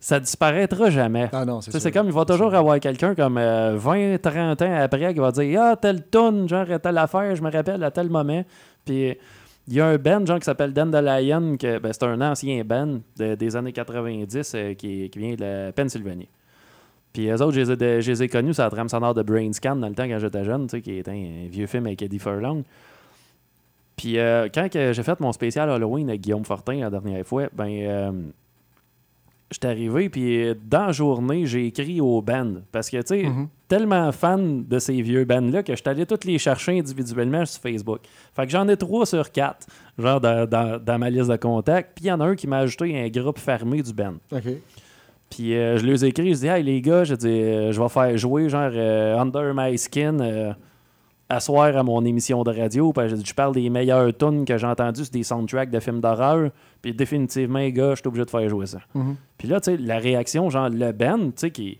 ça 0.00 0.20
disparaîtra 0.20 0.90
jamais. 0.90 1.28
Ah 1.32 1.44
non, 1.44 1.60
c'est 1.60 1.90
comme, 1.92 2.06
il 2.06 2.12
va 2.12 2.24
toujours 2.24 2.54
avoir 2.54 2.78
quelqu'un 2.80 3.14
comme 3.14 3.36
euh, 3.38 3.76
20, 3.76 4.18
30 4.22 4.62
ans 4.62 4.80
après 4.82 5.12
qui 5.12 5.20
va 5.20 5.30
dire 5.32 5.60
Ah, 5.62 5.76
telle 5.76 6.08
tune, 6.08 6.48
genre, 6.48 6.66
telle 6.82 6.98
affaire, 6.98 7.34
je 7.34 7.42
me 7.42 7.50
rappelle 7.50 7.82
à 7.82 7.90
tel 7.90 8.08
moment. 8.08 8.44
Puis 8.84 9.16
il 9.66 9.74
y 9.74 9.80
a 9.80 9.86
un 9.86 9.96
band, 9.98 10.24
genre, 10.24 10.38
qui 10.38 10.44
s'appelle 10.44 10.72
Dandelion, 10.72 11.56
que 11.58 11.78
ben, 11.78 11.92
c'est 11.92 12.04
un 12.04 12.20
ancien 12.22 12.62
band 12.64 13.00
de- 13.18 13.34
des 13.34 13.56
années 13.56 13.72
90 13.72 14.52
euh, 14.54 14.74
qui, 14.74 15.10
qui 15.10 15.18
vient 15.18 15.34
de 15.34 15.40
la 15.66 15.72
Pennsylvanie. 15.72 16.28
Puis 17.18 17.26
eux 17.30 17.42
autres, 17.42 17.50
je 17.50 17.60
les 17.62 17.70
ai, 17.72 17.76
de- 17.76 18.00
je 18.00 18.12
les 18.12 18.22
ai 18.22 18.28
connus 18.28 18.54
sur 18.54 18.62
la 18.62 18.70
trame 18.70 18.88
sonore 18.88 19.12
de 19.12 19.22
Brain 19.24 19.52
Scan 19.52 19.74
dans 19.74 19.88
le 19.88 19.94
temps 19.96 20.06
quand 20.06 20.20
j'étais 20.20 20.44
jeune, 20.44 20.68
tu 20.68 20.76
sais, 20.76 20.80
qui 20.80 20.98
était 20.98 21.10
un 21.10 21.48
vieux 21.50 21.66
film 21.66 21.86
avec 21.86 22.00
Eddie 22.00 22.20
Furlong. 22.20 22.62
Puis 23.96 24.20
euh, 24.20 24.48
quand 24.54 24.68
j'ai 24.72 25.02
fait 25.02 25.18
mon 25.18 25.32
spécial 25.32 25.68
Halloween 25.68 26.08
avec 26.10 26.20
Guillaume 26.20 26.44
Fortin 26.44 26.74
la 26.76 26.90
dernière 26.90 27.26
fois, 27.26 27.48
ben. 27.52 27.66
euh, 27.68 28.12
J'étais 29.50 29.68
arrivé, 29.68 30.10
puis 30.10 30.44
dans 30.66 30.84
la 30.86 30.92
journée, 30.92 31.46
j'ai 31.46 31.68
écrit 31.68 32.02
au 32.02 32.20
band. 32.20 32.56
Parce 32.70 32.90
que, 32.90 32.98
tu 32.98 33.06
sais, 33.06 33.22
Mhm. 33.22 33.48
tellement 33.66 34.12
fan 34.12 34.66
de 34.68 34.78
ces 34.78 35.00
vieux 35.00 35.24
bands-là 35.24 35.62
que 35.62 35.72
je 35.74 35.78
suis 35.80 35.88
allé 35.88 36.04
toutes 36.04 36.26
les 36.26 36.36
chercher 36.38 36.78
individuellement 36.78 37.46
sur 37.46 37.62
Facebook. 37.62 38.00
Fait 38.36 38.44
que 38.44 38.52
j'en 38.52 38.68
ai 38.68 38.76
trois 38.76 39.06
sur 39.06 39.32
quatre, 39.32 39.66
genre 39.98 40.20
dans, 40.20 40.46
dans- 40.46 40.78
dans 40.78 40.98
ma 40.98 41.08
liste 41.08 41.30
de 41.30 41.36
contacts. 41.36 41.92
Puis 41.94 42.04
il 42.04 42.08
y 42.08 42.12
en 42.12 42.20
a 42.20 42.26
un 42.26 42.36
qui 42.36 42.46
m'a 42.46 42.58
ajouté 42.58 42.94
un 43.02 43.08
groupe 43.08 43.38
fermé 43.38 43.80
du 43.82 43.94
band. 43.94 44.16
OK. 44.32 44.42
Puis 45.30 45.54
euh, 45.54 45.78
je 45.78 45.86
leur 45.86 46.02
ai 46.02 46.06
écrit, 46.06 46.34
je 46.34 46.40
dis, 46.40 46.46
hey 46.46 46.62
les 46.62 46.80
gars, 46.80 47.04
je 47.04 47.14
dis, 47.14 47.28
euh, 47.28 47.72
je 47.72 47.80
vais 47.80 47.88
faire 47.88 48.16
jouer 48.16 48.48
genre 48.48 48.70
euh, 48.72 49.18
Under 49.18 49.52
My 49.54 49.76
Skin 49.76 50.18
euh, 50.20 50.52
à 51.28 51.40
soir 51.40 51.76
à 51.76 51.82
mon 51.82 52.04
émission 52.04 52.42
de 52.42 52.50
radio. 52.50 52.92
Puis 52.92 53.08
je, 53.08 53.16
dis, 53.16 53.24
je 53.26 53.34
parle 53.34 53.54
des 53.54 53.68
meilleures 53.68 54.16
tunes 54.16 54.44
que 54.44 54.56
j'ai 54.56 54.66
entendues 54.66 55.04
sur 55.04 55.12
des 55.12 55.22
soundtracks 55.22 55.70
de 55.70 55.80
films 55.80 56.00
d'horreur. 56.00 56.50
Puis 56.80 56.94
définitivement, 56.94 57.58
les 57.58 57.72
gars, 57.72 57.90
je 57.90 57.96
suis 57.96 58.08
obligé 58.08 58.24
de 58.24 58.30
faire 58.30 58.48
jouer 58.48 58.66
ça. 58.66 58.78
Mhm. 58.94 59.16
Puis 59.36 59.48
là, 59.48 59.60
tu 59.60 59.72
sais, 59.72 59.76
la 59.76 59.98
réaction, 59.98 60.48
genre 60.48 60.70
le 60.70 60.92
band, 60.92 61.26
tu 61.26 61.32
sais, 61.36 61.50
qui 61.50 61.78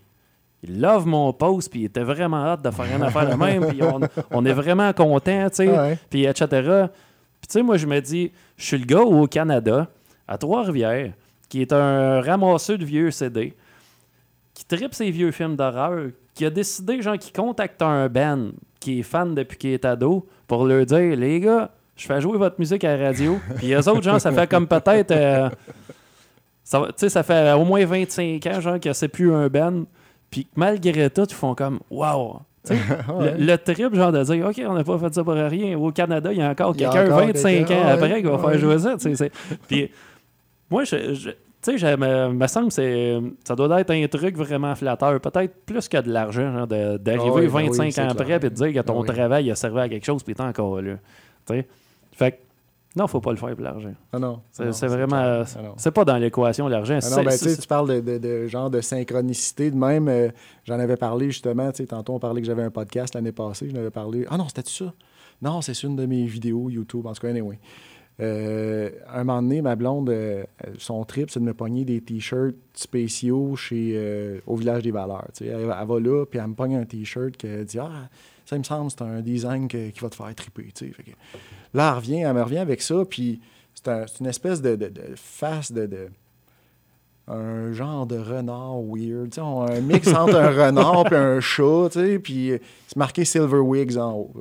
il 0.61 0.81
love 0.81 1.07
mon 1.07 1.31
post, 1.31 1.71
puis 1.71 1.81
il 1.81 1.85
était 1.85 2.03
vraiment 2.03 2.45
hâte 2.45 2.61
de 2.61 2.69
faire 2.69 2.93
une 2.93 3.01
affaire 3.01 3.29
de 3.29 3.35
même, 3.35 3.65
puis 3.67 3.81
on, 3.81 4.01
on 4.31 4.45
est 4.45 4.51
vraiment 4.51 4.91
content, 4.91 5.49
tu 5.49 5.55
sais, 5.65 5.97
puis 6.09 6.25
etc. 6.25 6.47
Puis 6.49 7.47
tu 7.47 7.53
sais, 7.53 7.61
moi, 7.63 7.77
je 7.77 7.87
me 7.87 8.01
dis, 8.01 8.33
je 8.57 8.65
suis 8.65 8.77
le 8.77 8.85
gars 8.85 9.01
au 9.01 9.25
Canada, 9.25 9.87
à 10.27 10.37
Trois-Rivières, 10.37 11.13
qui 11.49 11.61
est 11.61 11.73
un 11.73 12.21
ramasseur 12.21 12.77
de 12.77 12.85
vieux 12.85 13.11
CD, 13.11 13.53
qui 14.53 14.65
tripe 14.65 14.93
ses 14.93 15.09
vieux 15.11 15.31
films 15.31 15.55
d'horreur, 15.55 16.07
qui 16.33 16.45
a 16.45 16.49
décidé, 16.49 17.01
genre, 17.01 17.17
qui 17.17 17.31
contacte 17.31 17.81
un 17.81 18.07
band 18.07 18.49
qui 18.79 18.99
est 18.99 19.03
fan 19.03 19.35
depuis 19.35 19.57
qu'il 19.57 19.71
est 19.71 19.83
ado, 19.85 20.25
pour 20.47 20.65
leur 20.65 20.85
dire, 20.85 21.15
les 21.17 21.39
gars, 21.39 21.71
je 21.97 22.05
fais 22.05 22.21
jouer 22.21 22.37
votre 22.37 22.55
musique 22.59 22.83
à 22.83 22.95
la 22.95 23.07
radio, 23.07 23.39
puis 23.57 23.73
eux 23.73 23.89
autres, 23.89 24.03
genre, 24.03 24.21
ça 24.21 24.31
fait 24.31 24.47
comme 24.49 24.67
peut-être... 24.67 25.11
euh, 25.11 25.49
ça, 26.63 26.79
va- 26.79 26.87
tu 26.87 26.93
sais, 26.97 27.09
ça 27.09 27.23
fait 27.23 27.51
au 27.53 27.65
moins 27.65 27.83
25 27.85 28.45
ans, 28.47 28.61
genre, 28.61 28.79
que 28.79 28.93
c'est 28.93 29.07
plus 29.07 29.33
un 29.33 29.47
band. 29.47 29.83
Puis 30.29 30.45
malgré 30.55 31.09
tout, 31.09 31.25
ils 31.27 31.33
font 31.33 31.55
comme 31.55 31.79
Ouais. 33.09 33.35
le, 33.37 33.45
le 33.45 33.57
trip, 33.57 33.95
genre, 33.95 34.11
de 34.11 34.21
dire 34.23 34.45
OK, 34.45 34.61
on 34.67 34.73
n'a 34.75 34.83
pas 34.83 34.99
fait 34.99 35.13
ça 35.13 35.23
pour 35.23 35.33
rien. 35.33 35.75
Au 35.77 35.91
Canada, 35.91 36.31
il 36.31 36.37
y 36.37 36.41
a 36.41 36.49
encore 36.51 36.75
quelqu'un 36.75 37.05
encore 37.07 37.25
25 37.25 37.49
quelqu'un, 37.49 37.75
ans 37.75 37.85
ouais, 37.85 37.91
après 37.91 38.17
qui 38.21 38.27
va 38.27 38.35
ouais. 38.35 38.51
faire 38.51 38.59
jouer 38.59 38.77
ça. 38.79 38.95
Puis 39.67 39.89
moi, 40.69 40.83
je. 40.83 41.13
je- 41.13 41.29
tu 41.61 41.71
sais, 41.71 41.77
je- 41.77 41.95
me, 41.97 42.31
me 42.31 42.47
semble 42.47 42.69
que 42.71 43.21
ça 43.43 43.53
doit 43.55 43.81
être 43.81 43.91
un 43.91 44.07
truc 44.07 44.37
vraiment 44.37 44.73
flatteur. 44.75 45.19
Peut-être 45.19 45.53
plus 45.65 45.89
que 45.89 45.97
de 46.01 46.09
l'argent, 46.09 46.65
d'arriver 46.65 47.17
Ah 47.19 47.33
oui, 47.33 47.47
ben 47.47 47.53
oui, 47.53 47.67
25 47.77 47.97
ans 48.05 48.07
après 48.11 48.31
et 48.33 48.39
de 48.39 48.47
dire 48.47 48.73
que 48.73 48.79
ton 48.79 48.99
Ah 48.99 49.01
oui. 49.01 49.07
travail 49.07 49.51
a 49.51 49.55
servi 49.55 49.79
à 49.81 49.89
quelque 49.89 50.05
chose 50.05 50.23
puis 50.23 50.33
t'es 50.33 50.41
encore 50.41 50.81
là. 50.81 50.93
Tu 51.45 51.53
sais? 51.55 51.67
Fait 52.13 52.31
que, 52.31 52.37
non, 52.95 53.07
faut 53.07 53.19
pas 53.19 53.31
le 53.31 53.37
faire 53.37 53.53
pour 53.55 53.63
l'argent. 53.65 53.93
Ah 54.13 54.19
non. 54.19 54.39
C'est 54.53 54.71
c'est 54.73 54.87
vraiment. 54.87 55.17
Ah. 55.17 55.43
C'est 55.75 55.91
pas 55.91 56.05
dans 56.05 56.15
l'équation, 56.17 56.69
l'argent. 56.69 56.97
Ah 57.03 57.09
non, 57.17 57.23
ben, 57.23 57.37
tu 57.37 57.67
parles 57.67 57.89
de, 57.89 57.99
de- 57.99 58.17
de 58.19 58.47
genre 58.47 58.69
de 58.69 58.79
synchronicité. 58.79 59.69
De 59.69 59.75
même, 59.75 60.07
euh, 60.07 60.29
j'en 60.63 60.79
avais 60.79 60.95
parlé 60.95 61.25
justement. 61.29 61.69
tu 61.71 61.83
sais, 61.83 61.87
Tantôt, 61.87 62.13
on 62.13 62.19
parlait 62.19 62.39
que 62.39 62.47
j'avais 62.47 62.63
un 62.63 62.71
podcast 62.71 63.13
l'année 63.15 63.33
passée. 63.33 63.69
J'en 63.69 63.79
avais 63.79 63.91
parlé. 63.91 64.25
Ah 64.29 64.37
non, 64.37 64.47
c'était 64.47 64.63
ça? 64.65 64.93
Non, 65.41 65.61
c'est 65.61 65.73
sur 65.73 65.89
une 65.89 65.97
de 65.97 66.05
mes 66.05 66.25
vidéos 66.25 66.69
YouTube. 66.69 67.05
En 67.05 67.11
tout 67.13 67.21
cas, 67.21 67.27
anyway. 67.29 67.59
Euh, 68.21 68.89
un 69.13 69.23
moment 69.23 69.41
donné, 69.41 69.61
ma 69.61 69.75
blonde, 69.75 70.09
euh, 70.09 70.43
son 70.77 71.03
trip, 71.05 71.29
c'est 71.31 71.39
de 71.39 71.45
me 71.45 71.53
pogner 71.53 71.85
des 71.85 72.01
t-shirts 72.01 72.55
spéciaux 72.73 73.55
euh, 73.71 74.39
au 74.45 74.55
Village 74.57 74.83
des 74.83 74.91
Valeurs. 74.91 75.27
Elle, 75.39 75.47
elle 75.47 75.87
va 75.87 75.99
là, 75.99 76.25
puis 76.25 76.39
elle 76.39 76.47
me 76.47 76.53
pogne 76.53 76.75
un 76.75 76.85
t-shirt 76.85 77.37
qu'elle 77.37 77.63
dit 77.65 77.79
Ah, 77.79 78.09
ça 78.45 78.57
me 78.57 78.63
semble, 78.63 78.91
c'est 78.91 79.01
un 79.03 79.21
design 79.21 79.67
qui 79.67 79.91
va 80.01 80.09
te 80.09 80.15
faire 80.15 80.35
triper. 80.35 80.67
là, 81.73 81.89
elle 81.91 81.95
revient, 81.95 82.19
elle 82.21 82.33
me 82.33 82.43
revient 82.43 82.57
avec 82.57 82.81
ça, 82.81 83.05
puis 83.09 83.39
c'est 83.73 83.87
un- 83.87 84.05
c'est 84.07 84.19
une 84.19 84.25
espèce 84.27 84.61
de, 84.61 84.77
face 85.15 85.71
de, 85.71 86.09
un 87.27 87.71
genre 87.73 88.05
de 88.07 88.17
renard 88.17 88.81
weird. 88.81 89.37
on- 89.39 89.61
un 89.61 89.79
mix 89.81 90.07
entre 90.13 90.35
un 90.35 90.49
renard 90.65 91.11
et 91.13 91.15
un 91.15 91.39
chat, 91.39 91.89
puis 92.23 92.51
c'est 92.87 92.97
marqué 92.97 93.23
Silver 93.23 93.59
Wigs 93.59 93.97
en 93.97 94.13
haut. 94.13 94.31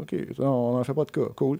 OK, 0.00 0.14
on 0.38 0.74
n'en 0.76 0.84
fait 0.84 0.94
pas 0.94 1.04
de 1.06 1.10
cas. 1.10 1.28
Cool. 1.34 1.58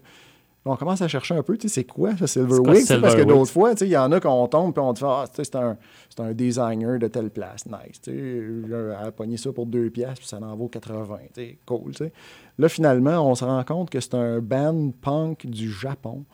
On 0.69 0.75
commence 0.75 1.01
à 1.01 1.07
chercher 1.07 1.35
un 1.35 1.43
peu, 1.43 1.57
tu 1.57 1.67
sais, 1.67 1.75
c'est 1.75 1.83
quoi 1.85 2.11
Silver 2.25 2.59
Wigs? 2.59 2.79
tu 2.79 2.85
sais, 2.85 2.99
Parce 2.99 3.13
que 3.15 3.21
Silver 3.21 3.33
d'autres 3.33 3.51
fois, 3.51 3.71
tu 3.71 3.79
sais, 3.79 3.85
il 3.87 3.91
y 3.91 3.97
en 3.97 4.11
a 4.11 4.19
qu'on 4.19 4.47
tombe 4.47 4.73
puis 4.73 4.81
on 4.83 4.93
te 4.93 4.99
fait 4.99 5.05
Ah, 5.07 5.25
tu 5.27 5.35
sais, 5.35 5.43
c'est 5.45 5.55
un, 5.55 5.77
un 6.19 6.33
designer 6.33 6.99
de 6.99 7.07
telle 7.07 7.29
place. 7.29 7.65
Nice. 7.65 8.01
Tu 8.01 8.65
sais, 8.69 8.95
a 8.95 9.11
pogné 9.11 9.37
ça 9.37 9.51
pour 9.51 9.65
deux 9.65 9.89
piastres 9.89 10.19
puis 10.19 10.27
ça 10.27 10.37
en 10.37 10.55
vaut 10.55 10.67
80. 10.67 11.17
Tu 11.33 11.41
sais, 11.41 11.57
cool. 11.65 11.91
Tu 11.91 12.05
sais. 12.05 12.13
Là, 12.57 12.69
finalement, 12.69 13.29
on 13.29 13.35
se 13.35 13.45
rend 13.45 13.63
compte 13.63 13.89
que 13.89 13.99
c'est 13.99 14.15
un 14.15 14.39
band 14.39 14.91
punk 15.01 15.45
du 15.45 15.71
Japon. 15.71 16.25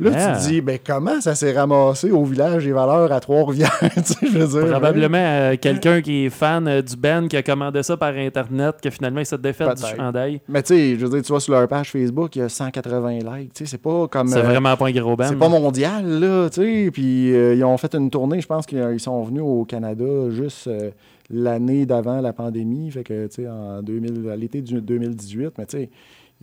Là, 0.00 0.10
Ah. 0.12 0.32
tu 0.36 0.42
te 0.42 0.48
dis, 0.48 0.60
ben, 0.60 0.78
comment 0.84 1.20
ça 1.20 1.36
s'est 1.36 1.52
ramassé 1.52 2.10
au 2.10 2.24
village 2.24 2.64
des 2.64 2.72
valeurs 2.72 3.12
à 3.12 3.20
Trois-Rivières? 3.20 3.78
Probablement 4.70 5.18
euh, 5.18 5.56
quelqu'un 5.60 6.00
qui 6.00 6.24
est 6.24 6.30
fan 6.30 6.66
euh, 6.66 6.82
du 6.82 6.96
band 6.96 7.28
qui 7.28 7.36
a 7.36 7.42
commandé 7.44 7.82
ça 7.84 7.96
par 7.96 8.14
Internet, 8.16 8.76
que 8.82 8.90
finalement 8.90 9.20
il 9.20 9.26
s'est 9.26 9.38
défait 9.38 9.66
du 9.72 9.82
chandail. 9.96 10.40
Mais 10.48 10.62
tu 10.64 10.74
sais, 10.74 10.96
je 10.98 11.06
veux 11.06 11.10
dire, 11.12 11.22
tu 11.22 11.28
vois 11.28 11.40
sur 11.40 11.52
leur 11.52 11.68
page 11.68 11.92
Facebook, 11.92 12.34
il 12.34 12.40
y 12.40 12.42
a 12.42 12.48
180 12.48 13.18
likes. 13.38 13.52
C'est 13.64 13.80
pas 13.80 14.08
comme. 14.08 14.26
C'est 14.28 14.38
euh, 14.38 14.42
vraiment 14.42 14.76
pas 14.76 14.88
un 14.88 14.92
gros 14.92 15.14
band. 15.14 15.28
C'est 15.28 15.38
pas 15.38 15.48
mondial, 15.48 16.04
là, 16.06 16.48
tu 16.50 16.62
sais. 16.62 16.90
Puis 16.92 17.28
ils 17.30 17.64
ont 17.64 17.76
fait 17.76 17.94
une 17.94 18.10
tournée, 18.10 18.40
je 18.40 18.46
pense 18.48 18.66
qu'ils 18.66 18.98
sont 19.00 19.22
venus 19.22 19.42
au 19.44 19.64
Canada 19.64 20.04
juste 20.30 20.68
l'année 21.30 21.86
d'avant 21.86 22.20
la 22.20 22.32
pandémie, 22.32 22.90
fait 22.90 23.04
que, 23.04 23.26
tu 23.28 23.42
sais, 23.42 23.48
en 23.48 23.82
2000, 23.82 24.28
à 24.30 24.36
l'été 24.36 24.60
du 24.60 24.80
2018, 24.80 25.52
mais 25.58 25.66
tu 25.66 25.78
sais, 25.78 25.90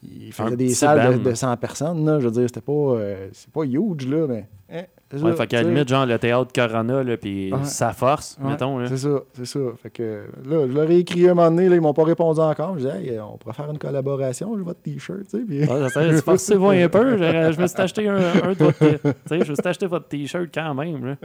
ils 0.04 0.32
faisaient 0.34 0.54
Un 0.54 0.56
des 0.56 0.70
salles 0.70 1.20
de, 1.24 1.30
de 1.30 1.34
100 1.34 1.58
personnes, 1.58 2.06
là. 2.06 2.20
Je 2.20 2.26
veux 2.26 2.32
dire, 2.32 2.44
c'était 2.48 2.62
pas, 2.62 2.72
euh, 2.72 3.30
c'est 3.34 3.52
pas 3.52 3.64
huge, 3.64 4.08
là, 4.08 4.26
mais. 4.28 4.48
hein, 4.72 4.84
c'est 5.12 5.22
Ouais, 5.22 5.34
fait 5.34 5.46
qu'à 5.48 5.62
la 5.62 5.70
limite, 5.70 5.90
genre 5.90 6.06
le 6.06 6.18
théâtre 6.18 6.52
Corona, 6.56 7.04
là, 7.04 7.18
puis 7.18 7.52
Ouais. 7.54 7.60
sa 7.66 7.92
force, 7.92 8.38
Ouais, 8.42 8.50
mettons. 8.52 8.78
Là. 8.80 8.88
C'est 8.88 8.98
ça, 8.98 9.20
c'est 9.34 9.46
ça. 9.46 9.60
Fait 9.84 9.90
que 9.90 10.24
là, 10.48 10.68
je 10.68 10.72
leur 10.74 10.90
ai 10.90 11.00
écrit 11.00 11.28
un 11.28 11.34
moment 11.34 11.52
donné, 11.52 11.68
là, 11.68 11.76
ils 11.76 11.82
m'ont 11.82 11.94
pas 11.94 12.06
répondu 12.06 12.40
encore. 12.40 12.76
Je 12.80 12.86
disais, 12.88 13.04
hey, 13.14 13.20
on 13.20 13.38
pourrait 13.38 13.54
faire 13.54 13.70
une 13.70 13.78
collaboration, 13.78 14.56
j'ai 14.58 14.64
votre 14.64 14.82
t-shirt, 14.82 15.24
tu 15.30 15.40
sais. 15.40 15.44
Puis... 15.46 15.66
C'est 15.94 16.22
forcez-vous 16.24 16.70
un 16.70 16.88
peu? 16.90 17.18
Je, 17.18 17.52
je 17.52 17.62
me 17.62 17.68
suis 17.68 17.82
acheté 17.82 18.08
un, 18.08 18.16
un 18.16 18.54
de 18.54 18.64
votre. 18.64 18.80
Tu 18.80 18.96
sais, 19.28 19.44
je 19.46 19.50
me 19.52 19.56
suis 19.56 19.68
acheté 19.68 19.86
votre 19.88 20.08
t-shirt 20.08 20.48
quand 20.54 20.74
même. 20.74 21.06
Là. 21.06 21.16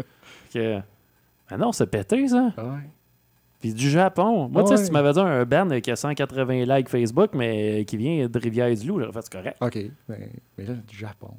Que... 0.52 0.78
Ben 1.48 1.56
non, 1.58 1.70
c'est 1.70 1.86
pété, 1.86 2.26
ça. 2.26 2.52
Ouais. 2.58 2.90
Puis 3.60 3.72
du 3.72 3.90
Japon. 3.90 4.48
Moi, 4.48 4.64
tu 4.64 4.70
sais, 4.70 4.76
si 4.76 4.86
tu 4.86 4.92
m'avais 4.92 5.12
dit 5.12 5.20
un 5.20 5.44
band 5.44 5.80
qui 5.80 5.90
a 5.90 5.96
180 5.96 6.64
likes 6.66 6.88
Facebook, 6.88 7.30
mais 7.34 7.84
qui 7.86 7.96
vient 7.96 8.28
de 8.28 8.38
Rivière-du-Loup, 8.38 9.00
j'aurais 9.00 9.12
fait 9.12 9.22
c'est 9.22 9.32
correct. 9.32 9.56
OK. 9.60 9.78
Mais, 10.08 10.30
mais 10.58 10.64
là, 10.64 10.74
du 10.74 10.96
Japon. 10.96 11.30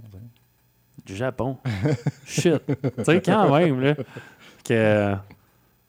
Du 1.05 1.15
Japon. 1.15 1.57
Shit. 2.26 2.61
tu 2.65 3.03
sais, 3.03 3.22
quand 3.22 3.55
même, 3.55 3.80
là. 3.80 3.95
Que. 4.63 5.13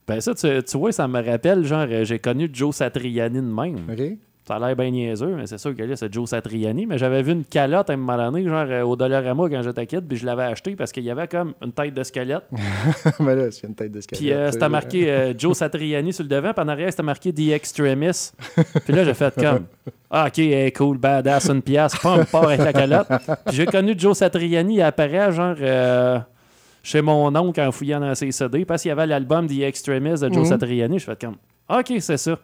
Ben 0.06 0.20
ça, 0.20 0.34
tu, 0.34 0.62
tu 0.62 0.78
vois, 0.78 0.92
ça 0.92 1.06
me 1.06 1.22
rappelle, 1.22 1.64
genre, 1.64 1.86
euh, 1.90 2.04
j'ai 2.04 2.18
connu 2.18 2.48
Joe 2.50 2.74
Satriani 2.74 3.36
de 3.36 3.40
même. 3.42 3.86
OK? 3.90 4.18
Ça 4.48 4.54
a 4.56 4.58
l'air 4.58 4.74
bien 4.74 4.90
niaiseux, 4.90 5.34
mais 5.36 5.46
c'est 5.46 5.58
sûr 5.58 5.76
que 5.76 5.82
là, 5.82 5.94
c'est 5.94 6.10
Joe 6.10 6.26
Satriani. 6.26 6.86
Mais 6.86 6.96
j'avais 6.96 7.20
vu 7.22 7.32
une 7.32 7.44
calotte 7.44 7.90
à 7.90 7.92
un 7.92 7.96
moment 7.98 8.16
donné, 8.16 8.44
genre 8.48 8.64
euh, 8.66 8.80
au 8.82 8.96
Dollarama 8.96 9.46
quand 9.50 9.60
j'étais 9.60 9.84
kid, 9.86 10.08
puis 10.08 10.16
je 10.16 10.24
l'avais 10.24 10.44
acheté 10.44 10.74
parce 10.74 10.90
qu'il 10.90 11.04
y 11.04 11.10
avait 11.10 11.28
comme 11.28 11.52
une 11.62 11.70
tête 11.70 11.92
de 11.92 12.02
squelette. 12.02 12.44
mais 13.20 13.36
là, 13.36 13.50
c'est 13.50 13.66
une 13.66 13.74
tête 13.74 13.92
de 13.92 14.00
squelette. 14.00 14.20
Puis 14.22 14.32
euh, 14.32 14.50
c'était 14.50 14.70
marqué 14.70 15.10
euh, 15.10 15.34
Joe 15.36 15.54
Satriani 15.54 16.14
sur 16.14 16.22
le 16.22 16.30
devant, 16.30 16.54
puis 16.54 16.64
en 16.64 16.68
arrière, 16.68 16.90
c'était 16.90 17.02
marqué 17.02 17.30
The 17.30 17.50
Extremis. 17.50 18.30
puis 18.86 18.94
là, 18.94 19.04
j'ai 19.04 19.12
fait 19.12 19.34
comme 19.34 19.66
Ah, 20.10 20.28
ok, 20.28 20.38
hey, 20.38 20.72
cool, 20.72 20.96
badass, 20.96 21.50
une 21.50 21.60
pièce, 21.60 21.94
pam, 21.96 22.24
part 22.24 22.44
avec 22.44 22.60
la 22.60 22.72
calotte. 22.72 23.08
Puis 23.44 23.54
j'ai 23.56 23.66
connu 23.66 23.94
Joe 23.98 24.16
Satriani, 24.16 24.76
il 24.76 24.80
apparaît 24.82 25.30
genre 25.30 25.56
euh, 25.60 26.18
chez 26.82 27.02
mon 27.02 27.36
oncle 27.36 27.60
en 27.60 27.70
fouillant 27.70 28.00
dans 28.00 28.14
ses 28.14 28.32
CD, 28.32 28.64
parce 28.64 28.80
qu'il 28.80 28.88
y 28.88 28.92
avait 28.92 29.06
l'album 29.06 29.46
The 29.46 29.60
Extremis 29.60 30.20
de 30.20 30.28
Joe 30.32 30.38
Mhm. 30.38 30.44
Satriani. 30.46 30.98
Je 30.98 31.04
fais 31.04 31.16
comme 31.20 31.36
Ok, 31.68 31.92
c'est 32.00 32.16
ça. 32.16 32.38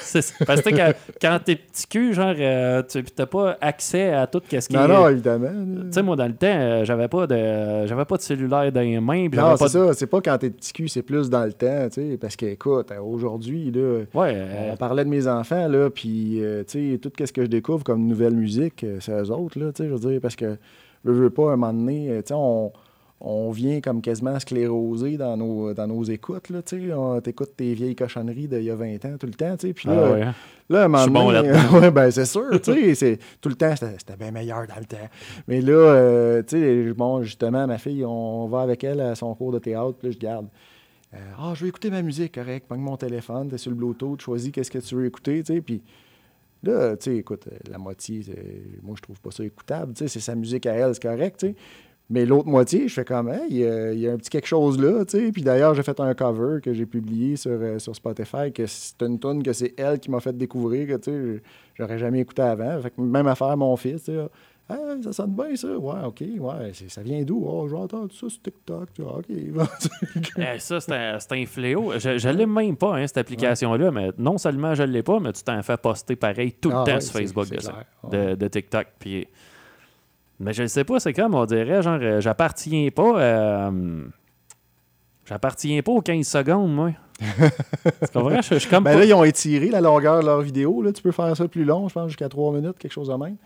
C'est 0.00 0.20
ça. 0.22 0.44
Parce 0.44 0.60
que 0.60 0.70
quand, 0.70 0.92
quand 1.20 1.38
t'es 1.44 1.56
petit 1.56 1.86
cul, 1.86 2.12
genre, 2.12 2.34
euh, 2.38 2.82
tu 2.88 3.02
t'as 3.04 3.24
pas 3.26 3.56
accès 3.60 4.12
à 4.12 4.26
tout 4.26 4.42
ce 4.50 4.68
qui 4.68 4.74
Non, 4.74 4.84
est. 4.84 4.88
non, 4.88 5.08
évidemment. 5.08 5.48
Tu 5.86 5.92
sais, 5.92 6.02
moi, 6.02 6.14
dans 6.16 6.26
le 6.26 6.34
temps, 6.34 6.46
euh, 6.46 6.84
j'avais 6.84 7.08
pas 7.08 7.26
de 7.26 7.86
j'avais 7.86 8.04
pas 8.04 8.16
de 8.16 8.22
cellulaire 8.22 8.70
dans 8.70 8.80
les 8.80 9.00
mains. 9.00 9.28
Non, 9.32 9.56
c'est 9.56 9.64
de- 9.64 9.68
ça. 9.70 9.94
C'est 9.94 10.06
pas 10.06 10.20
quand 10.20 10.36
t'es 10.38 10.50
petit 10.50 10.72
cul, 10.72 10.88
c'est 10.88 11.02
plus 11.02 11.30
dans 11.30 11.44
le 11.44 11.52
temps, 11.52 11.88
tu 11.90 12.10
sais. 12.10 12.18
Parce 12.20 12.36
que, 12.36 12.46
écoute, 12.46 12.92
aujourd'hui, 13.02 13.70
là, 13.70 14.02
Ouais, 14.14 14.32
euh, 14.34 14.70
on 14.72 14.76
parlait 14.76 15.04
de 15.04 15.10
mes 15.10 15.26
enfants, 15.26 15.68
là, 15.68 15.88
puis, 15.90 16.42
tu 16.68 16.92
sais, 16.92 16.98
tout 17.00 17.10
ce 17.24 17.32
que 17.32 17.42
je 17.42 17.48
découvre 17.48 17.82
comme 17.84 18.06
nouvelle 18.06 18.34
musique, 18.34 18.84
c'est 19.00 19.12
eux 19.12 19.30
autres, 19.30 19.58
là, 19.58 19.72
tu 19.72 19.82
sais, 19.82 19.88
je 19.88 19.94
veux 19.94 20.10
dire, 20.10 20.20
parce 20.20 20.36
que, 20.36 20.56
je 21.04 21.10
veux 21.10 21.30
pas, 21.30 21.50
à 21.50 21.52
un 21.54 21.56
moment 21.56 21.72
donné, 21.72 22.08
tu 22.18 22.28
sais, 22.28 22.34
on, 22.36 22.72
on 23.20 23.50
vient 23.50 23.80
comme 23.80 24.00
quasiment 24.00 24.38
sclérosé 24.38 25.16
dans 25.16 25.36
nos, 25.36 25.74
dans 25.74 25.86
nos 25.88 26.04
écoutes, 26.04 26.50
là. 26.50 26.60
On 26.96 27.20
t'écoute 27.20 27.50
tes 27.56 27.74
vieilles 27.74 27.96
cochonneries 27.96 28.46
d'il 28.46 28.62
y 28.62 28.70
a 28.70 28.76
20 28.76 29.04
ans 29.06 29.16
tout 29.18 29.26
le 29.26 29.32
temps, 29.34 29.56
tu 29.56 29.66
sais. 29.68 29.72
Puis 29.72 29.88
là, 29.88 29.94
ah 30.06 30.12
ouais, 30.12 30.22
hein? 30.22 30.34
Là, 30.70 30.82
à 30.82 30.84
un 30.84 30.88
moment 30.88 31.06
bon 31.08 31.32
donné, 31.32 31.50
ouais, 31.80 31.90
ben 31.90 32.10
c'est 32.10 32.26
sûr, 32.26 32.48
tu 32.62 32.72
sais, 32.72 32.94
c'est- 32.94 33.18
tout 33.40 33.48
le 33.48 33.54
temps, 33.56 33.74
c'était 33.74 33.96
c'était 33.98 34.16
bien 34.16 34.30
meilleur 34.30 34.66
dans 34.68 34.78
le 34.78 34.84
temps. 34.84 35.08
Mais 35.48 35.60
là, 35.60 35.72
euh, 35.72 36.42
tu 36.42 36.58
sais, 36.60 36.92
bon, 36.92 37.22
justement, 37.22 37.66
ma 37.66 37.78
fille, 37.78 38.04
on 38.04 38.46
va 38.46 38.60
avec 38.60 38.84
elle 38.84 39.00
à 39.00 39.14
son 39.14 39.34
cours 39.34 39.50
de 39.52 39.58
théâtre, 39.58 39.94
puis 39.98 40.08
là, 40.08 40.12
je 40.14 40.18
garde. 40.18 40.46
Euh, 41.14 41.18
Ah, 41.38 41.52
je 41.56 41.62
vais 41.64 41.68
écouter 41.70 41.90
ma 41.90 42.02
musique, 42.02 42.34
correct. 42.34 42.66
Pogne 42.68 42.80
mon 42.82 42.96
téléphone, 42.98 43.48
t'es 43.48 43.56
sur 43.58 43.70
le 43.70 43.76
Bluetooth, 43.76 44.20
choisis 44.20 44.52
qu'est-ce 44.52 44.70
que 44.70 44.78
tu 44.78 44.94
veux 44.94 45.06
écouter, 45.06 45.42
tu 45.42 45.54
sais, 45.54 45.60
puis 45.62 45.82
là, 46.62 46.96
tu 46.98 47.10
sais, 47.10 47.16
écoute, 47.16 47.48
la 47.70 47.78
moitié, 47.78 48.22
moi, 48.82 48.94
je 48.96 49.02
trouve 49.02 49.18
pas 49.20 49.30
ça 49.30 49.42
écoutable, 49.42 49.94
tu 49.94 50.00
sais, 50.04 50.08
c'est 50.08 50.20
sa 50.20 50.34
musique 50.34 50.66
à 50.66 50.74
elle, 50.74 50.92
c'est 50.94 51.02
correct, 51.02 51.36
tu 51.40 51.46
sais. 51.48 51.54
Mais 52.10 52.24
l'autre 52.24 52.48
moitié, 52.48 52.88
je 52.88 52.94
fais 52.94 53.04
comme, 53.04 53.28
hey, 53.28 53.42
il 53.50 53.56
y 53.58 53.64
a- 53.66 53.92
il 53.92 54.00
y, 54.00 54.08
a 54.08 54.12
un 54.12 54.16
petit 54.16 54.30
quelque 54.30 54.46
chose 54.46 54.80
là, 54.80 55.04
tu 55.04 55.18
sais. 55.18 55.30
Puis 55.30 55.42
d'ailleurs, 55.42 55.74
j'ai 55.74 55.82
fait 55.82 56.00
un 56.00 56.14
cover 56.14 56.60
que 56.62 56.72
j'ai 56.72 56.86
publié 56.86 57.36
sur, 57.36 57.50
euh, 57.52 57.78
sur 57.78 57.94
Spotify, 57.94 58.50
que 58.50 58.64
c'est 58.66 59.02
une 59.02 59.18
tune 59.18 59.42
que 59.42 59.52
c'est 59.52 59.74
elle 59.76 59.98
qui 59.98 60.10
m'a 60.10 60.20
fait 60.20 60.36
découvrir, 60.36 60.86
que, 60.88 60.96
tu 60.96 61.10
sais, 61.36 61.42
j'aurais 61.74 61.98
jamais 61.98 62.20
écouté 62.20 62.40
avant. 62.42 62.80
Fait 62.80 62.90
que 62.90 63.00
même 63.00 63.26
affaire, 63.26 63.54
mon 63.58 63.76
fils, 63.76 64.04
tu 64.04 64.12
sais. 64.12 64.26
Ah, 64.70 64.76
ça 65.02 65.12
sonne 65.14 65.34
bien, 65.34 65.56
ça. 65.56 65.68
Ouais, 65.78 66.04
OK, 66.04 66.20
ouais. 66.20 66.72
Ça 66.88 67.02
vient 67.02 67.22
d'où? 67.22 67.42
Oh, 67.46 67.66
j'entends 67.68 68.06
ça 68.08 68.28
sur 68.28 68.42
TikTok. 68.42 68.92
Tu 68.94 69.00
vois, 69.02 69.18
OK. 69.18 69.26
Eh, 70.38 70.58
ça, 70.58 70.78
c'est 70.80 70.92
un, 70.92 71.46
fléau. 71.46 71.92
Je, 71.98 72.18
je 72.18 72.28
l'ai 72.28 72.44
même 72.44 72.76
pas, 72.76 72.96
hein, 72.96 73.06
cette 73.06 73.16
application-là, 73.18 73.90
mais 73.90 74.10
non 74.18 74.36
seulement 74.36 74.74
je 74.74 74.82
l'ai 74.82 75.02
pas, 75.02 75.20
mais 75.20 75.32
tu 75.32 75.42
t'en 75.42 75.62
fais 75.62 75.76
poster 75.78 76.16
pareil 76.16 76.52
tout 76.52 76.68
le 76.68 76.76
Ah 76.76 76.84
temps 76.84 76.94
ouais, 76.94 77.00
sur 77.00 77.14
Facebook 77.14 77.48
de, 77.50 77.60
ça, 77.60 77.84
de, 78.10 78.34
de 78.34 78.48
TikTok. 78.48 78.86
Puis... 78.98 79.26
Mais 80.40 80.52
je 80.52 80.62
ne 80.62 80.66
sais 80.68 80.84
pas, 80.84 81.00
c'est 81.00 81.12
comme 81.12 81.34
on 81.34 81.44
dirait, 81.46 81.82
genre, 81.82 81.98
euh, 82.00 82.20
j'appartiens 82.20 82.88
pas. 82.94 83.20
euh, 83.20 84.04
J'appartiens 85.26 85.82
pas 85.82 85.92
aux 85.92 86.00
15 86.00 86.26
secondes, 86.26 86.74
moi. 86.74 86.90
tu 87.20 87.28
comprends? 88.14 88.40
Je, 88.40 88.54
je 88.54 88.58
suis 88.60 88.70
comme. 88.70 88.84
Ben 88.84 88.92
pas- 88.94 89.00
là, 89.00 89.04
ils 89.04 89.12
ont 89.12 89.24
étiré 89.24 89.68
la 89.68 89.80
longueur 89.80 90.20
de 90.20 90.26
leur 90.26 90.40
vidéo. 90.40 90.80
Là. 90.82 90.92
Tu 90.92 91.02
peux 91.02 91.10
faire 91.12 91.36
ça 91.36 91.46
plus 91.48 91.64
long, 91.64 91.88
je 91.88 91.94
pense, 91.94 92.06
jusqu'à 92.08 92.28
3 92.28 92.52
minutes, 92.54 92.78
quelque 92.78 92.92
chose 92.92 93.08
de 93.08 93.14
même. 93.14 93.36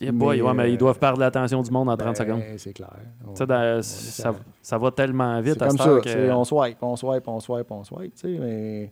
Yeah, 0.00 0.10
boy, 0.12 0.38
mais, 0.38 0.42
ouais, 0.42 0.54
mais 0.54 0.62
euh, 0.64 0.68
ils 0.68 0.76
doivent 0.78 0.98
perdre 0.98 1.20
l'attention 1.20 1.62
du 1.62 1.70
monde 1.70 1.88
en 1.88 1.96
30 1.96 2.08
Ben, 2.08 2.14
secondes. 2.16 2.42
C'est 2.58 2.72
clair. 2.72 2.90
Tu 3.28 3.36
sais, 3.36 3.46
dans- 3.46 3.82
ça, 3.82 4.34
ça 4.60 4.76
va 4.78 4.90
tellement 4.90 5.40
vite 5.40 5.54
C'est 5.58 5.62
à 5.62 5.68
comme 5.68 5.78
ça. 5.78 6.00
que- 6.02 6.30
On 6.32 6.44
swipe, 6.44 6.76
on 6.82 6.96
swipe, 6.96 7.28
on 7.28 7.40
swipe, 7.40 7.70
on 7.70 7.84
swipe. 7.84 8.14
tu 8.16 8.20
sais, 8.34 8.38
Mais, 8.40 8.90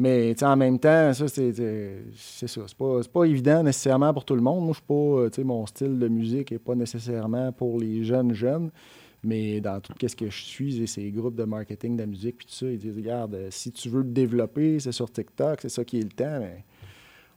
mais 0.00 0.42
en 0.42 0.56
même 0.56 0.78
temps, 0.78 1.12
ça, 1.12 1.28
c'est 1.28 1.52
ça. 1.52 2.46
C'est 2.46 2.74
pas, 2.74 3.00
pas 3.12 3.24
évident 3.24 3.62
nécessairement 3.62 4.14
pour 4.14 4.24
tout 4.24 4.34
le 4.34 4.40
monde. 4.40 4.64
Moi, 4.64 4.72
je 4.72 4.78
suis 4.78 4.86
pas. 4.86 4.94
euh, 4.94 5.44
Mon 5.44 5.66
style 5.66 5.98
de 5.98 6.08
musique 6.08 6.52
n'est 6.52 6.58
pas 6.58 6.74
nécessairement 6.74 7.52
pour 7.52 7.78
les 7.78 8.02
jeunes 8.02 8.32
jeunes. 8.32 8.70
Mais 9.22 9.60
dans 9.60 9.78
tout 9.78 9.92
ce 10.00 10.16
que 10.16 10.30
je 10.30 10.42
suis, 10.42 10.82
et 10.82 10.86
ces 10.86 11.10
groupes 11.10 11.34
de 11.34 11.44
marketing 11.44 11.96
de 11.96 12.00
la 12.00 12.06
musique, 12.06 12.38
puis 12.38 12.46
tout 12.46 12.54
ça, 12.54 12.66
ils 12.66 12.78
disent 12.78 12.96
Regarde, 12.96 13.36
si 13.50 13.72
tu 13.72 13.90
veux 13.90 14.00
le 14.00 14.08
développer, 14.10 14.80
c'est 14.80 14.92
sur 14.92 15.12
TikTok, 15.12 15.58
c'est 15.60 15.68
ça 15.68 15.84
qui 15.84 15.98
est 15.98 16.02
le 16.04 16.08
temps. 16.08 16.38
Mais 16.40 16.64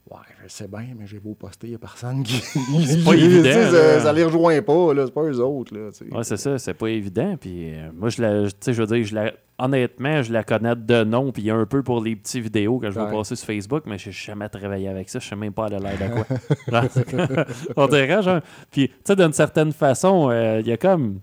ouais, 0.09 0.17
je 0.43 0.49
sais 0.49 0.67
bien, 0.67 0.87
mais 0.97 1.07
j'ai 1.07 1.19
beau 1.19 1.33
poster, 1.33 1.67
il 1.67 1.71
n'y 1.71 1.75
a 1.75 1.79
personne 1.79 2.23
qui. 2.23 2.39
C'est 2.85 3.03
pas 3.03 3.15
évident, 3.15 3.71
Ça, 3.71 3.99
ça 3.99 4.13
les 4.13 4.23
rejoint 4.23 4.61
pas, 4.61 4.93
là, 4.93 5.05
c'est 5.05 5.13
pas 5.13 5.23
eux 5.23 5.39
autres. 5.39 5.75
Là. 5.75 5.89
Ouais, 6.11 6.23
c'est 6.23 6.37
ça, 6.37 6.57
c'est 6.57 6.73
pas 6.73 6.87
évident. 6.89 7.35
Puis 7.39 7.73
euh, 7.73 7.89
moi, 7.93 8.09
je 8.09 8.21
la, 8.21 8.45
je 8.45 8.71
veux 8.71 8.85
dire, 8.85 9.05
je 9.05 9.15
la, 9.15 9.31
honnêtement, 9.57 10.21
je 10.21 10.33
la 10.33 10.43
connais 10.43 10.75
de 10.75 11.03
nom, 11.03 11.31
puis 11.31 11.49
un 11.49 11.65
peu 11.65 11.83
pour 11.83 12.01
les 12.01 12.15
petits 12.15 12.41
vidéos 12.41 12.79
que 12.79 12.89
je 12.91 12.99
vais 12.99 13.11
passer 13.11 13.35
sur 13.35 13.45
Facebook, 13.45 13.83
mais 13.85 13.97
je 13.97 14.09
n'ai 14.09 14.13
jamais 14.13 14.49
travaillé 14.49 14.87
avec 14.87 15.09
ça. 15.09 15.19
Je 15.19 15.27
sais 15.27 15.35
même 15.35 15.53
pas 15.53 15.65
à 15.65 15.69
l'air 15.69 15.97
de 15.97 16.13
quoi. 16.13 17.45
On 17.77 17.87
dirait, 17.87 18.21
genre. 18.21 18.41
Puis, 18.71 18.89
tu 18.89 18.95
sais, 19.05 19.15
d'une 19.15 19.33
certaine 19.33 19.71
façon, 19.71 20.29
euh, 20.29 20.59
il 20.59 20.67
y 20.67 20.71
a 20.71 20.77
comme. 20.77 21.19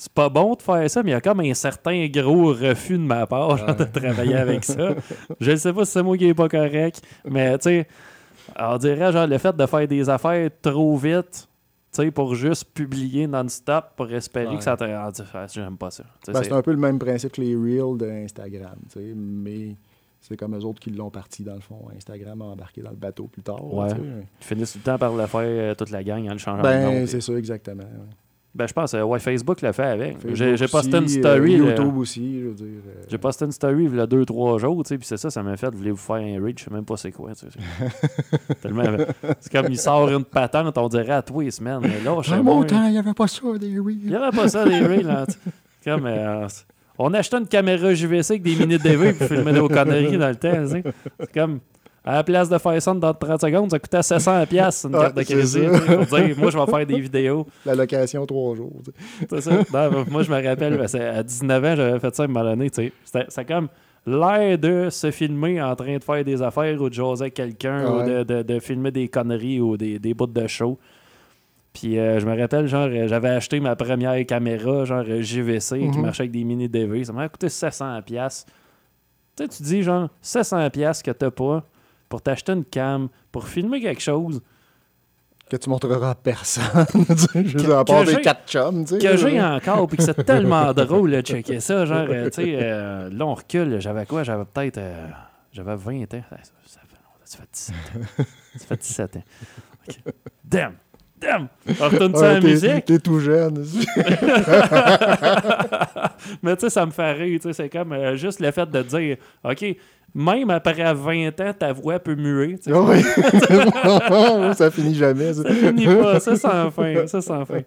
C'est 0.00 0.12
pas 0.12 0.28
bon 0.28 0.54
de 0.54 0.62
faire 0.62 0.88
ça, 0.88 1.02
mais 1.02 1.10
il 1.10 1.14
y 1.14 1.16
a 1.16 1.20
comme 1.20 1.40
un 1.40 1.54
certain 1.54 2.06
gros 2.06 2.52
refus 2.54 2.92
de 2.98 3.02
ma 3.02 3.26
part 3.26 3.56
genre, 3.56 3.74
de 3.74 3.82
travailler 3.82 4.36
avec 4.36 4.62
ça. 4.62 4.94
Je 5.40 5.50
ne 5.50 5.56
sais 5.56 5.72
pas 5.72 5.84
si 5.84 5.90
c'est 5.90 6.02
moi 6.04 6.16
qui 6.16 6.26
est 6.28 6.34
pas 6.34 6.48
correct, 6.48 7.02
mais 7.24 7.58
tu 7.58 7.64
sais, 7.64 7.88
on 8.56 8.76
dirait 8.78 9.10
genre 9.12 9.26
le 9.26 9.38
fait 9.38 9.56
de 9.56 9.66
faire 9.66 9.88
des 9.88 10.08
affaires 10.08 10.50
trop 10.62 10.96
vite, 10.96 11.48
pour 12.14 12.36
juste 12.36 12.66
publier 12.74 13.26
non-stop 13.26 13.86
pour 13.96 14.08
espérer 14.12 14.46
Ouais. 14.50 14.56
que 14.58 14.62
ça 14.62 14.76
te 14.76 14.84
rende. 14.84 15.14
Ah, 15.34 15.46
J'aime 15.52 15.76
pas 15.76 15.90
ça. 15.90 16.04
Ben, 16.28 16.44
c'est- 16.44 16.52
un 16.52 16.62
peu 16.62 16.70
le 16.70 16.76
même 16.76 17.00
principe 17.00 17.32
que 17.32 17.40
les 17.40 17.56
Reels 17.56 17.98
d'Instagram, 17.98 18.76
mais 19.16 19.74
c'est 20.20 20.36
comme 20.36 20.54
eux 20.56 20.64
autres 20.64 20.78
qui 20.78 20.90
l'ont 20.90 21.10
parti 21.10 21.42
dans 21.42 21.54
le 21.56 21.60
fond. 21.60 21.88
Instagram 21.96 22.40
a 22.42 22.44
embarqué 22.44 22.82
dans 22.82 22.90
le 22.90 22.96
bateau 22.96 23.24
plus 23.26 23.42
tard. 23.42 23.64
Ouais. 23.74 23.88
Ils 24.40 24.44
finissent 24.46 24.74
tout 24.74 24.78
le 24.78 24.84
temps 24.84 24.98
par 24.98 25.12
le 25.12 25.26
faire, 25.26 25.40
euh, 25.42 25.74
toute 25.74 25.90
la 25.90 26.04
gang, 26.04 26.24
en 26.28 26.32
le 26.34 26.38
changeant 26.38 26.62
de 26.62 26.68
nom. 26.68 26.90
Ben, 26.92 27.06
c'est 27.08 27.20
ça, 27.20 27.32
exactement. 27.32 27.82
ouais. 27.82 28.14
Ben, 28.58 28.66
je 28.66 28.72
pense, 28.72 28.92
euh, 28.94 29.02
ouais, 29.02 29.20
Facebook 29.20 29.62
le 29.62 29.70
fait 29.70 29.84
avec. 29.84 30.16
J'ai 30.34 30.56
posté 30.66 30.96
une 30.96 31.04
aussi, 31.04 31.20
story. 31.20 31.54
euh, 31.60 31.64
là. 31.64 31.70
YouTube 31.70 31.96
aussi, 31.96 32.40
je 32.40 32.46
veux 32.48 32.54
dire. 32.54 32.66
euh, 32.88 33.02
J'ai 33.08 33.16
posté 33.18 33.44
une 33.44 33.52
story 33.52 33.84
il 33.84 33.94
y 33.96 34.00
a 34.00 34.06
deux, 34.06 34.24
trois 34.24 34.58
jours, 34.58 34.82
tu 34.82 34.88
sais, 34.88 34.98
puis 34.98 35.06
c'est 35.06 35.16
ça, 35.16 35.30
ça 35.30 35.42
m'a 35.44 35.56
fait, 35.56 35.72
voulez-vous 35.72 35.96
faire 35.96 36.16
un 36.16 36.44
read, 36.44 36.58
je 36.58 36.64
sais 36.64 36.70
même 36.72 36.84
pas 36.84 36.96
c'est 36.96 37.12
quoi, 37.12 37.30
tu 37.34 37.46
sais. 37.46 37.52
c'est- 37.52 38.54
Tellement, 38.60 38.82
c'est 39.38 39.52
comme 39.52 39.66
il 39.70 39.78
sort 39.78 40.08
une 40.10 40.24
patente, 40.24 40.76
on 40.76 40.88
dirait 40.88 41.12
à 41.12 41.22
tous 41.22 41.40
les 41.40 41.52
semaines, 41.52 41.78
mais 41.82 42.00
là, 42.04 42.18
je 42.20 42.30
sais 42.30 42.36
Dans 42.36 42.42
mon 42.42 42.64
temps, 42.64 42.84
il 42.86 42.92
n'y 42.92 42.98
avait 42.98 43.14
pas 43.14 43.28
ça, 43.28 43.40
des 43.58 43.68
Il 43.68 43.80
Reels. 43.80 43.96
n'y 44.08 44.14
avait 44.16 44.36
pas 44.36 44.48
ça, 44.48 44.64
des 44.64 44.80
reels, 44.80 45.24
sais. 45.28 45.36
Comme, 45.84 46.06
euh, 46.06 46.46
on 46.98 47.14
achetait 47.14 47.38
une 47.38 47.46
caméra 47.46 47.94
JVC 47.94 48.32
avec 48.32 48.42
des 48.42 48.56
minutes 48.56 48.82
DV 48.82 49.12
pour 49.12 49.28
filmer 49.28 49.52
nos 49.52 49.68
conneries 49.68 50.18
dans 50.18 50.28
le 50.30 50.34
temps, 50.36 50.64
tu 50.64 50.68
sais. 50.70 50.82
C'est 51.20 51.32
comme, 51.32 51.60
à 52.08 52.14
la 52.14 52.24
place 52.24 52.48
de 52.48 52.56
faire 52.58 52.80
ça 52.80 52.94
dans 52.94 53.12
30 53.12 53.40
secondes, 53.42 53.70
ça 53.70 53.78
coûtait 53.78 54.02
700 54.02 54.46
pièces 54.46 54.84
une 54.86 54.92
carte 54.92 55.14
de 55.16 55.22
crédit, 55.22 55.66
pour 55.86 56.06
dire, 56.18 56.38
moi, 56.38 56.50
je 56.50 56.58
vais 56.58 56.66
faire 56.66 56.86
des 56.86 57.00
vidéos. 57.00 57.46
La 57.66 57.74
location, 57.74 58.24
trois 58.24 58.54
jours. 58.56 58.80
C'est 59.28 59.40
ça. 59.42 59.50
Non, 59.90 60.04
moi, 60.10 60.22
je 60.22 60.30
me 60.30 60.42
rappelle, 60.42 60.76
ben, 60.78 61.00
à 61.00 61.22
19 61.22 61.64
ans, 61.64 61.76
j'avais 61.76 62.00
fait 62.00 62.14
ça 62.14 62.22
à 62.22 62.26
un 62.26 62.28
moment 62.28 62.44
donné. 62.48 62.70
tu 62.70 62.82
sais. 62.84 62.92
C'était 63.04 63.26
c'est 63.28 63.44
comme 63.44 63.68
l'air 64.06 64.56
de 64.58 64.88
se 64.90 65.10
filmer 65.10 65.60
en 65.60 65.76
train 65.76 65.98
de 65.98 66.02
faire 66.02 66.24
des 66.24 66.40
affaires 66.40 66.80
ou 66.80 66.88
de 66.88 66.94
jaser 66.94 67.30
quelqu'un 67.30 67.84
ou 67.92 68.02
de, 68.02 68.10
Ouais. 68.18 68.24
de- 68.24 68.42
de 68.42 68.58
filmer 68.58 68.90
des 68.90 69.08
conneries 69.08 69.60
ou 69.60 69.76
des, 69.76 69.98
des 69.98 70.14
bouts 70.14 70.26
de 70.26 70.46
show. 70.46 70.78
Puis 71.74 71.98
euh, 71.98 72.18
je 72.18 72.26
me 72.26 72.36
rappelle, 72.40 72.66
genre, 72.66 72.88
euh, 72.90 73.06
j'avais 73.06 73.28
acheté 73.28 73.60
ma 73.60 73.76
première 73.76 74.24
caméra, 74.24 74.84
genre 74.86 75.04
euh, 75.06 75.20
JVC, 75.20 75.78
qui 75.78 75.98
Mhm. 75.98 76.00
marchait 76.02 76.22
avec 76.22 76.30
des 76.32 76.42
mini 76.44 76.68
DV. 76.70 77.04
Ça 77.04 77.12
m'a 77.12 77.28
coûté 77.28 77.48
700$. 77.50 78.00
piastres. 78.02 78.50
Tu 79.36 79.42
sais, 79.44 79.48
tu 79.48 79.62
dis, 79.62 79.82
genre, 79.82 80.08
700$ 80.22 80.70
piastres 80.70 81.04
que 81.04 81.10
t'as 81.10 81.30
pas 81.30 81.62
pour 82.08 82.22
t'acheter 82.22 82.52
une 82.52 82.64
cam, 82.64 83.08
pour 83.32 83.46
filmer 83.48 83.80
quelque 83.80 84.00
chose 84.02 84.40
Que 85.50 85.56
tu 85.56 85.68
montreras 85.70 86.10
à 86.10 86.14
personne. 86.14 86.86
veux 87.34 87.44
Que- 87.44 87.70
à 87.72 87.84
part 87.84 88.04
des 88.04 88.12
j'ai- 88.14 88.20
quatre 88.20 88.46
chums. 88.48 88.84
que 88.84 89.16
j'ai 89.16 89.40
encore, 89.42 89.86
puis 89.88 89.96
que 89.98 90.02
c'est 90.02 90.24
tellement 90.24 90.72
drôle 90.74 91.10
de 91.10 91.20
checker 91.20 91.60
ça. 91.60 91.84
Genre, 91.86 92.06
euh, 92.08 92.30
tu 92.30 92.42
sais, 92.42 92.58
euh, 92.60 93.08
là, 93.10 93.26
on 93.26 93.34
recule. 93.34 93.80
J'avais 93.80 94.04
quoi 94.06 94.22
J'avais 94.24 94.44
peut-être. 94.44 94.78
euh, 94.78 95.06
j'avais 95.52 95.76
20 95.76 96.02
ans. 96.14 96.22
Ça, 96.64 96.80
fait, 96.80 96.88
ça 97.24 97.38
fait 97.38 97.48
17 97.52 97.76
ans. 97.76 98.24
Ça 98.56 98.66
fait 98.66 98.76
17 98.80 99.16
ans. 99.16 99.22
Ok. 99.88 99.96
Damn 100.44 100.72
Damn 101.20 101.48
On 101.80 101.88
retourne 101.88 102.14
ça 102.14 102.26
à 102.30 102.34
Ouais, 102.34 102.40
la 102.40 102.48
musique? 102.48 102.84
T'es 102.84 102.98
tout 103.00 103.18
jeune. 103.18 103.64
Mais 106.42 106.54
tu 106.56 106.60
sais, 106.62 106.70
ça 106.70 106.86
me 106.86 106.90
fait 106.90 107.12
rire. 107.12 107.40
tu 107.40 107.48
sais, 107.48 107.52
C'est 107.52 107.68
comme 107.68 107.92
euh, 107.92 108.14
juste 108.16 108.40
le 108.40 108.50
fait 108.50 108.70
de 108.70 108.82
dire 108.82 109.16
OK, 109.44 109.64
même 110.14 110.50
après 110.50 110.94
20 110.94 111.40
ans, 111.40 111.52
ta 111.58 111.72
voix 111.72 111.98
peut 111.98 112.14
muer. 112.14 112.56
Ah 112.68 112.80
oui. 112.80 113.02
ça 114.54 114.70
finit 114.70 114.94
jamais. 114.94 115.32
ça. 115.34 115.42
Ça 115.42 115.54
finit 115.54 115.86
pas, 115.86 116.20
ça 116.20 116.36
sans 116.36 116.70
fin, 116.70 117.06
ça 117.06 117.20
sans 117.20 117.44
fin. 117.44 117.60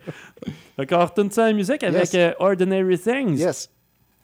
Qu'on 0.90 1.06
retourne 1.06 1.32
ça 1.32 1.46
à 1.46 1.48
la 1.48 1.54
musique 1.54 1.84
avec 1.84 2.14
Yes. 2.14 2.16
euh, 2.16 2.32
Ordinary 2.40 2.98
Things? 2.98 3.38
Yes. 3.38 3.70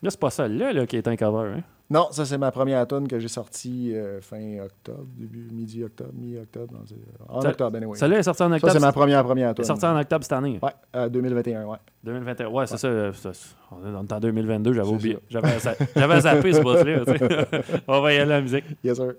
Là, 0.02 0.10
c'est 0.10 0.20
pas 0.20 0.30
ça 0.30 0.48
là, 0.48 0.74
là 0.74 0.86
qui 0.86 0.98
est 0.98 1.08
un 1.08 1.16
cover. 1.16 1.50
Hein? 1.58 1.64
Non, 1.90 2.08
ça, 2.12 2.26
c'est 2.26 2.38
ma 2.38 2.52
première 2.52 2.86
tune 2.86 3.08
que 3.08 3.18
j'ai 3.18 3.30
sortie 3.30 3.96
euh, 3.96 4.20
fin 4.20 4.60
octobre, 4.60 5.06
début, 5.18 5.48
midi 5.54 5.84
octobre, 5.86 6.12
mi-octobre. 6.14 6.74
c'est- 6.86 6.96
En 7.30 7.40
Ça- 7.40 7.50
octobre, 7.50 7.78
anyway. 7.78 7.98
Celle-là 7.98 8.18
est 8.20 8.24
sortie 8.24 8.44
en 8.44 8.50
Ça, 8.50 8.56
octobre. 8.56 8.74
c'est 8.74 8.80
ma 8.82 8.92
première 8.92 9.24
première 9.24 9.50
Elle 9.50 9.56
tune. 9.56 9.64
est 9.64 9.68
sortie 9.68 9.86
en 9.86 9.98
octobre 9.98 10.24
cette 10.24 10.34
année. 10.34 10.60
Ouais, 10.62 10.72
euh, 10.98 11.08
2021, 11.08 11.64
ouais. 11.66 11.78
2021. 12.04 12.50
Ouais, 12.50 12.68
c'est 12.68 12.78
ça. 12.78 12.88
euh, 12.90 13.14
c'est 13.14 13.34
ça. 13.34 13.56
On 13.72 13.88
est 13.88 13.92
dans 13.94 14.02
le 14.02 14.08
temps 14.08 14.20
2022, 14.20 14.74
j'avais 14.74 14.90
oublié. 14.90 15.14
ça. 15.16 15.20
J'avais 15.30 15.60
za- 15.60 15.76
J'avais 15.96 16.20
zappé 16.22 16.54
ce 16.54 16.62
boss-là. 16.62 17.04
On 17.88 18.02
va 18.02 18.14
y 18.14 18.18
aller 18.18 18.32
à 18.34 18.36
la 18.36 18.42
musique. 18.42 18.66
Yes, 18.84 18.98
sir. 18.98 19.14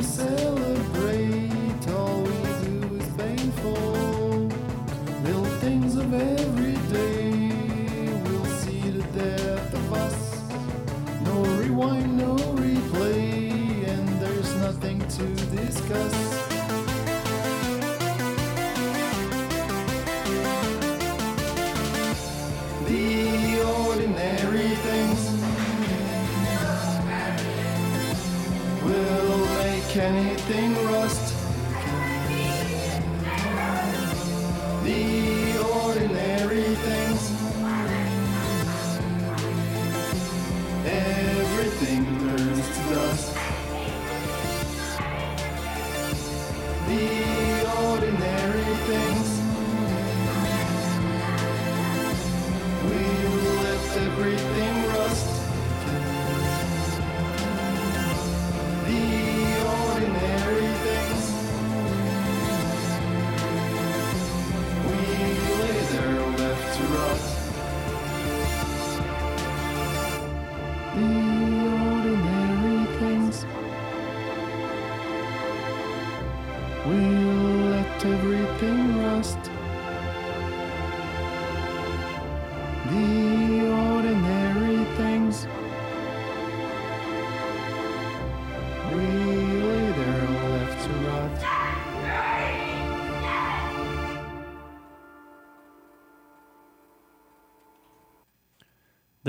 Reason 0.00 0.26
to 0.28 0.39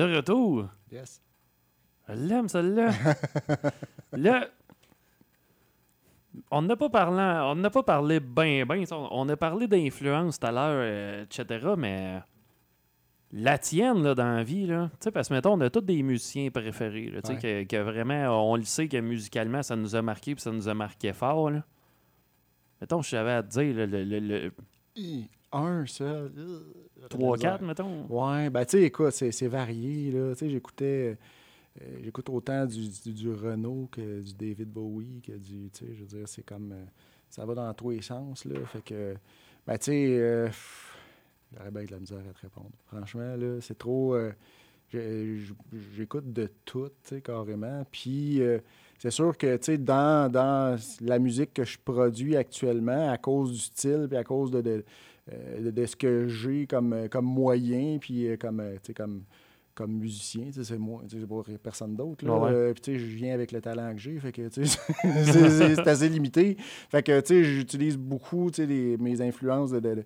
De 0.01 0.15
retour. 0.15 0.67
Yes. 0.91 1.21
L'aime, 2.07 2.49
celle-là. 2.49 2.91
Là, 4.13 4.47
on 6.49 6.61
n'a 6.63 6.75
pas 6.75 6.89
parlé, 6.89 7.21
on 7.45 7.55
n'a 7.55 7.69
pas 7.69 7.83
parlé 7.83 8.19
ben 8.19 8.65
ben. 8.65 8.83
On 8.91 9.29
a 9.29 9.37
parlé 9.37 9.67
d'influence 9.67 10.39
tout 10.39 10.47
à 10.47 10.51
l'heure, 10.51 10.81
euh, 10.83 11.23
etc. 11.23 11.67
Mais 11.77 12.19
la 13.31 13.57
tienne 13.57 14.03
là, 14.03 14.15
dans 14.15 14.35
la 14.35 14.43
vie, 14.43 14.65
là, 14.65 14.89
tu 14.93 14.97
sais, 15.05 15.11
parce 15.11 15.29
que 15.29 15.33
mettons, 15.35 15.53
on 15.53 15.61
a 15.61 15.69
tous 15.69 15.81
des 15.81 16.01
musiciens 16.03 16.49
préférés, 16.49 17.09
là, 17.09 17.21
tu 17.21 17.33
sais, 17.33 17.37
que, 17.37 17.63
que 17.63 17.77
vraiment, 17.77 18.51
on 18.51 18.55
le 18.55 18.63
sait 18.63 18.87
que 18.87 18.97
musicalement, 18.97 19.63
ça 19.63 19.75
nous 19.75 19.95
a 19.95 20.01
marqué, 20.01 20.35
puis 20.35 20.41
ça 20.41 20.51
nous 20.51 20.67
a 20.67 20.73
marqué 20.73 21.13
fort. 21.13 21.51
Là. 21.51 21.63
Mettons, 22.81 23.01
je 23.01 23.09
savais 23.09 23.33
à 23.33 23.43
te 23.43 23.49
dire, 23.49 23.75
là, 23.75 23.85
le, 23.85 24.03
le, 24.03 24.19
le 24.19 24.51
Hi, 24.95 25.29
Un 25.53 25.85
seul. 25.85 26.31
euh, 26.37 27.07
3-4, 27.09 27.63
mettons. 27.63 28.05
Ouais, 28.07 28.49
ben 28.49 28.63
tu 28.65 28.77
sais, 28.77 28.83
écoute, 28.83 29.11
c'est 29.11 29.31
c'est 29.31 29.47
varié, 29.47 30.11
là. 30.11 30.33
Tu 30.33 30.39
sais, 30.39 30.49
j'écoutais... 30.49 31.17
euh, 31.81 31.99
J'écoute 32.03 32.29
autant 32.29 32.65
du, 32.65 32.87
du, 32.89 33.13
du 33.13 33.31
Renault 33.33 33.89
que 33.91 34.21
du 34.21 34.33
David 34.33 34.69
Bowie, 34.71 35.21
que 35.21 35.33
du... 35.33 35.69
Tu 35.71 35.85
sais, 35.85 35.93
je 35.95 36.01
veux 36.01 36.07
dire, 36.07 36.27
c'est 36.27 36.43
comme... 36.45 36.71
euh, 36.73 36.85
ça 37.29 37.45
va 37.45 37.55
dans 37.55 37.73
tous 37.73 37.91
les 37.91 38.01
sens, 38.01 38.45
là. 38.45 38.59
Fait 38.65 38.81
que... 38.83 39.15
Ben 39.67 39.77
tu 39.77 39.85
sais... 39.85 40.17
euh, 40.19 40.49
J'aurais 41.53 41.71
bien 41.71 41.83
de 41.85 41.91
la 41.91 41.99
misère 41.99 42.19
à 42.29 42.33
te 42.33 42.41
répondre. 42.41 42.71
Franchement, 42.87 43.35
là, 43.35 43.59
c'est 43.61 43.77
trop... 43.77 44.15
J'écoute 45.95 46.31
de 46.33 46.49
tout, 46.65 46.89
tu 47.03 47.15
sais, 47.15 47.21
carrément. 47.21 47.85
Puis... 47.91 48.41
c'est 48.99 49.11
sûr 49.11 49.37
que, 49.37 49.57
tu 49.57 49.63
sais, 49.65 49.77
dans, 49.77 50.31
dans 50.31 50.77
la 51.01 51.19
musique 51.19 51.53
que 51.53 51.63
je 51.63 51.77
produis 51.83 52.35
actuellement, 52.37 53.09
à 53.11 53.17
cause 53.17 53.51
du 53.51 53.57
style, 53.59 54.07
puis 54.09 54.17
à 54.17 54.23
cause 54.23 54.51
de, 54.51 54.61
de, 54.61 54.83
de- 55.63 55.71
de 55.71 55.85
ce 55.85 55.95
que 55.95 56.27
j'ai 56.27 56.65
comme, 56.67 56.93
euh, 56.93 57.07
comme 57.07 57.25
moyen, 57.25 57.97
puis 57.99 58.27
euh, 58.27 58.37
comme, 58.37 58.59
euh, 58.59 58.75
comme, 58.95 59.23
comme 59.75 59.91
musicien, 59.93 60.45
c'est 60.51 60.77
moi, 60.77 61.01
c'est 61.07 61.25
pas 61.27 61.41
personne 61.63 61.95
d'autre. 61.95 62.25
là. 62.25 62.37
Ouais. 62.37 62.51
Euh, 62.51 62.73
puis, 62.73 62.99
je 62.99 63.05
viens 63.15 63.33
avec 63.33 63.51
le 63.51 63.61
talent 63.61 63.93
que 63.93 63.99
j'ai, 64.01 64.19
fait 64.19 64.31
que, 64.31 64.49
c'est- 64.51 65.87
assez 65.87 66.09
limité. 66.09 66.57
Fait 66.89 67.01
que, 67.03 67.21
j'utilise 67.43 67.97
beaucoup, 67.97 68.49
les- 68.57 68.97
mes 68.97 69.21
influences 69.21 69.71
de, 69.71 69.79
de- 69.79 69.95
de 69.95 70.03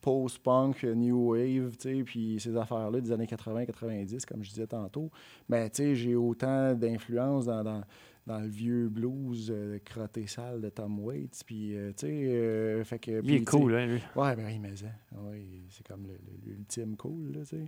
post-punk, 0.00 0.84
euh, 0.84 0.94
new 0.94 1.32
wave, 1.32 1.72
puis 2.04 2.38
ces 2.40 2.56
affaires-là 2.56 3.00
des 3.00 3.10
années 3.12 3.26
80-90, 3.26 4.24
comme 4.24 4.42
je 4.44 4.50
disais 4.50 4.66
tantôt. 4.66 5.10
Mais, 5.48 5.70
j'ai 5.76 6.14
autant 6.14 6.74
d'influence 6.74 7.46
dans, 7.46 7.64
dans, 7.64 7.82
dans 8.26 8.40
le 8.40 8.48
vieux 8.48 8.88
blues 8.88 9.52
euh, 9.54 9.78
crotté 9.84 10.26
sale 10.26 10.60
de 10.60 10.68
Tom 10.68 10.98
Waits, 10.98 11.42
puis, 11.46 11.76
euh, 11.76 11.90
tu 11.96 12.06
sais, 12.06 12.12
euh, 12.12 12.82
fait 12.84 12.98
que... 12.98 13.20
Il 13.22 13.34
est 13.34 13.44
cool, 13.48 13.74
hein, 13.76 13.86
lui. 13.86 14.00
Ouais, 14.16 14.34
ben 14.34 14.46
oui, 14.46 14.58
mais 14.58 14.74
ça. 14.74 14.86
Ouais, 15.16 15.44
c'est 15.70 15.86
comme 15.86 16.06
l'ultime 16.44 16.96
cool, 16.96 17.32
là, 17.32 17.40
tu 17.40 17.56
sais. 17.56 17.64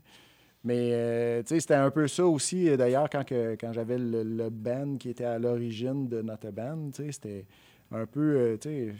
Mais, 0.64 0.90
euh, 0.92 1.42
tu 1.44 1.50
sais, 1.50 1.60
c'était 1.60 1.74
un 1.74 1.90
peu 1.92 2.08
ça 2.08 2.26
aussi, 2.26 2.76
d'ailleurs, 2.76 3.08
quand, 3.08 3.24
que- 3.24 3.56
quand 3.60 3.72
j'avais 3.72 3.98
le, 3.98 4.24
le 4.24 4.50
band 4.50 4.96
qui 4.96 5.10
était 5.10 5.24
à 5.24 5.38
l'origine 5.38 6.08
de 6.08 6.20
notre 6.22 6.50
band, 6.50 6.90
tu 6.92 7.04
sais, 7.04 7.12
c'était 7.12 7.46
un 7.92 8.04
peu, 8.06 8.58
tu 8.60 8.68
sais, 8.68 8.94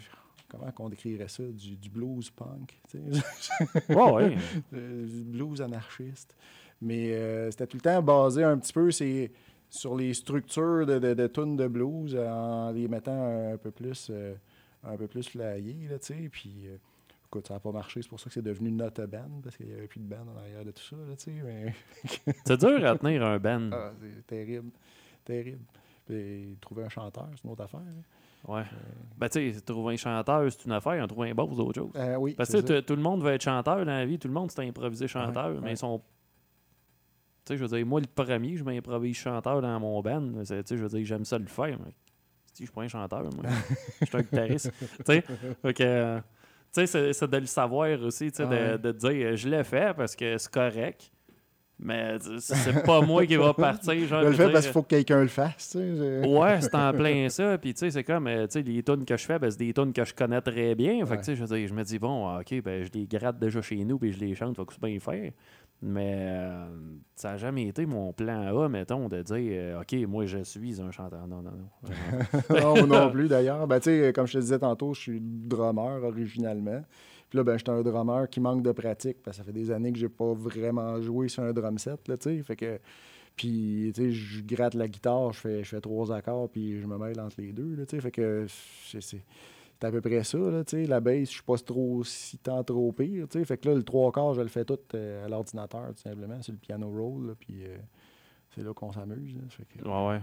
comment 0.47 0.71
qu'on 0.71 0.87
décrirait 0.87 1.27
ça? 1.27 1.43
Du, 1.43 1.75
du 1.75 1.89
blues 1.89 2.29
punk, 2.29 2.79
tu 2.89 2.97
sais. 3.11 3.89
Ouais, 3.93 4.11
ouais. 4.13 4.35
Du 4.71 5.23
blues 5.25 5.61
anarchiste. 5.61 6.33
Mais 6.81 7.11
euh, 7.11 7.51
c'était 7.51 7.67
tout 7.67 7.75
le 7.75 7.81
temps 7.81 8.01
basé 8.01 8.41
un 8.41 8.57
petit 8.57 8.71
peu 8.71 8.89
c'est, 8.89 9.29
sur 9.69 9.95
les 9.95 10.13
structures 10.13 10.85
de, 10.85 10.99
de, 10.99 11.13
de 11.13 11.27
tunes 11.27 11.55
de 11.55 11.67
blues 11.67 12.15
euh, 12.15 12.27
en 12.29 12.71
les 12.71 12.87
mettant 12.87 13.51
un 13.53 13.57
peu 13.57 13.71
plus, 13.71 14.07
euh, 14.09 14.33
un 14.83 14.97
peu 14.97 15.07
plus 15.07 15.27
flyés, 15.29 15.87
là, 15.89 15.99
tu 15.99 16.07
sais. 16.13 16.29
Puis, 16.31 16.63
euh, 16.67 16.77
écoute, 17.27 17.47
ça 17.47 17.53
n'a 17.55 17.59
pas 17.59 17.71
marché. 17.71 18.01
C'est 18.01 18.09
pour 18.09 18.19
ça 18.19 18.25
que 18.25 18.33
c'est 18.33 18.41
devenu 18.41 18.71
not 18.71 18.99
a 18.99 19.05
band, 19.07 19.41
parce 19.43 19.55
qu'il 19.57 19.67
n'y 19.67 19.73
avait 19.73 19.87
plus 19.87 19.99
de 19.99 20.07
band 20.07 20.25
en 20.35 20.39
arrière 20.39 20.65
de 20.65 20.71
tout 20.71 20.83
ça, 20.83 20.95
là, 20.95 21.15
tu 21.15 21.25
sais. 21.25 21.41
Mais 21.43 21.73
C'est 22.45 22.57
dur 22.59 22.83
à 22.85 22.97
tenir 22.97 23.23
un 23.25 23.37
band. 23.39 23.69
ah, 23.71 23.91
c'est 24.01 24.25
terrible, 24.27 24.71
terrible. 25.23 25.63
Puis, 26.07 26.57
trouver 26.59 26.83
un 26.85 26.89
chanteur, 26.89 27.27
c'est 27.35 27.43
une 27.43 27.51
autre 27.51 27.63
affaire. 27.63 27.81
là. 27.81 28.53
Ouais. 28.55 28.63
Ben, 29.17 29.27
tu 29.29 29.51
sais, 29.53 29.61
trouver 29.61 29.93
un 29.95 29.97
chanteur, 29.97 30.49
c'est 30.51 30.65
une 30.65 30.71
affaire. 30.71 31.05
Trouver 31.07 31.29
un 31.29 31.35
boss, 31.35 31.49
c'est 31.53 31.61
autre 31.61 31.81
chose. 31.81 31.91
Euh, 31.97 32.15
oui, 32.15 32.33
Parce 32.35 32.49
que 32.51 32.79
tout 32.79 32.95
le 32.95 33.01
monde 33.01 33.21
veut 33.21 33.33
être 33.33 33.43
chanteur 33.43 33.77
dans 33.79 33.85
la 33.85 34.05
vie. 34.05 34.17
Tout 34.17 34.29
le 34.29 34.33
monde, 34.33 34.49
c'est 34.49 34.65
improvisé 34.65 35.07
chanteur. 35.09 35.47
Ouais, 35.49 35.55
Mais 35.59 35.65
ouais. 35.65 35.71
ils 35.73 35.77
sont. 35.77 36.01
Sais, 37.49 37.57
je 37.57 37.63
veux 37.65 37.77
dire, 37.77 37.85
moi, 37.85 37.99
le 37.99 38.07
premier, 38.07 38.55
je 38.57 38.63
m'improvise 38.63 39.17
chanteur 39.17 39.61
dans 39.61 39.79
mon 39.79 40.01
band. 40.01 40.21
Tu 40.39 40.45
sais, 40.45 40.63
je 40.69 40.75
veux 40.75 40.87
dire, 40.89 41.05
j'aime 41.05 41.25
ça 41.25 41.37
le 41.37 41.45
faire. 41.47 41.77
Mais 41.83 41.91
je 42.57 42.63
suis 42.63 42.67
pas 42.73 42.81
un 42.83 42.87
chanteur, 42.87 43.23
moi. 43.23 43.43
je 44.01 44.05
suis 44.05 44.17
un 44.17 44.21
guitariste. 44.21 44.71
tu 45.05 45.05
sais, 45.05 45.23
euh, 45.81 46.19
c'est- 46.71 47.27
de 47.27 47.37
le 47.37 47.45
savoir 47.45 47.99
aussi, 48.03 48.31
tu 48.31 48.37
sais, 48.43 48.77
de, 48.77 48.91
dire, 48.91 49.35
je 49.35 49.49
l'ai 49.49 49.63
fait 49.63 49.95
parce 49.95 50.15
que 50.15 50.37
c'est 50.37 50.51
correct. 50.51 51.11
Mais 51.81 52.17
c'est 52.39 52.83
pas 52.83 52.99
moi 52.99 53.25
qui 53.25 53.37
va 53.37 53.53
partir. 53.53 53.93
Genre, 54.05 54.19
Je 54.23 54.25
le 54.25 54.31
je 54.33 54.37
fais 54.37 54.43
dire, 54.43 54.51
parce 54.51 54.65
qu'il 54.65 54.73
faut 54.73 54.81
que 54.83 54.87
quelqu'un 54.89 55.21
le 55.21 55.27
fasse, 55.29 55.69
tu 55.71 55.77
sais. 55.79 55.95
je- 55.95 56.27
Ouais, 56.27 56.59
c'est 56.59 56.75
en 56.75 56.91
plein 56.91 57.29
ça. 57.29 57.57
Puis, 57.57 57.73
tu 57.73 57.79
sais, 57.79 57.91
c'est 57.91 58.03
comme, 58.03 58.27
euh, 58.27 58.45
tu 58.47 58.51
sais, 58.53 58.61
les 58.63 58.83
tunes 58.83 59.05
que 59.05 59.15
je 59.15 59.23
fais, 59.25 59.39
ben, 59.39 59.49
c'est 59.49 59.59
des 59.59 59.71
tunes 59.73 59.93
que 59.93 60.03
je 60.03 60.13
connais 60.13 60.41
très 60.41 60.75
bien. 60.75 61.05
Fait 61.05 61.15
que, 61.15 61.21
tu 61.23 61.35
sais, 61.35 61.35
je 61.37 61.67
je 61.67 61.73
me 61.73 61.83
dis, 61.83 61.97
bon, 61.97 62.27
ah, 62.27 62.41
OK, 62.41 62.61
ben, 62.61 62.83
je 62.83 62.89
les 62.93 63.07
gratte 63.07 63.39
déjà 63.39 63.61
chez 63.61 63.77
nous, 63.85 63.97
puis 63.97 64.11
je 64.11 64.19
les 64.19 64.35
chante, 64.35 64.57
faut 64.57 64.65
que 64.65 64.73
c'est 64.73 64.83
bien 64.83 64.99
faire. 64.99 65.31
Mais 65.81 66.13
euh, 66.27 66.67
ça 67.15 67.31
n'a 67.31 67.37
jamais 67.37 67.67
été 67.67 67.85
mon 67.85 68.11
plan 68.11 68.63
A, 68.63 68.67
mettons, 68.67 69.07
de 69.07 69.21
dire, 69.21 69.37
euh, 69.37 69.81
OK, 69.81 69.93
moi, 70.07 70.25
je 70.25 70.43
suis 70.43 70.81
un 70.81 70.91
chanteur. 70.91 71.25
Non, 71.27 71.41
non, 71.41 71.51
non. 71.51 71.89
Non, 72.75 72.87
non 72.87 73.11
plus 73.11 73.29
d'ailleurs. 73.29 73.65
Ben, 73.65 73.79
comme 74.13 74.27
je 74.27 74.33
te 74.33 74.37
disais 74.39 74.59
tantôt, 74.59 74.93
je 74.93 74.99
suis 74.99 75.19
drummer 75.21 76.03
originalement. 76.03 76.83
Puis 77.29 77.37
là, 77.37 77.43
ben, 77.43 77.57
j'étais 77.57 77.71
un 77.71 77.81
drummer 77.81 78.27
qui 78.29 78.41
manque 78.41 78.61
de 78.61 78.73
pratique 78.73 79.23
parce 79.23 79.37
que 79.37 79.43
ça 79.43 79.45
fait 79.45 79.57
des 79.57 79.71
années 79.71 79.93
que 79.93 79.99
j'ai 79.99 80.09
pas 80.09 80.33
vraiment 80.33 81.01
joué 81.01 81.29
sur 81.29 81.43
un 81.43 81.53
drum 81.53 81.77
set, 81.77 82.07
là. 82.07 82.15
Fait 82.17 82.55
que... 82.55 82.79
Puis, 83.35 83.93
tu 83.95 84.01
sais, 84.01 84.11
je 84.11 84.43
gratte 84.43 84.73
la 84.73 84.89
guitare, 84.89 85.31
je 85.31 85.39
fais, 85.39 85.63
je 85.63 85.69
fais 85.69 85.79
trois 85.79 86.11
accords, 86.11 86.49
puis 86.49 86.81
je 86.81 86.85
me 86.85 86.97
mêle 86.97 87.21
entre 87.21 87.39
les 87.39 87.53
deux, 87.53 87.73
là. 87.73 87.85
Fait 87.85 88.11
que 88.11 88.47
c'est... 88.99 89.23
c'est- 89.79 89.85
à 89.87 89.91
peu 89.91 90.01
près 90.01 90.23
ça, 90.23 90.37
là, 90.37 90.63
tu 90.63 90.71
sais. 90.77 90.85
La 90.85 90.99
bass, 90.99 91.19
je 91.19 91.25
suis 91.35 91.43
pas 91.43 91.57
trop 91.57 92.03
si 92.03 92.37
tant 92.37 92.63
trop 92.63 92.91
pire, 92.91 93.27
tu 93.29 93.39
sais. 93.39 93.45
Fait 93.45 93.57
que 93.57 93.69
là, 93.69 93.75
le 93.75 93.83
trois 93.83 94.11
quarts, 94.11 94.33
je 94.33 94.41
le 94.41 94.47
fais 94.47 94.65
tout 94.65 94.77
euh, 94.95 95.25
à 95.25 95.29
l'ordinateur, 95.29 95.87
tout 95.93 96.01
simplement, 96.01 96.41
sur 96.41 96.53
le 96.53 96.59
piano 96.59 96.89
roll, 96.89 97.27
là, 97.27 97.33
puis 97.39 97.63
euh, 97.65 97.77
c'est 98.55 98.63
là 98.63 98.73
qu'on 98.73 98.91
s'amuse, 98.91 99.35
que- 99.77 99.83
Ouais, 99.87 100.07
ouais. 100.15 100.21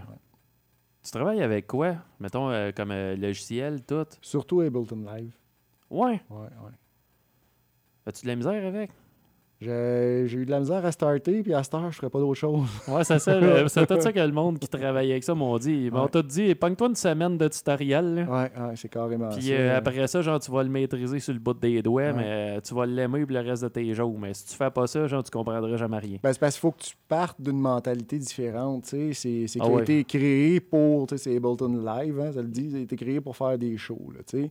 Tu 1.02 1.10
travailles 1.12 1.42
avec 1.42 1.66
quoi? 1.68 1.96
Mettons, 2.18 2.50
euh, 2.50 2.72
comme 2.72 2.92
logiciel, 2.92 3.82
tout? 3.84 4.06
Surtout 4.20 4.60
Ableton 4.60 5.04
Live. 5.06 5.36
Ouais. 5.88 6.20
Ouais, 6.30 6.38
ouais. 6.38 6.72
As-tu 8.06 8.22
de 8.24 8.28
la 8.28 8.36
misère 8.36 8.66
avec? 8.66 8.90
J'ai 9.58 10.26
eu 10.34 10.44
de 10.44 10.50
la 10.50 10.60
misère 10.60 10.84
à 10.84 10.92
starter, 10.92 11.42
puis 11.42 11.54
à 11.54 11.60
heure, 11.60 11.90
je 11.90 11.96
ferais 11.96 12.10
pas 12.10 12.18
d'autre 12.18 12.34
chose. 12.34 12.66
Ouais, 12.88 13.04
c'est 13.04 13.18
ça. 13.18 13.68
c'est 13.68 13.86
tout 13.86 14.00
ça 14.00 14.12
que 14.12 14.20
le 14.20 14.30
monde 14.32 14.58
qui 14.58 14.68
travaille 14.68 15.10
avec 15.10 15.24
ça 15.24 15.34
m'ont 15.34 15.56
dit. 15.56 15.88
Ouais. 15.90 16.00
tout 16.12 16.22
dit, 16.22 16.54
pogne-toi 16.54 16.88
une 16.88 16.94
semaine 16.94 17.38
de 17.38 17.48
tutoriel, 17.48 18.14
là. 18.14 18.22
Ouais, 18.24 18.50
ouais, 18.62 18.72
c'est 18.76 18.88
carrément 18.90 19.30
Puis 19.30 19.44
ça. 19.46 19.52
euh, 19.54 19.78
après 19.78 20.06
ça, 20.08 20.20
genre, 20.20 20.38
tu 20.40 20.50
vas 20.50 20.62
le 20.62 20.68
maîtriser 20.68 21.18
sur 21.20 21.32
le 21.32 21.38
bout 21.40 21.54
des 21.58 21.80
doigts, 21.82 22.02
Ouais. 22.02 22.12
mais 22.12 22.24
euh, 22.56 22.60
tu 22.60 22.74
vas 22.74 22.84
l'aimer 22.84 23.24
pour 23.24 23.32
le 23.34 23.40
reste 23.40 23.62
de 23.62 23.68
tes 23.68 23.94
jours. 23.94 24.14
Mais 24.18 24.34
si 24.34 24.46
tu 24.46 24.54
fais 24.56 24.70
pas 24.70 24.86
ça, 24.86 25.06
genre, 25.06 25.24
tu 25.24 25.30
comprendras 25.30 25.76
jamais 25.76 25.98
rien. 25.98 26.18
Ben, 26.22 26.32
c'est 26.34 26.38
parce 26.40 26.54
qu'il 26.54 26.60
faut 26.60 26.72
que 26.72 26.82
tu 26.82 26.94
partes 27.08 27.40
d'une 27.40 27.58
mentalité 27.60 28.18
différente. 28.18 28.84
tu 28.84 29.14
sais. 29.14 29.46
C'est 29.46 29.58
Ah 29.60 29.64
qu'il 29.66 29.78
a 29.78 29.80
été 29.82 30.04
créé 30.04 30.60
pour. 30.60 31.06
C'est 31.16 31.34
Ableton 31.36 31.68
Live, 31.82 32.20
hein, 32.20 32.30
ça 32.32 32.42
le 32.42 32.48
dit. 32.48 32.70
Ça 32.72 32.76
a 32.76 32.80
été 32.80 32.96
créé 32.96 33.20
pour 33.22 33.34
faire 33.36 33.56
des 33.56 33.76
shows. 33.78 34.10
Là, 34.14 34.20
tu 34.26 34.42
sais. 34.42 34.50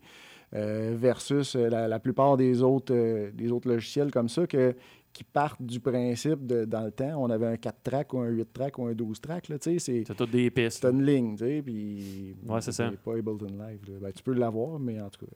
Versus 0.51 1.55
euh, 1.55 1.69
la, 1.69 1.87
la 1.87 1.99
plupart 1.99 2.37
des 2.37 2.61
autres, 2.61 2.93
euh, 2.93 3.31
des 3.33 3.51
autres 3.51 3.67
logiciels 3.67 4.11
comme 4.11 4.29
ça 4.29 4.45
que, 4.47 4.75
qui 5.11 5.23
partent 5.23 5.61
du 5.61 5.79
principe 5.79 6.45
de 6.45 6.65
dans 6.65 6.81
le 6.83 6.91
temps, 6.91 7.15
on 7.17 7.29
avait 7.29 7.47
un 7.47 7.57
4 7.57 7.75
track 7.83 8.13
ou 8.13 8.19
un 8.19 8.27
8 8.29 8.53
track 8.53 8.77
ou 8.79 8.85
un 8.85 8.93
12 8.93 9.21
track. 9.21 9.51
C'est 9.59 10.03
toutes 10.17 10.31
des 10.31 10.49
pistes. 10.51 10.81
c'est 10.81 10.91
une 10.91 11.05
ligne. 11.05 11.35
Puis, 11.37 12.35
Ouais, 12.47 12.61
c'est 12.61 12.71
ça. 12.71 12.91
pas 13.03 13.13
Ableton 13.17 13.47
Live. 13.47 13.79
Ben, 14.01 14.11
tu 14.11 14.23
peux 14.23 14.33
l'avoir, 14.33 14.79
mais 14.79 14.99
en 14.99 15.09
tout 15.09 15.25
cas. 15.25 15.31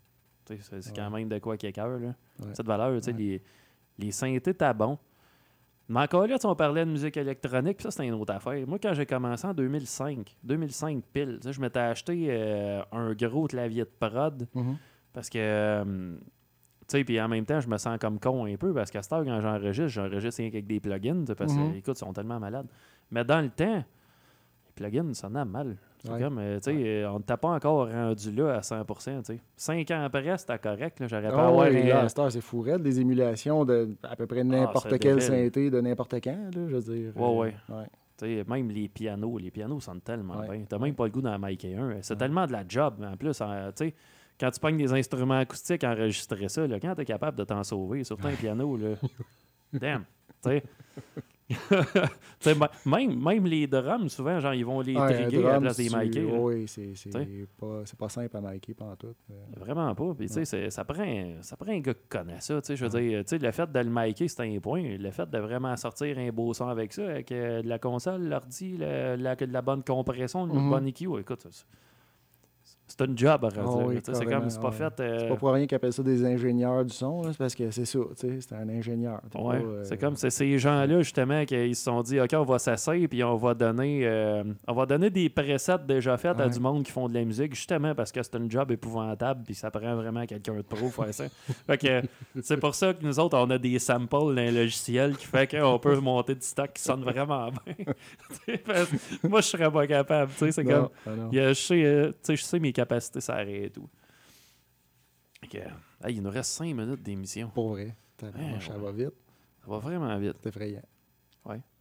C'est 0.82 0.96
quand 0.96 1.10
même 1.10 1.28
de 1.28 1.40
quoi 1.40 1.58
quelqu'un, 1.58 1.88
là. 2.00 2.08
Ouais. 2.08 2.14
Cette 2.54 2.66
valeur, 2.66 2.96
tu 3.00 3.04
sais, 3.04 3.12
Ouais. 3.12 3.18
les, 3.18 3.42
les 4.00 4.12
synthés, 4.12 4.54
t'as 4.54 4.74
bon. 4.74 4.98
Mais 5.90 6.02
encore 6.02 6.28
là, 6.28 6.36
on 6.44 6.56
parlait 6.56 6.86
de 6.86 6.92
musique 6.92 7.16
électronique, 7.16 7.78
puis 7.78 7.84
ça, 7.84 7.92
c'était 7.92 8.08
une 8.08 8.14
autre 8.16 8.34
affaire. 8.34 8.68
Moi, 8.68 8.78
quand 8.82 8.94
j'ai 8.94 9.06
commencé 9.06 9.48
en 9.48 9.54
2005, 9.54 10.36
2005 10.44 11.04
pile, 11.14 11.40
je 11.50 11.62
m'étais 11.62 11.80
acheté 11.80 12.28
euh, 12.30 12.82
un 12.92 13.14
gros 13.14 13.48
clavier 13.48 13.84
de 13.86 13.90
prod. 14.00 14.48
Mhm. 14.54 14.78
Parce 15.14 15.30
que, 15.30 15.38
euh, 15.40 16.18
tu 16.82 16.86
sais, 16.90 17.04
puis 17.06 17.20
en 17.22 17.28
même 17.30 17.46
temps, 17.46 17.62
je 17.62 17.70
me 17.70 17.78
sens 17.78 17.98
comme 18.00 18.20
con 18.20 18.46
un 18.46 18.56
peu 18.58 18.74
parce 18.74 18.92
qu'à 18.92 19.02
cette 19.02 19.14
heure, 19.14 19.24
quand 19.24 19.40
j'enregistre, 19.42 19.88
j'enregistre 19.88 20.42
rien 20.42 20.52
qu'avec 20.52 20.68
des 20.68 20.80
plugins, 20.82 21.24
parce 21.38 21.54
que, 21.56 21.60
Mhm. 21.60 21.76
écoute, 21.76 21.96
ils 21.96 22.00
sont 22.06 22.12
tellement 22.14 22.40
malades. 22.40 22.68
Mais 23.10 23.24
dans 23.24 23.40
le 23.42 23.50
temps, 23.50 23.78
les 23.78 24.72
plugins, 24.76 25.12
a 25.24 25.46
mal. 25.46 25.78
C'est 26.00 26.12
Ouais. 26.12 26.20
comme, 26.22 26.38
euh, 26.38 26.58
tu 26.60 26.72
sais, 26.72 26.76
euh, 27.04 27.12
on 27.12 27.18
ne 27.18 27.24
t'a 27.24 27.38
pas 27.38 27.50
encore 27.50 27.90
rendu 27.90 28.32
là 28.32 28.56
à 28.58 28.62
100%, 28.62 29.18
tu 29.24 29.34
sais. 29.34 29.40
Cinq 29.56 29.90
ans 29.92 30.04
après, 30.04 30.38
c'était 30.38 30.60
correct, 30.60 31.02
j'aurais 31.08 31.30
pas 31.32 31.48
Ah 31.48 31.52
ouais, 31.52 31.92
un- 31.92 32.04
heure, 32.06 32.32
c'est 32.32 32.42
fou 32.42 32.62
raide, 32.62 32.84
des 32.84 33.00
émulations 33.00 33.66
de 33.66 33.90
à 34.04 34.16
peu 34.16 34.28
près 34.28 34.44
n'importe 34.44 34.90
c'est 34.92 35.00
quel 35.00 35.18
débile. 35.18 35.28
synthé 35.46 35.70
de 35.72 35.82
n'importe 35.82 36.14
quand, 36.24 36.36
là, 36.56 36.68
je 36.70 36.76
veux 36.76 36.82
dire. 36.82 37.18
Ouais, 37.20 37.56
euh, 37.72 37.80
ouais. 37.80 37.86
sais, 38.20 38.44
même 38.48 38.70
les 38.70 38.88
pianos, 38.90 39.38
les 39.40 39.50
pianos 39.52 39.80
sonnent 39.80 40.02
tellement 40.02 40.40
bien. 40.42 40.64
T'as 40.70 40.78
même 40.78 40.94
pas 40.94 41.06
le 41.06 41.12
goût 41.12 41.22
d'en 41.22 41.38
micer 41.40 41.76
un. 41.76 41.96
C'est 42.02 42.16
tellement 42.16 42.46
de 42.46 42.52
la 42.52 42.64
job, 42.68 43.04
en 43.04 43.18
plus. 43.18 43.34
sais, 43.76 43.94
quand 44.40 44.52
tu 44.52 44.60
pognes 44.60 44.78
des 44.78 44.94
instruments 44.94 45.40
acoustiques, 45.40 45.84
enregistrer 45.84 46.48
ça, 46.48 46.68
là, 46.68 46.80
quand 46.80 46.94
t'es 46.94 47.06
capable 47.06 47.40
de 47.40 47.44
t'en 47.44 47.64
sauver, 47.64 48.04
surtout 48.04 48.28
un 48.28 48.32
piano, 48.40 48.78
là, 48.78 48.90
damn. 49.74 50.04
tu 50.44 50.50
sais. 50.52 50.64
Même, 52.86 53.20
même 53.22 53.46
les 53.46 53.68
drums, 53.68 54.10
souvent, 54.10 54.40
genre, 54.40 54.54
ils 54.54 54.66
vont 54.66 54.82
les 54.82 54.96
Ouais, 54.96 55.14
trigger 55.14 55.38
à 55.38 55.42
la 55.42 55.50
drum, 55.52 55.62
place 55.64 55.78
des 55.78 55.84
micés. 55.84 56.22
là. 56.22 56.40
Oui, 56.40 56.68
c'est 56.68 57.48
pas, 57.58 57.82
c'est 57.86 57.98
pas 57.98 58.10
simple 58.10 58.36
à 58.38 58.42
micer 58.42 58.74
pendant 58.74 58.96
tout. 58.96 59.16
Vraiment 59.56 59.94
pas. 59.96 60.14
Puis, 60.18 60.28
tu 60.28 60.34
sais, 60.34 60.46
c'est- 60.46 60.70
ça 60.70 60.84
prend, 60.84 61.26
ça 61.42 61.56
prend 61.58 61.72
un 61.72 61.80
gars 61.80 61.94
qui 61.94 62.08
connaît 62.10 62.40
ça. 62.42 62.62
Tu 62.62 62.68
sais, 62.68 62.76
je 62.76 62.86
veux 62.86 63.00
dire, 63.02 63.24
tu 63.24 63.30
sais, 63.30 63.38
le 63.38 63.52
fait 63.52 63.72
de 63.72 63.80
le 63.80 63.90
micer, 63.90 64.28
c'est 64.28 64.42
un 64.44 64.60
point. 64.60 64.98
Le 64.98 65.12
fait 65.12 65.30
de 65.30 65.38
vraiment 65.40 65.76
sortir 65.78 66.18
un 66.18 66.30
beau 66.32 66.54
son 66.54 66.68
avec 66.68 66.94
ça, 66.94 67.08
avec 67.10 67.32
euh, 67.32 67.62
de 67.62 67.68
la 67.68 67.80
console, 67.80 68.28
l'ordi, 68.28 68.78
le- 68.78 69.16
la, 69.16 69.36
la 69.40 69.62
bonne 69.62 69.84
compression, 69.84 70.46
le 70.46 70.54
Mhm. 70.54 70.70
bon 70.70 70.86
EQ, 70.88 71.20
écoute, 71.20 71.48
c'est- 72.98 73.04
un 73.10 73.16
job 73.16 73.46
à 73.46 73.50
Ah 73.58 73.62
oui, 73.86 73.96
tu 74.02 74.12
sais, 74.12 74.14
c'est 74.18 74.26
comme, 74.26 74.50
c'est 74.50 74.60
pas 74.60 74.70
ouais. 74.70 74.74
fait. 74.76 75.00
euh, 75.00 75.20
C'est 75.20 75.28
pas 75.30 75.36
pour 75.36 75.52
rien 75.52 75.66
qu'ils 75.68 75.76
appellent 75.76 75.94
ça 75.94 76.04
des 76.04 76.26
ingénieurs 76.26 76.84
du 76.84 76.94
son, 76.94 77.24
c'est 77.24 77.38
parce 77.38 77.54
que 77.56 77.70
c'est 77.72 77.86
ça, 77.86 78.00
tu 78.20 78.28
sais, 78.28 78.38
c'est 78.42 78.56
un 78.56 78.68
ingénieur. 78.70 79.22
Ouais, 79.36 79.56
euh, 79.64 79.84
c'est 79.84 79.98
comme 79.98 80.16
c'est 80.16 80.30
ces 80.30 80.58
gens-là 80.58 81.02
justement 81.02 81.46
qui 81.46 81.76
se 81.76 81.84
sont 81.84 82.02
dit 82.02 82.20
OK, 82.20 82.30
on 82.34 82.44
va 82.44 82.60
s'asseoir 82.60 82.98
puis 83.10 83.24
on 83.24 83.36
va 83.36 83.54
donner 83.54 84.02
euh, 84.04 84.44
on 84.68 84.74
va 84.74 84.86
donner 84.86 85.10
des 85.10 85.30
presets 85.30 85.78
déjà 85.88 86.18
faits 86.18 86.40
à 86.40 86.50
du 86.50 86.60
monde 86.60 86.84
qui 86.84 86.92
font 86.92 87.08
de 87.08 87.14
la 87.14 87.24
musique 87.24 87.54
justement 87.54 87.94
parce 87.94 88.12
que 88.12 88.22
c'est 88.24 88.36
un 88.36 88.50
job 88.50 88.72
épouvantable 88.72 89.42
puis 89.46 89.54
ça 89.56 89.70
prend 89.70 89.96
vraiment 89.96 90.26
quelqu'un 90.26 90.56
de 90.56 90.62
pro 90.64 90.90
pour 90.90 91.06
faire 91.06 91.14
ça. 91.14 91.26
fait 91.68 91.78
que 91.78 92.02
c'est 92.42 92.58
pour 92.58 92.74
ça 92.74 92.94
que 92.94 93.06
nous 93.06 93.20
autres 93.20 93.38
on 93.38 93.50
a 93.52 93.58
des 93.58 93.78
samples 93.80 94.08
dans 94.10 94.28
un 94.30 94.52
logiciel 94.52 95.16
qui 95.18 95.26
fait 95.28 95.48
qu'on 95.50 95.78
peut 95.80 96.00
monter 96.00 96.34
du 96.36 96.42
stock 96.46 96.72
qui 96.74 96.82
sonne 96.82 97.02
vraiment 97.04 97.50
bien. 98.48 98.56
Moi 99.24 99.42
je 99.42 99.48
serais 99.48 99.72
pas 99.72 99.86
capable, 99.88 100.32
tu 100.34 100.40
sais, 100.40 100.52
c'est 100.52 100.64
comme 100.64 100.90
non, 101.06 101.16
non. 101.16 101.30
il 101.32 101.38
y 101.38 101.42
a- 101.42 101.50
je 101.50 101.62
sais 101.62 101.84
euh, 101.86 102.12
sais, 102.22 102.36
je 102.36 102.44
sais 102.44 102.60
mes 102.60 102.72
capacités 102.72 102.87
ça 103.00 103.34
arrête 103.36 103.66
et 103.66 103.70
tout. 103.70 103.90
Hey, 106.04 106.16
il 106.16 106.22
nous 106.22 106.30
reste 106.30 106.52
5 106.52 106.66
minutes 106.74 107.02
d'émission. 107.04 107.50
Pour 107.54 107.70
vrai. 107.70 107.96
Ouais, 108.22 108.30
ça 108.60 108.74
ouais. 108.76 108.84
va 108.84 108.92
vite, 108.92 109.14
Ça 109.64 109.68
va 109.72 109.78
vraiment 109.78 110.18
vite. 110.18 110.36
c'est 110.42 110.50
effrayant. 110.50 110.82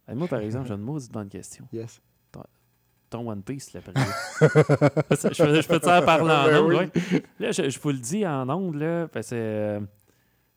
Hey, 0.09 0.15
moi, 0.15 0.27
par 0.29 0.39
exemple, 0.39 0.67
j'ai 0.69 0.73
une 0.73 0.81
maudite 0.81 1.11
bonne 1.11 1.27
question. 1.27 1.67
Yes. 1.73 1.99
Ton 3.09 3.29
One 3.29 3.41
Piece, 3.41 3.71
l'a 3.73 3.79
pris. 3.81 3.93
je 4.41 5.43
peux, 5.43 5.61
je 5.61 5.67
peux 5.67 5.79
te 5.79 5.87
en 5.89 6.03
parler 6.05 6.31
en 6.31 6.45
Ben 6.45 6.61
ondes, 6.61 6.69
oui. 6.71 6.75
ouais. 7.13 7.23
Là, 7.39 7.51
je, 7.51 7.69
je 7.69 7.79
vous 7.79 7.89
le 7.91 7.97
dis 7.99 8.25
en 8.27 8.49
ondes, 8.49 8.75
là, 8.75 9.07
parce 9.07 9.29
que 9.29 9.35
euh, 9.35 9.79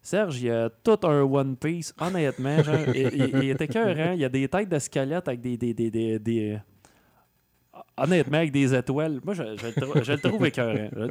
Serge, 0.03 0.41
il 0.41 0.47
y 0.47 0.51
a 0.51 0.69
tout 0.69 0.99
un 1.05 1.23
One 1.23 1.57
Piece, 1.57 1.95
honnêtement. 2.01 2.61
Genre, 2.63 2.77
il, 2.95 2.97
il- 3.15 3.37
il 3.43 3.51
est 3.51 3.61
écœurant. 3.61 4.13
Il 4.13 4.21
y 4.21 4.25
a 4.25 4.29
des 4.29 4.49
têtes 4.49 4.69
de 4.69 4.79
squelettes 4.81 5.29
avec 5.29 5.41
des, 5.41 5.57
des, 5.57 5.73
des, 5.75 6.19
des- 6.19 6.59
honnêtement, 8.03 8.39
avec 8.39 8.53
des 8.53 8.75
étoiles. 8.75 9.21
Moi, 9.25 9.35
je, 9.35 9.43
je 9.57 9.67
le 9.67 9.73
trou- 9.73 10.03
je 10.03 10.13
le 10.13 10.19
trouve 10.19 10.47
écœurant. 10.47 10.89
Je, 10.97 11.11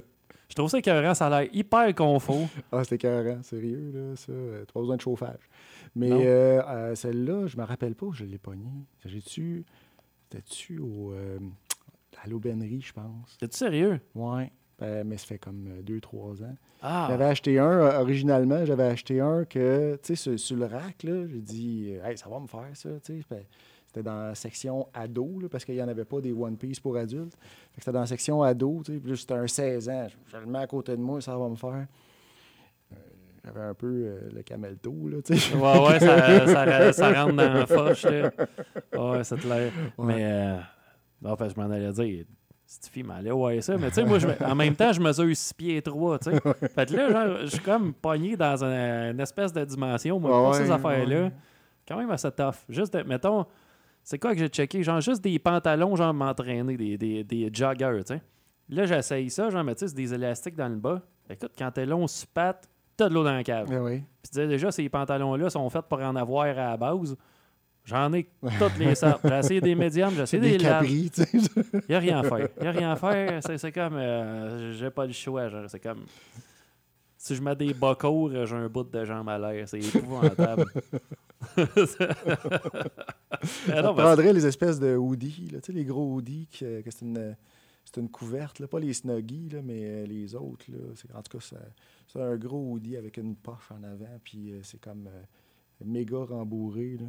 je 0.50 0.56
trouve 0.56 0.70
ça 0.70 0.80
écœurant. 0.80 1.14
Ça 1.14 1.28
a 1.28 1.42
l'air 1.42 1.50
hyper 1.54 1.94
confort. 1.96 2.48
Ah, 2.72 2.84
c'était 2.84 2.96
écœurant, 2.96 3.42
sérieux, 3.44 3.92
là, 3.94 4.16
ça. 4.16 4.32
euh, 4.32 4.66
pas 4.74 4.80
besoin 4.80 4.96
de 4.98 5.02
chauffage. 5.02 5.50
Mais 5.96 6.10
euh, 6.12 6.62
euh, 6.68 6.96
celle-là, 6.96 7.48
je 7.48 7.58
me 7.58 7.64
rappelle 7.64 7.96
pas 7.96 8.06
où 8.08 8.14
je 8.14 8.26
l'ai 8.26 8.38
pognée. 8.38 8.86
J'ai-tu... 9.06 9.66
C'était-tu 10.32 10.80
au... 10.80 11.12
euh, 11.14 11.40
à 12.24 12.28
l'aubainerie, 12.28 12.82
je 12.82 12.94
pense. 12.94 13.38
Es-tu 13.42 13.58
sérieux? 13.58 14.00
Ouais. 14.14 14.52
Ben, 14.78 15.06
mais 15.08 15.18
ça 15.18 15.26
fait 15.26 15.38
comme 15.40 15.82
2-3 15.86 16.44
ans. 16.44 16.56
Ah, 16.82 17.08
J'avais 17.10 17.26
acheté 17.26 17.60
un, 17.60 18.00
originalement, 18.00 18.64
j'avais 18.66 18.84
acheté 18.84 19.20
un 19.20 19.44
que, 19.46 19.96
tu 20.04 20.16
sais, 20.16 20.16
sur, 20.16 20.40
sur 20.40 20.56
le 20.58 20.66
rack, 20.66 21.04
là, 21.04 21.28
j'ai 21.28 21.42
dit, 21.42 21.94
hey, 22.04 22.18
ça 22.18 22.30
va 22.30 22.40
me 22.40 22.48
faire 22.48 22.70
ça, 22.74 22.90
tu 23.04 23.22
sais. 23.22 23.48
C'était 23.92 24.04
dans 24.04 24.22
la 24.28 24.36
section 24.36 24.88
ado, 24.94 25.40
là, 25.42 25.48
parce 25.50 25.66
qu'il 25.66 25.74
n'y 25.74 25.82
en 25.82 25.88
avait 25.88 26.06
pas 26.06 26.22
des 26.22 26.32
One 26.32 26.56
Piece 26.58 26.80
pour 26.80 26.96
adultes. 26.96 27.34
Fait 27.74 27.80
C'était 27.80 27.92
dans 27.92 28.02
la 28.02 28.06
section 28.06 28.44
ado, 28.44 28.82
tu 28.86 28.94
sais. 28.94 29.00
Puis 29.00 29.10
là, 29.10 29.16
c'était 29.18 29.34
un 29.34 29.48
16 29.48 29.90
ans. 29.90 30.08
Je, 30.08 30.32
je 30.32 30.38
le 30.38 30.46
mets 30.46 30.60
à 30.60 30.68
côté 30.68 30.96
de 30.96 31.02
moi, 31.02 31.20
ça 31.22 31.36
va 31.36 31.50
me 31.50 31.56
faire. 31.56 31.88
Euh, 32.94 32.96
J'avais 33.44 33.62
un 33.62 33.74
peu 33.74 33.88
euh, 33.88 34.30
le 34.32 34.44
camelto, 34.44 34.94
là, 35.08 35.18
tu 35.24 35.36
sais. 35.36 35.56
Ouais, 35.56 35.88
ouais, 35.88 36.00
ça, 36.00 36.46
ça, 36.48 36.94
ça 37.14 37.24
rentre 37.24 37.36
dans 37.36 37.52
la 37.54 37.66
foche, 37.66 38.04
là. 38.06 38.32
Ouais, 38.96 39.24
c'est 39.24 39.40
clair. 39.40 39.72
Ouais. 39.98 40.06
Mais, 40.06 40.24
euh, 40.24 40.58
non, 41.22 41.36
que 41.36 41.50
je 41.50 41.56
m'en 41.60 41.70
allais 41.72 41.92
dire, 41.92 42.26
cette 42.68 42.86
fille 42.94 43.02
m'allait 43.02 43.32
ouais 43.32 43.60
ça. 43.62 43.76
Mais, 43.80 43.88
tu 43.88 43.96
sais, 43.96 44.06
moi, 44.06 44.20
je 44.20 44.28
en 44.46 44.54
même 44.54 44.76
temps, 44.76 44.94
je 44.94 45.02
mesure 45.02 45.36
6 45.36 45.54
pieds 45.56 45.82
3, 45.82 46.20
tu 46.20 46.30
sais. 46.30 46.40
Fait 46.70 46.88
que 46.88 46.96
là, 46.96 47.10
genre, 47.10 47.38
je 47.42 47.48
suis 47.48 47.60
comme 47.60 47.92
pogné 47.96 48.38
dans 48.38 48.64
un- 48.64 49.10
une 49.14 49.20
espèce 49.20 49.52
de 49.52 49.66
dimension, 49.66 50.20
moi, 50.20 50.30
Ouais, 50.30 50.46
pour 50.46 50.54
ces 50.56 50.66
ouais, 50.66 50.72
affaires-là. 50.72 51.32
Quand 51.88 51.98
même 51.98 52.12
assez 52.12 52.30
tough. 52.32 52.54
Juste, 52.70 52.94
de- 52.94 53.02
mettons, 53.02 53.48
c'est 54.10 54.18
quoi 54.18 54.34
que 54.34 54.40
j'ai 54.40 54.48
checké? 54.48 54.82
Genre, 54.82 55.00
juste 55.02 55.24
des 55.24 55.38
pantalons, 55.38 55.96
genre, 55.96 56.12
m'entraîner, 56.16 56.76
des, 56.76 56.98
des, 56.98 57.24
des 57.24 57.48
joggers, 57.54 58.00
tu 58.00 58.16
sais. 58.16 58.22
Là, 58.68 58.88
j'essaye 58.88 59.30
ça, 59.30 59.52
genre, 59.52 59.64
mais 59.64 59.76
tu 59.76 59.82
sais, 59.82 59.90
c'est 59.90 59.96
des 59.96 60.12
élastiques 60.12 60.56
dans 60.56 60.68
le 60.68 60.78
bas. 60.78 61.04
Écoute, 61.30 61.52
quand 61.56 61.70
t'es 61.70 61.86
long, 61.86 62.08
tu 62.08 62.26
pattes, 62.34 62.68
t'as 62.98 63.08
de 63.08 63.14
l'eau 63.14 63.24
dans 63.24 63.34
la 63.36 63.44
cave. 63.44 63.68
Ah 63.72 63.84
oui. 63.84 64.02
Puis 64.24 64.32
tu 64.34 64.48
déjà, 64.48 64.72
ces 64.72 64.90
pantalons-là 64.90 65.52
sont 65.52 65.70
faits 65.70 65.86
pour 65.88 66.00
en 66.00 66.16
avoir 66.16 66.48
à 66.48 66.54
la 66.54 66.78
base. 66.78 67.16
J'en 67.86 68.12
ai 68.14 68.28
toutes 68.58 68.80
les 68.80 68.96
sortes. 68.96 69.22
J'ai 69.24 69.38
essayé 69.38 69.62
des 69.62 69.76
médiums, 69.76 70.16
j'ai 70.16 70.22
essayé 70.24 70.42
des 70.42 70.58
des 70.58 71.10
sais. 71.14 71.28
Il 71.32 71.82
n'y 71.90 71.96
a 71.96 72.00
rien 72.00 72.20
à 72.22 72.24
faire. 72.24 72.48
Il 72.58 72.62
n'y 72.64 72.68
a 72.68 72.72
rien 72.72 72.92
à 72.94 72.96
faire. 72.96 73.44
C'est, 73.44 73.60
c'est 73.60 73.72
comme. 73.72 73.96
euh, 73.96 74.74
j'ai 74.74 74.90
pas 74.90 75.06
le 75.06 75.14
choix. 75.14 75.50
genre, 75.50 75.66
c'est 75.68 75.80
comme. 75.80 76.04
Si 77.22 77.36
je 77.36 77.42
mets 77.42 77.56
des 77.56 77.74
bas 77.74 77.96
courts, 77.96 78.32
j'ai 78.32 78.56
un 78.56 78.70
bout 78.70 78.86
de 78.90 79.04
jambe 79.04 79.28
à 79.28 79.38
l'air. 79.38 79.68
C'est 79.68 79.80
épouvantable. 79.96 80.72
Mais 83.68 83.82
prendrais 83.82 84.32
les 84.32 84.46
espèces 84.46 84.80
de 84.80 84.96
hoodies, 84.96 85.50
là, 85.52 85.60
tu 85.60 85.68
sais, 85.68 85.78
les 85.78 85.84
gros 85.84 86.14
hoodies, 86.16 86.48
que, 86.48 86.80
que 86.80 86.90
c'est 86.90 87.04
une, 87.06 87.36
c'est 87.84 87.98
une 88.00 88.10
couverte, 88.10 88.60
là, 88.60 88.68
pas 88.70 88.80
les 88.80 88.94
snuggies, 88.94 89.50
là, 89.50 89.62
mais 89.62 89.82
euh, 89.84 90.06
les 90.06 90.34
autres. 90.34 90.66
Là, 90.70 90.78
en 91.14 91.22
tout 91.22 91.38
cas, 91.38 91.46
c'est 92.08 92.22
un 92.22 92.38
gros 92.38 92.72
hoodie 92.72 92.96
avec 92.96 93.18
une 93.18 93.36
poche 93.36 93.70
en 93.72 93.84
avant, 93.84 94.18
puis 94.24 94.52
euh, 94.54 94.62
c'est 94.64 94.80
comme 94.80 95.08
euh, 95.08 95.24
méga 95.84 96.24
rembourré. 96.24 96.98
Là. 97.02 97.08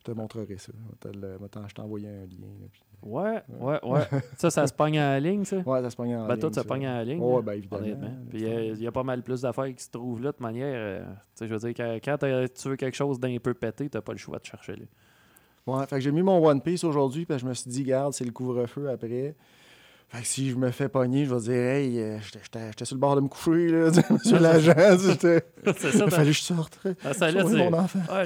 Je 0.00 0.04
te 0.04 0.10
montrerai 0.12 0.58
ça. 0.58 0.72
Je 1.02 1.08
vais 1.18 1.48
t'envoyer 1.74 2.08
un 2.08 2.26
lien. 2.26 2.52
là, 2.60 2.66
puis- 2.70 2.82
Ouais, 3.02 3.42
ouais, 3.60 3.78
ouais. 3.82 4.02
Ça, 4.36 4.50
ça 4.50 4.66
se 4.66 4.72
pogne 4.74 5.00
en 5.00 5.18
ligne, 5.18 5.44
ça? 5.44 5.56
Ouais, 5.58 5.80
ça 5.80 5.88
se 5.90 5.96
pogne 5.96 6.14
en 6.16 6.26
Ben, 6.26 6.34
ligne. 6.34 6.40
toi, 6.40 6.50
ça 6.52 6.62
ça. 6.62 6.68
pogne 6.68 6.86
en 6.86 7.00
ligne. 7.02 7.20
Ouais, 7.20 7.36
là, 7.36 7.42
ben, 7.42 7.52
évidemment. 7.54 7.82
honnêtement. 7.82 8.10
Puis 8.28 8.44
euh, 8.44 8.64
il 8.76 8.82
y 8.82 8.86
a 8.86 8.92
pas 8.92 9.02
mal 9.02 9.22
plus 9.22 9.40
d'affaires 9.42 9.74
qui 9.74 9.82
se 9.82 9.90
trouvent 9.90 10.22
là 10.22 10.32
de 10.32 10.42
manière. 10.42 10.66
euh, 10.74 11.00
tu 11.04 11.14
sais, 11.34 11.48
je 11.48 11.54
veux 11.54 11.58
dire, 11.58 11.74
quand, 11.74 11.98
quand 12.04 12.18
tu 12.54 12.68
veux 12.68 12.76
quelque 12.76 12.94
chose 12.96 13.18
d'un 13.18 13.36
peu 13.38 13.54
pété, 13.54 13.88
t'as 13.88 14.02
pas 14.02 14.12
le 14.12 14.18
choix 14.18 14.38
de 14.38 14.44
chercher 14.44 14.76
là. 14.76 14.84
Ouais, 15.66 15.86
fait 15.86 15.96
que 15.96 16.00
j'ai 16.02 16.12
mis 16.12 16.22
mon 16.22 16.44
One 16.46 16.60
Piece 16.60 16.84
aujourd'hui, 16.84 17.24
parce 17.26 17.40
que 17.42 17.46
je 17.46 17.48
me 17.48 17.54
suis 17.54 17.70
dit, 17.70 17.84
garde, 17.84 18.12
c'est 18.12 18.24
le 18.24 18.32
couvre-feu 18.32 18.88
après. 18.90 19.34
Fait 20.12 20.22
que 20.22 20.26
si 20.26 20.50
je 20.50 20.56
me 20.56 20.72
fais 20.72 20.88
pogner, 20.88 21.24
je 21.24 21.32
vais 21.32 21.40
dire, 21.40 21.52
hey, 21.54 21.98
euh, 22.00 22.18
j'étais- 22.20 22.84
sur 22.84 22.96
le 22.96 23.00
bord 23.00 23.14
de 23.14 23.20
me 23.20 23.28
coucher, 23.28 23.68
là, 23.68 23.90
monsieur 24.10 24.38
l'agent. 24.40 24.72
Il 24.76 25.16
t'as- 25.16 26.10
fallait 26.10 26.26
que 26.26 26.32
je 26.32 26.40
sorte. 26.40 26.80
Ah, 27.04 27.14
ça, 27.14 27.30
là, 27.30 27.42
Sauver 27.42 27.58
c'est- 27.58 27.70
mon 27.70 27.78
enfant. 27.78 28.00
Ouais, 28.10 28.24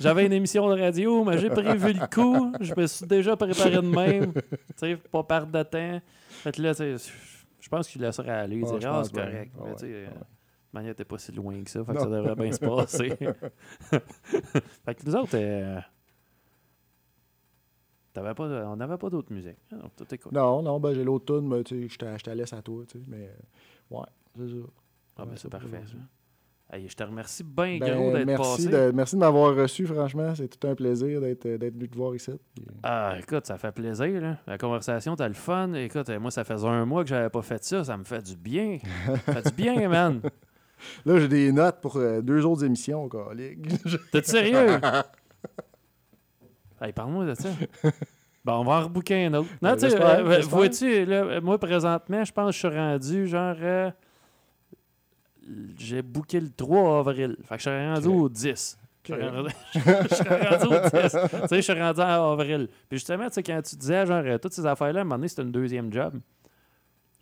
j'avais, 0.00 0.26
une, 0.26 0.32
émission 0.32 0.68
de 0.68 0.80
radio, 0.80 1.22
mais 1.22 1.38
j'ai 1.38 1.48
prévu 1.48 1.92
le 1.92 2.06
coup. 2.12 2.52
Je 2.60 2.74
me 2.76 2.86
suis 2.88 3.06
déjà 3.06 3.36
préparé 3.36 3.70
de 3.70 3.80
même. 3.82 4.32
Tu 4.32 4.40
sais, 4.76 4.96
pas 4.96 5.22
perdre 5.22 5.52
de 5.52 5.62
temps. 5.62 6.00
Fait 6.28 6.50
que 6.52 6.60
là, 6.60 6.74
tu 6.74 6.78
sais, 6.98 7.12
je 7.60 7.68
pense 7.68 7.86
qu'il 7.86 8.02
laisserait 8.02 8.28
aller. 8.30 8.56
Il 8.56 8.64
Ouais, 8.64 8.68
dirait, 8.78 8.80
je 8.80 8.86
ah, 8.88 9.02
c'est 9.04 9.12
correct. 9.12 9.52
Ouais, 9.58 9.64
Mais 9.68 9.74
tu 9.74 9.80
sais, 9.80 9.86
ouais, 9.86 10.06
euh, 10.08 10.20
manière, 10.72 10.94
t'es 10.96 11.04
pas 11.04 11.18
si 11.18 11.30
loin 11.30 11.62
que 11.62 11.70
ça. 11.70 11.84
Fait 11.84 11.92
que 11.94 12.00
ça 12.00 12.06
devrait 12.06 12.34
bien 12.34 12.50
se 12.52 12.58
passer. 12.58 13.10
fait 13.90 14.94
que 14.94 15.06
nous 15.06 15.14
autres, 15.14 15.30
euh, 15.34 15.78
pas, 18.34 18.44
on 18.68 18.76
n'avait 18.76 18.96
pas 18.98 19.10
d'autre 19.10 19.32
musique. 19.32 19.56
Non, 19.72 19.90
tout 19.96 20.06
est 20.12 20.18
cool. 20.18 20.32
Non, 20.32 20.62
non, 20.62 20.78
ben 20.80 20.92
j'ai 20.94 21.04
l'autre 21.04 21.26
tune, 21.38 21.48
mais 21.48 21.62
tu 21.64 21.82
sais, 21.82 21.88
je 21.88 22.22
te- 22.22 22.30
laisse 22.30 22.52
à 22.52 22.62
toi, 22.62 22.84
tu 22.86 22.98
sais, 22.98 23.04
mais 23.08 23.30
ouais, 23.90 24.06
c'est 24.38 24.48
ça. 24.48 24.54
Ah, 25.18 25.24
ben, 25.24 25.32
c'est 25.36 25.48
parfait, 25.50 25.82
ça. 25.86 25.96
Hey, 26.76 26.88
je 26.88 26.96
te 26.96 27.04
remercie 27.04 27.44
bien 27.44 27.78
Ben, 27.78 27.94
gros 27.94 28.12
d'être 28.12 28.26
merci, 28.26 28.66
passé. 28.66 28.68
de, 28.68 28.90
merci 28.92 29.14
de 29.14 29.20
m'avoir 29.20 29.54
reçu, 29.54 29.86
franchement. 29.86 30.34
C'est 30.34 30.48
tout 30.48 30.66
un 30.66 30.74
plaisir 30.74 31.20
d'être 31.20 31.46
d'être 31.46 31.74
venu 31.74 31.88
te 31.88 31.96
voir 31.96 32.12
ici. 32.16 32.32
Ah, 32.82 33.14
écoute, 33.20 33.46
ça 33.46 33.56
fait 33.56 33.70
plaisir, 33.70 34.20
là. 34.20 34.38
La 34.48 34.58
conversation, 34.58 35.14
t'as 35.14 35.28
le 35.28 35.34
fun. 35.34 35.72
Écoute, 35.74 36.08
moi, 36.18 36.32
ça 36.32 36.42
faisait 36.42 36.66
un 36.66 36.84
mois 36.84 37.04
que 37.04 37.08
j'avais 37.10 37.30
pas 37.30 37.42
fait 37.42 37.62
ça. 37.62 37.84
Ça 37.84 37.96
me 37.96 38.02
fait 38.02 38.20
du 38.20 38.36
bien. 38.36 38.78
ça 39.26 39.34
fait 39.42 39.50
du 39.56 39.62
bien, 39.62 39.88
man. 39.88 40.20
Là, 41.04 41.20
j'ai 41.20 41.28
des 41.28 41.52
notes 41.52 41.80
pour 41.80 41.96
euh, 41.98 42.20
deux 42.20 42.44
autres 42.44 42.64
émissions, 42.64 43.08
collègue. 43.08 43.68
T'es 44.10 44.22
sérieux? 44.24 44.80
hey, 46.80 46.92
parle-moi 46.92 47.24
de 47.26 47.34
ça. 47.34 47.48
Bon, 48.44 48.60
on 48.60 48.62
va 48.64 48.74
en 48.74 48.84
rebooker 48.84 49.24
un 49.26 49.34
autre. 49.34 49.48
Non, 49.60 49.70
Ben, 49.70 49.76
tu 49.76 49.90
sais, 49.90 50.00
euh, 50.00 50.40
vois-tu, 50.42 50.84
euh, 51.12 51.40
moi, 51.40 51.58
présentement, 51.58 52.22
je 52.22 52.30
pense 52.32 52.46
que 52.50 52.52
je 52.52 52.58
suis 52.68 52.78
rendu, 52.78 53.26
genre, 53.26 53.56
euh, 53.60 53.90
j'ai 55.78 56.00
booké 56.02 56.38
le 56.40 56.50
3 56.50 57.00
avril. 57.00 57.36
Fait 57.44 57.56
que 57.56 57.62
je 57.62 57.68
suis 57.70 57.86
rendu 57.86 58.06
au 58.08 58.28
10. 58.28 58.78
Je 59.08 59.14
suis 59.14 59.22
rendu- 59.24 59.50
je 59.74 60.14
suis 60.14 60.28
rendu 60.28 60.66
au 60.66 60.80
10. 60.80 60.90
Tu 60.92 61.48
sais, 61.48 61.56
je 61.56 61.60
suis 61.60 61.72
rendu 61.80 62.00
en 62.00 62.32
avril. 62.32 62.68
Puis 62.88 62.98
justement, 62.98 63.26
tu 63.26 63.34
sais, 63.34 63.42
quand 63.42 63.60
tu 63.62 63.76
disais, 63.76 64.06
genre, 64.06 64.22
euh, 64.24 64.38
toutes 64.38 64.52
ces 64.52 64.64
affaires-là, 64.66 65.00
à 65.00 65.02
un 65.02 65.04
moment 65.04 65.16
donné, 65.16 65.28
c'était 65.28 65.42
une 65.42 65.52
deuxième 65.52 65.92
job. 65.92 66.14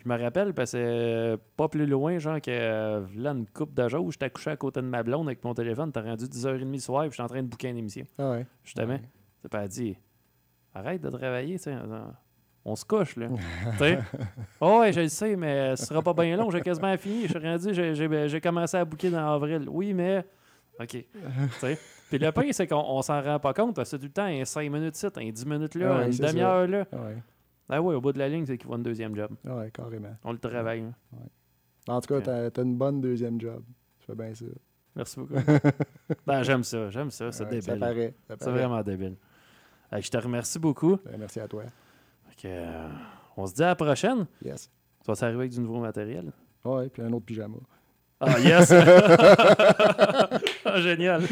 Je 0.05 0.09
me 0.09 0.19
rappelle, 0.23 0.53
parce 0.53 0.73
que 0.73 0.77
euh, 0.79 1.37
pas 1.57 1.69
plus 1.69 1.87
loin, 1.87 2.19
genre, 2.19 2.39
que 2.41 2.51
euh, 2.51 3.01
là, 3.17 3.31
une 3.31 3.47
coupe 3.47 3.73
de 3.73 3.89
jours, 3.89 4.11
j'étais 4.13 4.29
couché 4.29 4.51
à 4.51 4.57
côté 4.57 4.83
de 4.83 4.87
ma 4.87 5.03
blonde 5.03 5.27
avec 5.29 5.43
mon 5.43 5.55
téléphone, 5.55 5.91
t'as 5.91 6.03
rendu 6.03 6.27
10h30 6.27 6.71
le 6.73 6.79
soir, 6.79 7.03
puis 7.05 7.13
j'étais 7.13 7.23
en 7.23 7.29
train 7.29 7.43
de 7.43 7.49
booker 7.49 7.69
une 7.69 7.79
émission. 7.79 8.05
Ah 8.19 8.33
ouais. 8.33 8.47
Justement. 8.63 8.99
Pas 9.51 9.69
dit, 9.69 9.97
arrête 10.75 11.01
de 11.03 11.11
travailler, 11.11 11.57
tu 11.57 11.65
sais. 11.65 11.77
On 12.65 12.77
se 12.77 12.85
couche, 12.85 13.17
là. 13.17 13.29
tu. 13.79 13.85
Oh, 14.61 14.81
ouais, 14.81 14.93
je 14.93 15.01
le 15.03 15.09
sais, 15.09 15.37
mais 15.37 15.77
ce 15.77 15.85
sera 15.87 16.01
pas 16.03 16.15
bien 16.15 16.35
long. 16.37 16.51
J'ai 16.51 16.63
quasiment 16.63 16.97
fini. 16.97 17.23
Je 17.27 17.29
suis 17.29 17.39
rendu, 17.39 17.75
j'ai- 17.75 17.95
j'ai 17.95 18.29
j'ai 18.29 18.41
commencé 18.41 18.77
à 18.79 18.85
booker 18.85 19.11
dans 19.11 19.35
avril. 19.35 19.67
Oui, 19.69 19.93
mais. 19.93 20.25
OK. 20.81 21.05
Puis 22.11 22.19
le 22.19 22.33
pire, 22.33 22.55
c'est 22.55 22.67
qu'on 22.67 22.77
on 22.77 23.03
s'en 23.03 23.21
rend 23.23 23.39
pas 23.39 23.53
compte 23.55 23.77
parce 23.77 23.91
que 23.91 23.97
tout 23.97 24.05
le 24.05 24.11
temps 24.11 24.25
un 24.25 24.45
5 24.45 24.71
minutes 24.71 24.97
ici, 24.97 25.07
un 25.15 25.31
10 25.31 25.47
minutes 25.47 25.75
là, 25.75 25.99
Ouais, 25.99 26.07
une 26.07 26.17
demi-heure 26.17 26.67
là. 26.67 26.87
Ouais, 26.93 27.17
Ah 27.69 27.83
ouais, 27.83 27.95
au 27.95 28.01
bout 28.01 28.13
de 28.13 28.19
la 28.19 28.29
ligne, 28.29 28.45
c'est 28.47 28.57
qu'il 28.59 28.67
voit 28.67 28.77
un 28.77 28.81
deuxième 28.81 29.15
job. 29.15 29.31
ouais, 29.45 29.71
carrément. 29.71 30.17
On 30.25 30.33
le 30.33 30.39
travaille. 30.39 30.81
hein. 30.81 30.95
En 31.87 32.01
tout 32.01 32.15
cas, 32.15 32.21
t'as 32.23 32.51
t'as 32.51 32.63
une 32.63 32.77
bonne 32.77 33.01
deuxième 33.01 33.39
job. 33.41 33.63
Tu 34.01 34.07
fais 34.07 34.15
bien 34.15 34.35
ça. 34.35 34.47
Merci 34.97 35.19
beaucoup. 35.21 35.35
ben, 36.27 36.43
j'aime 36.43 36.63
ça, 36.65 36.89
j'aime 36.91 37.11
ça, 37.11 37.31
c'est 37.33 37.45
débile. 37.45 37.63
Ça 37.63 37.77
paraît. 37.77 38.15
C'est 38.29 38.51
vraiment 38.51 38.83
débile. 38.83 39.17
Je 39.93 40.09
te 40.09 40.17
remercie 40.17 40.59
beaucoup. 40.59 40.99
Ben, 41.05 41.17
Merci 41.19 41.41
à 41.41 41.49
toi. 41.49 41.63
Euh, 42.45 42.89
on 43.37 43.47
se 43.47 43.55
dit 43.55 43.63
à 43.63 43.69
la 43.69 43.75
prochaine. 43.75 44.27
Yes. 44.45 44.71
Tu 45.03 45.07
vas 45.07 45.15
s'arriver 45.15 45.41
avec 45.41 45.53
du 45.53 45.61
nouveau 45.61 45.81
matériel? 45.81 46.31
Ouais, 46.65 46.89
puis 46.89 47.03
un 47.03 47.13
autre 47.13 47.25
pyjama. 47.27 47.57
Ah, 48.21 48.39
yes! 48.39 48.71
Ah, 50.67 50.81
génial! 50.81 51.23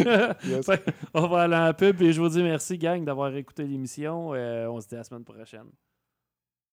Yes. 0.44 0.66
On 1.14 1.26
va 1.26 1.42
aller 1.42 1.56
en 1.56 1.72
pub 1.74 2.00
et 2.02 2.12
je 2.12 2.20
vous 2.20 2.28
dis 2.28 2.42
merci, 2.42 2.78
gang, 2.78 3.04
d'avoir 3.04 3.34
écouté 3.34 3.64
l'émission. 3.64 4.34
Euh, 4.34 4.66
on 4.68 4.80
se 4.80 4.88
dit 4.88 4.94
à 4.94 4.98
la 4.98 5.04
semaine 5.04 5.24
prochaine. 5.24 5.66